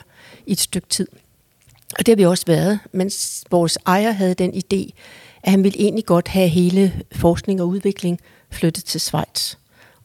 i 0.45 0.51
et 0.51 0.59
stykke 0.59 0.87
tid. 0.87 1.07
Og 1.99 2.05
det 2.05 2.07
har 2.07 2.15
vi 2.15 2.25
også 2.25 2.43
været, 2.47 2.79
mens 2.91 3.43
vores 3.51 3.77
ejer 3.85 4.11
havde 4.11 4.33
den 4.33 4.53
idé, 4.53 4.91
at 5.43 5.51
han 5.51 5.63
ville 5.63 5.79
egentlig 5.79 6.05
godt 6.05 6.27
have 6.27 6.47
hele 6.47 7.01
forskning 7.11 7.61
og 7.61 7.67
udvikling 7.67 8.19
flyttet 8.51 8.83
til 8.83 9.01
Schweiz. 9.01 9.55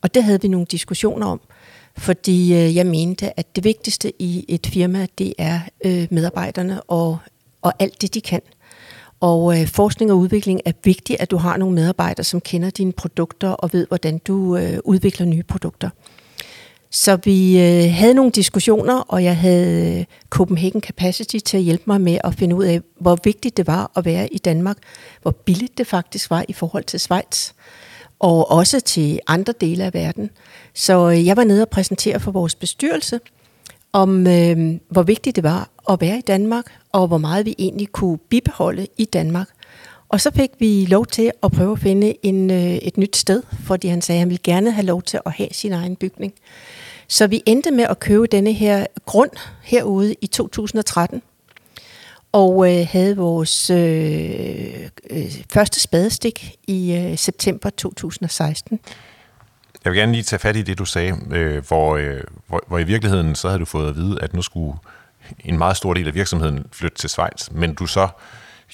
Og 0.03 0.15
det 0.15 0.25
havde 0.25 0.43
vi 0.43 0.49
nogle 0.49 0.67
diskussioner 0.67 1.27
om, 1.27 1.41
fordi 1.99 2.55
øh, 2.55 2.77
jeg 2.77 2.87
mente, 2.87 3.39
at 3.39 3.57
det 3.57 3.65
vigtigste 3.65 4.23
i 4.23 4.45
et 4.49 4.67
firma, 4.67 5.07
det 5.19 5.35
er 5.39 5.61
øh, 5.85 6.07
medarbejderne 6.11 6.83
og, 6.83 7.19
og 7.63 7.73
alt 7.79 8.03
det, 8.03 8.15
de 8.15 8.21
kan. 8.21 8.41
Og 9.23 9.61
øh, 9.61 9.67
forskning 9.67 10.13
og 10.13 10.19
udvikling 10.19 10.61
er 10.65 10.73
vigtigt, 10.85 11.21
at 11.21 11.31
du 11.31 11.37
har 11.37 11.57
nogle 11.57 11.75
medarbejdere, 11.75 12.25
som 12.25 12.41
kender 12.41 12.71
dine 12.71 12.93
produkter 12.93 13.49
og 13.49 13.73
ved, 13.73 13.87
hvordan 13.87 14.19
du 14.19 14.57
øh, 14.57 14.79
udvikler 14.85 15.27
nye 15.27 15.43
produkter. 15.43 15.91
Så 16.91 17.19
vi 17.25 17.61
øh, 17.61 17.93
havde 17.93 18.15
nogle 18.15 18.31
diskussioner, 18.31 18.99
og 18.99 19.25
jeg 19.25 19.37
havde 19.37 19.99
øh, 19.99 20.05
Copenhagen 20.31 20.81
Capacity 20.81 21.37
til 21.37 21.57
at 21.57 21.63
hjælpe 21.63 21.85
mig 21.87 22.01
med 22.01 22.19
at 22.25 22.35
finde 22.35 22.57
ud 22.57 22.65
af, 22.65 22.81
hvor 23.01 23.19
vigtigt 23.25 23.57
det 23.57 23.67
var 23.67 23.91
at 23.97 24.05
være 24.05 24.33
i 24.33 24.39
Danmark, 24.39 24.77
hvor 25.23 25.31
billigt 25.31 25.79
det 25.79 25.87
faktisk 25.87 26.31
var 26.31 26.45
i 26.49 26.53
forhold 26.53 26.85
til 26.85 27.01
Schweiz, 27.01 27.53
og 28.19 28.51
også 28.51 28.81
til 28.81 29.21
andre 29.27 29.55
dele 29.61 29.85
af 29.85 29.95
verden. 29.95 30.31
Så 30.75 31.11
øh, 31.11 31.27
jeg 31.27 31.37
var 31.37 31.45
nede 31.45 31.63
og 31.63 31.69
præsentere 31.69 32.21
for 32.21 32.31
vores 32.31 32.55
bestyrelse, 32.55 33.21
om 33.93 34.27
øh, 34.27 34.75
hvor 34.89 35.03
vigtigt 35.03 35.37
det 35.37 35.45
var 35.45 35.69
at 35.91 36.01
være 36.01 36.19
i 36.19 36.21
Danmark, 36.21 36.65
og 36.93 37.07
hvor 37.07 37.19
meget 37.19 37.47
vi 37.47 37.55
egentlig 37.59 37.89
kunne 37.89 38.19
bibeholde 38.19 38.87
i 38.99 39.05
Danmark. 39.05 39.49
Og 40.09 40.21
så 40.21 40.31
fik 40.35 40.51
vi 40.59 40.87
lov 40.89 41.07
til 41.07 41.33
at 41.43 41.53
prøve 41.53 41.73
at 41.73 41.79
finde 41.79 42.15
en, 42.23 42.51
øh, 42.51 42.75
et 42.75 42.97
nyt 42.97 43.17
sted, 43.17 43.43
fordi 43.65 43.89
han 43.89 44.03
sagde, 44.03 44.17
at 44.17 44.21
han 44.21 44.29
ville 44.29 44.43
gerne 44.45 44.71
have 44.71 44.87
lov 44.87 45.03
til 45.03 45.21
at 45.27 45.33
have 45.33 45.49
sin 45.53 45.73
egen 45.73 45.97
bygning. 45.97 46.33
Så 47.09 47.27
vi 47.27 47.43
endte 47.47 47.71
med 47.71 47.85
at 47.85 48.01
købe 48.01 48.27
denne 48.27 48.53
her 48.53 48.87
grund 49.07 49.31
herude 49.63 50.15
i 50.21 50.27
2013, 50.27 51.23
og 52.33 52.73
øh, 52.73 52.87
havde 52.91 53.17
vores 53.17 53.71
øh, 53.71 54.89
øh, 55.11 55.33
første 55.53 55.81
spadestik 55.81 56.57
i 56.67 56.95
øh, 56.95 57.19
september 57.19 57.71
2016. 57.71 58.81
Jeg 59.85 59.93
vil 59.93 59.99
gerne 59.99 60.13
lige 60.13 60.23
tage 60.23 60.41
fat 60.41 60.57
i 60.57 60.63
det, 60.63 60.79
du 60.79 60.85
sagde, 60.85 61.17
øh, 61.31 61.67
hvor, 61.69 61.97
øh, 61.97 62.21
hvor, 62.49 62.65
hvor 62.69 62.79
i 62.79 62.85
virkeligheden 62.85 63.35
så 63.35 63.49
havde 63.49 63.61
du 63.61 63.65
fået 63.65 63.89
at 63.89 63.97
vide, 63.97 64.19
at 64.23 64.35
nu 64.35 64.43
skulle 64.43 64.77
en 65.45 65.59
meget 65.59 65.77
stor 65.77 65.95
del 65.95 66.09
af 66.09 66.15
virksomheden 66.15 66.67
flytte 66.73 66.99
til 66.99 67.11
Schweiz, 67.11 67.51
men 67.51 67.75
du 67.75 67.87
så 67.87 68.09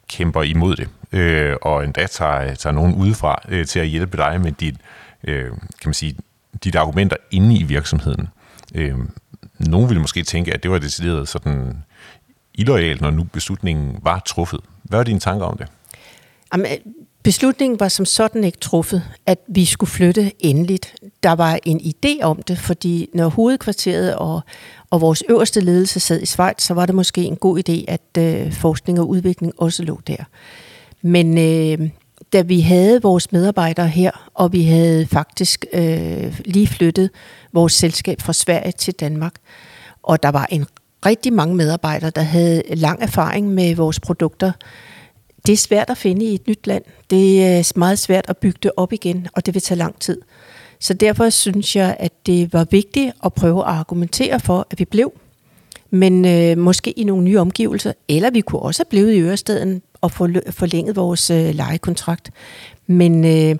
kæmper 0.08 0.42
imod 0.42 0.76
det, 0.76 0.88
øh, 1.12 1.56
og 1.62 1.84
endda 1.84 2.06
tager, 2.06 2.54
tager 2.54 2.74
nogen 2.74 2.94
udefra 2.94 3.42
øh, 3.48 3.66
til 3.66 3.80
at 3.80 3.86
hjælpe 3.86 4.16
dig 4.16 4.40
med 4.40 4.52
dit, 4.52 4.76
øh, 5.24 5.50
kan 5.50 5.58
man 5.84 5.94
sige, 5.94 6.16
dit 6.64 6.76
argumenter 6.76 7.16
inde 7.30 7.56
i 7.56 7.62
virksomheden. 7.62 8.28
Øh, 8.74 8.98
nogen 9.58 9.88
ville 9.88 10.00
måske 10.00 10.22
tænke, 10.22 10.54
at 10.54 10.62
det 10.62 10.70
var 10.70 10.78
decideret 10.78 11.28
sådan 11.28 11.84
illoyalt, 12.54 13.00
når 13.00 13.10
nu 13.10 13.24
beslutningen 13.24 13.98
var 14.02 14.18
truffet. 14.18 14.60
Hvad 14.82 14.98
er 14.98 15.04
dine 15.04 15.20
tanker 15.20 15.46
om 15.46 15.56
det? 15.56 15.66
Jamen, 16.52 16.66
beslutningen 17.28 17.80
var 17.80 17.88
som 17.88 18.04
sådan 18.04 18.44
ikke 18.44 18.58
truffet, 18.58 19.02
at 19.26 19.38
vi 19.48 19.64
skulle 19.64 19.90
flytte 19.90 20.32
endeligt. 20.38 20.94
Der 21.22 21.32
var 21.32 21.58
en 21.64 21.80
idé 21.80 22.22
om 22.22 22.42
det, 22.42 22.58
fordi 22.58 23.08
når 23.14 23.28
hovedkvarteret 23.28 24.16
og, 24.16 24.40
og 24.90 25.00
vores 25.00 25.24
øverste 25.28 25.60
ledelse 25.60 26.00
sad 26.00 26.22
i 26.22 26.26
Schweiz, 26.26 26.62
så 26.62 26.74
var 26.74 26.86
det 26.86 26.94
måske 26.94 27.22
en 27.22 27.36
god 27.36 27.58
idé, 27.58 27.84
at 27.88 28.00
øh, 28.18 28.52
forskning 28.52 29.00
og 29.00 29.08
udvikling 29.08 29.52
også 29.58 29.82
lå 29.82 30.00
der. 30.06 30.24
Men 31.02 31.38
øh, 31.38 31.90
da 32.32 32.42
vi 32.42 32.60
havde 32.60 33.02
vores 33.02 33.32
medarbejdere 33.32 33.88
her, 33.88 34.30
og 34.34 34.52
vi 34.52 34.62
havde 34.62 35.06
faktisk 35.06 35.64
øh, 35.72 36.40
lige 36.44 36.66
flyttet 36.66 37.10
vores 37.52 37.72
selskab 37.72 38.20
fra 38.20 38.32
Sverige 38.32 38.72
til 38.72 38.94
Danmark, 38.94 39.34
og 40.02 40.22
der 40.22 40.28
var 40.28 40.46
en 40.50 40.66
rigtig 41.06 41.32
mange 41.32 41.54
medarbejdere, 41.54 42.10
der 42.10 42.22
havde 42.22 42.62
lang 42.74 43.02
erfaring 43.02 43.48
med 43.48 43.74
vores 43.74 44.00
produkter. 44.00 44.52
Det 45.46 45.52
er 45.52 45.56
svært 45.56 45.90
at 45.90 45.98
finde 45.98 46.26
i 46.26 46.34
et 46.34 46.48
nyt 46.48 46.66
land. 46.66 46.84
Det 47.10 47.44
er 47.44 47.58
øh, 47.58 47.64
meget 47.76 47.98
svært 47.98 48.24
at 48.28 48.36
bygge 48.36 48.58
det 48.62 48.70
op 48.76 48.92
igen, 48.92 49.26
og 49.32 49.46
det 49.46 49.54
vil 49.54 49.62
tage 49.62 49.78
lang 49.78 50.00
tid. 50.00 50.20
Så 50.80 50.94
derfor 50.94 51.30
synes 51.30 51.76
jeg, 51.76 51.96
at 51.98 52.12
det 52.26 52.52
var 52.52 52.66
vigtigt 52.70 53.12
at 53.24 53.32
prøve 53.32 53.60
at 53.60 53.68
argumentere 53.68 54.40
for, 54.40 54.66
at 54.70 54.78
vi 54.78 54.84
blev. 54.84 55.12
Men 55.90 56.24
øh, 56.24 56.58
måske 56.58 56.90
i 56.90 57.04
nogle 57.04 57.24
nye 57.24 57.40
omgivelser, 57.40 57.92
eller 58.08 58.30
vi 58.30 58.40
kunne 58.40 58.62
også 58.62 58.82
have 58.82 58.90
blevet 58.90 59.12
i 59.12 59.20
Ørestaden 59.20 59.82
og 60.00 60.12
forlænget 60.12 60.96
vores 60.96 61.30
øh, 61.30 61.54
lejekontrakt. 61.54 62.30
Men, 62.86 63.24
øh, 63.24 63.56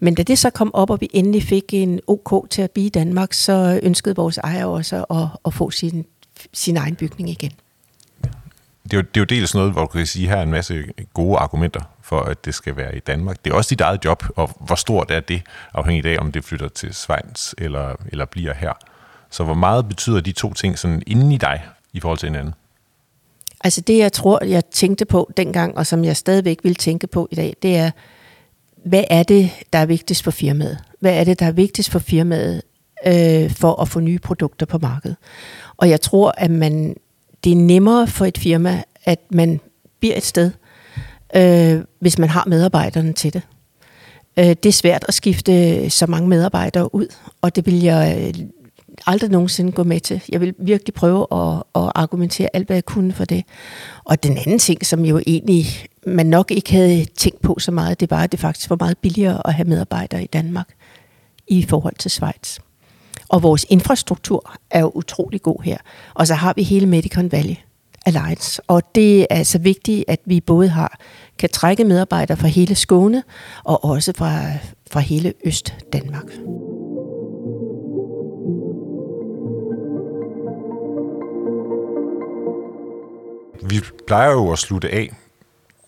men 0.00 0.14
da 0.14 0.22
det 0.22 0.38
så 0.38 0.50
kom 0.50 0.74
op, 0.74 0.90
og 0.90 1.00
vi 1.00 1.10
endelig 1.12 1.42
fik 1.42 1.74
en 1.74 2.00
OK 2.06 2.50
til 2.50 2.62
at 2.62 2.70
blive 2.70 2.86
i 2.86 2.90
Danmark, 2.90 3.32
så 3.32 3.80
ønskede 3.82 4.16
vores 4.16 4.38
ejer 4.38 4.64
også 4.64 5.04
at, 5.10 5.26
at 5.46 5.54
få 5.54 5.70
sin 5.70 6.04
sin 6.52 6.76
egen 6.76 6.96
bygning 6.96 7.30
igen. 7.30 7.52
Det 8.84 8.92
er, 8.92 8.96
jo, 8.96 9.02
det 9.02 9.16
er 9.16 9.20
jo 9.20 9.24
dels 9.24 9.54
noget, 9.54 9.72
hvor 9.72 9.80
du 9.80 9.86
kan 9.86 10.06
sige, 10.06 10.28
her 10.28 10.36
er 10.36 10.42
en 10.42 10.50
masse 10.50 10.84
gode 11.14 11.38
argumenter 11.38 11.80
for, 12.02 12.20
at 12.20 12.44
det 12.44 12.54
skal 12.54 12.76
være 12.76 12.96
i 12.96 13.00
Danmark. 13.00 13.44
Det 13.44 13.50
er 13.50 13.54
også 13.54 13.70
dit 13.70 13.80
eget 13.80 14.04
job, 14.04 14.24
og 14.36 14.50
hvor 14.60 14.74
stort 14.74 15.10
er 15.10 15.20
det, 15.20 15.42
afhængigt 15.74 16.06
af, 16.06 16.16
om 16.20 16.32
det 16.32 16.44
flytter 16.44 16.68
til 16.68 16.94
Schweiz 16.94 17.52
eller, 17.58 17.94
eller 18.08 18.24
bliver 18.24 18.54
her. 18.54 18.72
Så 19.30 19.44
hvor 19.44 19.54
meget 19.54 19.88
betyder 19.88 20.20
de 20.20 20.32
to 20.32 20.52
ting 20.52 20.78
sådan 20.78 21.02
inden 21.06 21.32
i 21.32 21.36
dig 21.36 21.62
i 21.92 22.00
forhold 22.00 22.18
til 22.18 22.28
hinanden? 22.28 22.54
Altså 23.64 23.80
det, 23.80 23.98
jeg 23.98 24.12
tror, 24.12 24.44
jeg 24.44 24.64
tænkte 24.64 25.04
på 25.04 25.32
dengang, 25.36 25.78
og 25.78 25.86
som 25.86 26.04
jeg 26.04 26.16
stadigvæk 26.16 26.58
vil 26.62 26.74
tænke 26.74 27.06
på 27.06 27.28
i 27.30 27.34
dag, 27.34 27.56
det 27.62 27.76
er, 27.76 27.90
hvad 28.84 29.04
er 29.10 29.22
det, 29.22 29.50
der 29.72 29.78
er 29.78 29.86
vigtigst 29.86 30.24
for 30.24 30.30
firmaet? 30.30 30.78
Hvad 31.00 31.14
er 31.14 31.24
det, 31.24 31.40
der 31.40 31.46
er 31.46 31.52
vigtigst 31.52 31.90
for 31.90 31.98
firmaet 31.98 32.62
øh, 33.06 33.50
for 33.50 33.82
at 33.82 33.88
få 33.88 34.00
nye 34.00 34.18
produkter 34.18 34.66
på 34.66 34.78
markedet? 34.78 35.16
Og 35.76 35.90
jeg 35.90 36.00
tror, 36.00 36.34
at 36.36 36.50
man, 36.50 36.96
det 37.44 37.52
er 37.52 37.56
nemmere 37.56 38.06
for 38.06 38.24
et 38.24 38.38
firma, 38.38 38.82
at 39.04 39.20
man 39.30 39.60
bliver 40.00 40.16
et 40.16 40.24
sted, 40.24 40.50
øh, 41.36 41.84
hvis 42.00 42.18
man 42.18 42.28
har 42.28 42.44
medarbejderne 42.46 43.12
til 43.12 43.32
det. 43.32 43.42
Øh, 44.38 44.44
det 44.44 44.66
er 44.66 44.72
svært 44.72 45.04
at 45.08 45.14
skifte 45.14 45.90
så 45.90 46.06
mange 46.06 46.28
medarbejdere 46.28 46.94
ud, 46.94 47.06
og 47.40 47.56
det 47.56 47.66
vil 47.66 47.82
jeg 47.82 48.32
øh, 48.38 48.46
aldrig 49.06 49.30
nogensinde 49.30 49.72
gå 49.72 49.82
med 49.82 50.00
til. 50.00 50.22
Jeg 50.28 50.40
vil 50.40 50.54
virkelig 50.58 50.94
prøve 50.94 51.26
at, 51.32 51.62
at 51.74 51.92
argumentere 51.94 52.48
alt, 52.52 52.66
hvad 52.66 52.76
jeg 52.76 52.84
kunne 52.84 53.12
for 53.12 53.24
det. 53.24 53.44
Og 54.04 54.22
den 54.22 54.38
anden 54.38 54.58
ting, 54.58 54.86
som 54.86 55.04
jo 55.04 55.20
egentlig 55.26 55.66
man 56.06 56.26
nok 56.26 56.50
ikke 56.50 56.72
havde 56.72 57.04
tænkt 57.04 57.40
på 57.40 57.56
så 57.58 57.70
meget, 57.70 58.00
det 58.00 58.10
var, 58.10 58.22
at 58.22 58.32
det 58.32 58.40
faktisk 58.40 58.70
var 58.70 58.76
meget 58.80 58.98
billigere 58.98 59.46
at 59.46 59.54
have 59.54 59.68
medarbejdere 59.68 60.22
i 60.22 60.26
Danmark 60.26 60.68
i 61.46 61.62
forhold 61.62 61.94
til 61.94 62.10
Schweiz. 62.10 62.58
Og 63.34 63.42
vores 63.42 63.66
infrastruktur 63.68 64.54
er 64.70 64.80
jo 64.80 64.92
utrolig 64.94 65.42
god 65.42 65.62
her. 65.62 65.76
Og 66.14 66.26
så 66.26 66.34
har 66.34 66.52
vi 66.56 66.62
hele 66.62 66.86
Medicon 66.86 67.32
Valley 67.32 67.56
Alliance. 68.06 68.62
Og 68.68 68.82
det 68.94 69.20
er 69.20 69.26
altså 69.30 69.58
vigtigt, 69.58 70.04
at 70.08 70.20
vi 70.24 70.40
både 70.40 70.68
har 70.68 70.98
kan 71.38 71.48
trække 71.48 71.84
medarbejdere 71.84 72.36
fra 72.36 72.48
hele 72.48 72.74
Skåne 72.74 73.22
og 73.64 73.84
også 73.84 74.12
fra, 74.16 74.40
fra 74.92 75.00
hele 75.00 75.32
Øst 75.44 75.74
Danmark. 75.92 76.24
Vi 83.68 83.80
plejer 84.06 84.32
jo 84.32 84.52
at 84.52 84.58
slutte 84.58 84.90
af 84.90 85.10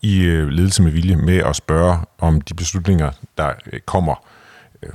i 0.02 0.22
øh, 0.22 0.48
ledelse 0.48 0.82
med 0.82 0.90
vilje 0.92 1.16
med 1.16 1.38
at 1.38 1.56
spørge 1.56 1.98
om 2.18 2.40
de 2.40 2.54
beslutninger, 2.54 3.10
der 3.38 3.52
øh, 3.72 3.80
kommer 3.80 4.14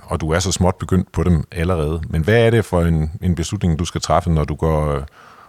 og 0.03 0.21
du 0.21 0.29
er 0.29 0.39
så 0.39 0.51
småt 0.51 0.75
begyndt 0.75 1.11
på 1.11 1.23
dem 1.23 1.43
allerede. 1.51 2.01
Men 2.09 2.23
hvad 2.23 2.45
er 2.45 2.49
det 2.49 2.65
for 2.65 2.81
en, 2.81 3.11
en 3.21 3.35
beslutning, 3.35 3.79
du 3.79 3.85
skal 3.85 4.01
træffe, 4.01 4.29
når 4.29 4.43
du 4.43 4.55
går 4.55 4.95
øh, 4.95 5.03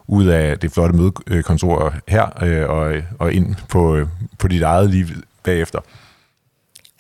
ud 0.07 0.27
af 0.27 0.59
det 0.59 0.73
flotte 0.73 0.95
mødekontor 0.95 1.95
her 2.09 2.43
øh, 2.45 2.71
og, 2.71 2.95
og 3.19 3.33
ind 3.33 3.55
på, 3.69 3.97
øh, 3.97 4.07
på 4.39 4.49
dit 4.49 4.63
eget 4.63 4.91
liv 4.91 5.07
bagefter? 5.43 5.79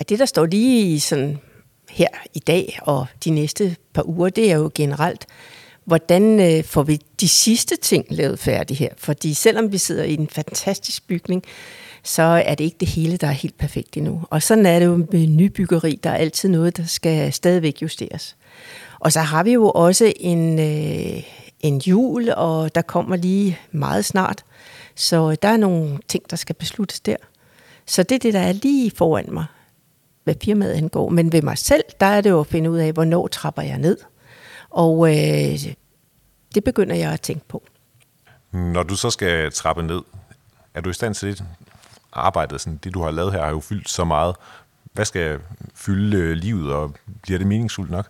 Det, 0.08 0.18
der 0.18 0.24
står 0.24 0.46
lige 0.46 1.00
sådan 1.00 1.38
her 1.90 2.08
i 2.34 2.38
dag 2.38 2.78
og 2.82 3.06
de 3.24 3.30
næste 3.30 3.76
par 3.94 4.08
uger, 4.08 4.28
det 4.28 4.52
er 4.52 4.56
jo 4.56 4.70
generelt, 4.74 5.26
hvordan 5.84 6.64
får 6.64 6.82
vi 6.82 7.00
de 7.20 7.28
sidste 7.28 7.76
ting 7.76 8.06
lavet 8.10 8.38
færdige 8.38 8.78
her? 8.78 8.88
Fordi 8.98 9.34
selvom 9.34 9.72
vi 9.72 9.78
sidder 9.78 10.04
i 10.04 10.14
en 10.14 10.28
fantastisk 10.28 11.06
bygning, 11.08 11.44
så 12.04 12.22
er 12.22 12.54
det 12.54 12.64
ikke 12.64 12.76
det 12.80 12.88
hele, 12.88 13.16
der 13.16 13.26
er 13.26 13.32
helt 13.32 13.58
perfekt 13.58 13.96
endnu. 13.96 14.22
Og 14.30 14.42
sådan 14.42 14.66
er 14.66 14.78
det 14.78 14.86
jo 14.86 15.06
med 15.12 15.26
nybyggeri. 15.26 16.00
Der 16.02 16.10
er 16.10 16.16
altid 16.16 16.48
noget, 16.48 16.76
der 16.76 16.84
skal 16.84 17.32
stadigvæk 17.32 17.82
justeres. 17.82 18.36
Og 19.00 19.12
så 19.12 19.20
har 19.20 19.42
vi 19.42 19.52
jo 19.52 19.70
også 19.70 20.12
en, 20.16 20.58
øh, 20.58 21.22
en 21.60 21.78
jul, 21.78 22.30
og 22.36 22.74
der 22.74 22.82
kommer 22.82 23.16
lige 23.16 23.58
meget 23.72 24.04
snart 24.04 24.44
Så 24.94 25.34
der 25.34 25.48
er 25.48 25.56
nogle 25.56 25.98
ting, 26.08 26.30
der 26.30 26.36
skal 26.36 26.54
besluttes 26.54 27.00
der. 27.00 27.16
Så 27.86 28.02
det 28.02 28.14
er 28.14 28.18
det, 28.18 28.34
der 28.34 28.40
er 28.40 28.52
lige 28.52 28.90
foran 28.96 29.28
mig, 29.32 29.44
hvad 30.24 30.34
firmaet 30.44 30.72
angår. 30.72 31.08
Men 31.08 31.32
ved 31.32 31.42
mig 31.42 31.58
selv, 31.58 31.84
der 32.00 32.06
er 32.06 32.20
det 32.20 32.30
jo 32.30 32.40
at 32.40 32.46
finde 32.46 32.70
ud 32.70 32.78
af, 32.78 32.92
hvornår 32.92 33.26
trapper 33.28 33.62
jeg 33.62 33.78
ned. 33.78 33.96
Og 34.70 35.08
øh, 35.08 35.58
det 36.54 36.64
begynder 36.64 36.96
jeg 36.96 37.12
at 37.12 37.20
tænke 37.20 37.48
på. 37.48 37.62
Når 38.52 38.82
du 38.82 38.96
så 38.96 39.10
skal 39.10 39.52
trappe 39.52 39.82
ned, 39.82 40.00
er 40.74 40.80
du 40.80 40.90
i 40.90 40.92
stand 40.92 41.14
til 41.14 41.28
det? 41.28 41.44
Arbejdet, 42.12 42.60
sådan, 42.60 42.80
det 42.84 42.94
du 42.94 43.02
har 43.02 43.10
lavet 43.10 43.32
her, 43.32 43.42
har 43.42 43.50
jo 43.50 43.60
fyldt 43.60 43.90
så 43.90 44.04
meget. 44.04 44.36
Hvad 44.92 45.04
skal 45.04 45.38
fylde 45.74 46.16
øh, 46.16 46.32
livet, 46.32 46.72
og 46.72 46.94
bliver 47.22 47.38
det 47.38 47.46
meningsfuldt 47.46 47.90
nok? 47.90 48.08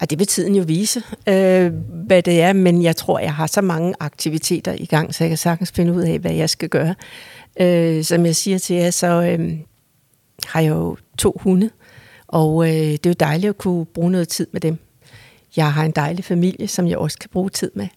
Og 0.00 0.10
det 0.10 0.18
vil 0.18 0.26
tiden 0.26 0.54
jo 0.54 0.64
vise, 0.66 1.02
øh, 1.26 1.72
hvad 2.06 2.22
det 2.22 2.40
er, 2.40 2.52
men 2.52 2.82
jeg 2.82 2.96
tror, 2.96 3.18
jeg 3.18 3.34
har 3.34 3.46
så 3.46 3.60
mange 3.60 3.94
aktiviteter 4.00 4.72
i 4.72 4.86
gang, 4.86 5.14
så 5.14 5.24
jeg 5.24 5.30
kan 5.30 5.38
sagtens 5.38 5.72
finde 5.72 5.92
ud 5.92 6.02
af, 6.02 6.18
hvad 6.18 6.32
jeg 6.32 6.50
skal 6.50 6.68
gøre. 6.68 6.94
Øh, 7.60 8.04
som 8.04 8.26
jeg 8.26 8.36
siger 8.36 8.58
til 8.58 8.76
jer, 8.76 8.90
så 8.90 9.06
øh, 9.06 9.58
har 10.46 10.60
jeg 10.60 10.70
jo 10.70 10.96
to 11.18 11.40
hunde, 11.42 11.70
og 12.28 12.68
øh, 12.68 12.74
det 12.74 13.06
er 13.06 13.10
jo 13.10 13.14
dejligt 13.20 13.50
at 13.50 13.58
kunne 13.58 13.86
bruge 13.86 14.10
noget 14.10 14.28
tid 14.28 14.46
med 14.52 14.60
dem. 14.60 14.78
Jeg 15.56 15.72
har 15.72 15.84
en 15.84 15.90
dejlig 15.90 16.24
familie, 16.24 16.68
som 16.68 16.86
jeg 16.86 16.98
også 16.98 17.18
kan 17.18 17.30
bruge 17.32 17.50
tid 17.50 17.70
med. 17.74 17.88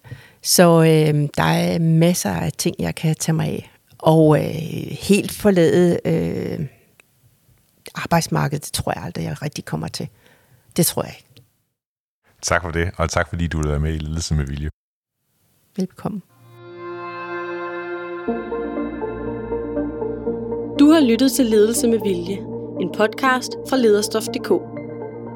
Så 0.41 0.81
øh, 0.81 1.29
der 1.37 1.43
er 1.43 1.79
masser 1.79 2.31
af 2.31 2.51
ting, 2.51 2.75
jeg 2.79 2.95
kan 2.95 3.15
tage 3.15 3.35
mig 3.35 3.47
af. 3.47 3.72
Og 4.03 4.37
øh, 4.37 4.45
helt 5.09 5.31
forlade 5.31 5.99
øh, 6.05 6.67
arbejdsmarkedet, 7.95 8.65
det 8.65 8.73
tror 8.73 8.93
jeg 8.95 9.03
aldrig, 9.03 9.23
jeg 9.23 9.41
rigtig 9.41 9.65
kommer 9.65 9.87
til. 9.87 10.07
Det 10.77 10.85
tror 10.85 11.03
jeg 11.03 11.13
ikke. 11.19 11.43
Tak 12.41 12.61
for 12.61 12.71
det, 12.71 12.91
og 12.97 13.09
tak 13.09 13.29
fordi 13.29 13.47
du 13.47 13.59
er 13.59 13.77
med 13.79 13.93
i 13.93 13.97
Ledelse 13.97 14.35
med 14.35 14.45
Vilje. 14.45 14.69
Velkommen. 15.77 16.21
Du 20.79 20.89
har 20.91 21.01
lyttet 21.07 21.31
til 21.31 21.45
Ledelse 21.45 21.87
med 21.87 21.99
Vilje, 22.03 22.37
en 22.81 22.91
podcast 22.97 23.51
fra 23.69 23.77
lederstof.dk. 23.77 24.49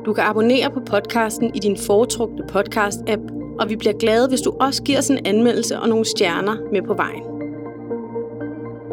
Du 0.05 0.13
kan 0.13 0.23
abonnere 0.23 0.71
på 0.71 0.79
podcasten 0.85 1.55
i 1.55 1.59
din 1.59 1.77
foretrukne 1.87 2.43
podcast-app, 2.43 3.55
og 3.59 3.69
vi 3.69 3.75
bliver 3.75 3.97
glade, 3.99 4.27
hvis 4.27 4.41
du 4.41 4.57
også 4.59 4.83
giver 4.83 4.97
os 4.97 5.09
en 5.09 5.25
anmeldelse 5.25 5.79
og 5.79 5.89
nogle 5.89 6.05
stjerner 6.05 6.55
med 6.71 6.81
på 6.81 6.93
vejen. 6.93 7.36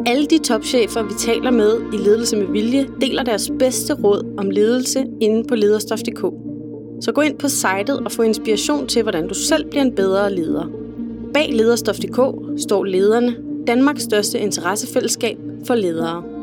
Alle 0.07 0.25
de 0.25 0.37
topchefer, 0.37 1.03
vi 1.03 1.13
taler 1.19 1.51
med 1.51 1.81
i 1.93 1.97
Ledelse 1.97 2.37
med 2.37 2.47
Vilje, 2.47 2.87
deler 3.01 3.23
deres 3.23 3.51
bedste 3.59 3.93
råd 3.93 4.35
om 4.37 4.49
ledelse 4.49 5.05
inde 5.21 5.47
på 5.47 5.55
lederstof.dk. 5.55 6.21
Så 7.01 7.11
gå 7.15 7.21
ind 7.21 7.37
på 7.37 7.47
sitet 7.47 7.89
og 7.89 8.11
få 8.11 8.21
inspiration 8.21 8.87
til, 8.87 9.01
hvordan 9.01 9.27
du 9.27 9.33
selv 9.33 9.69
bliver 9.69 9.83
en 9.83 9.95
bedre 9.95 10.33
leder. 10.33 10.69
Bag 11.33 11.49
lederstof.dk 11.53 12.19
står 12.61 12.83
lederne, 12.83 13.35
Danmarks 13.67 14.03
største 14.03 14.39
interessefællesskab 14.39 15.37
for 15.67 15.75
ledere. 15.75 16.34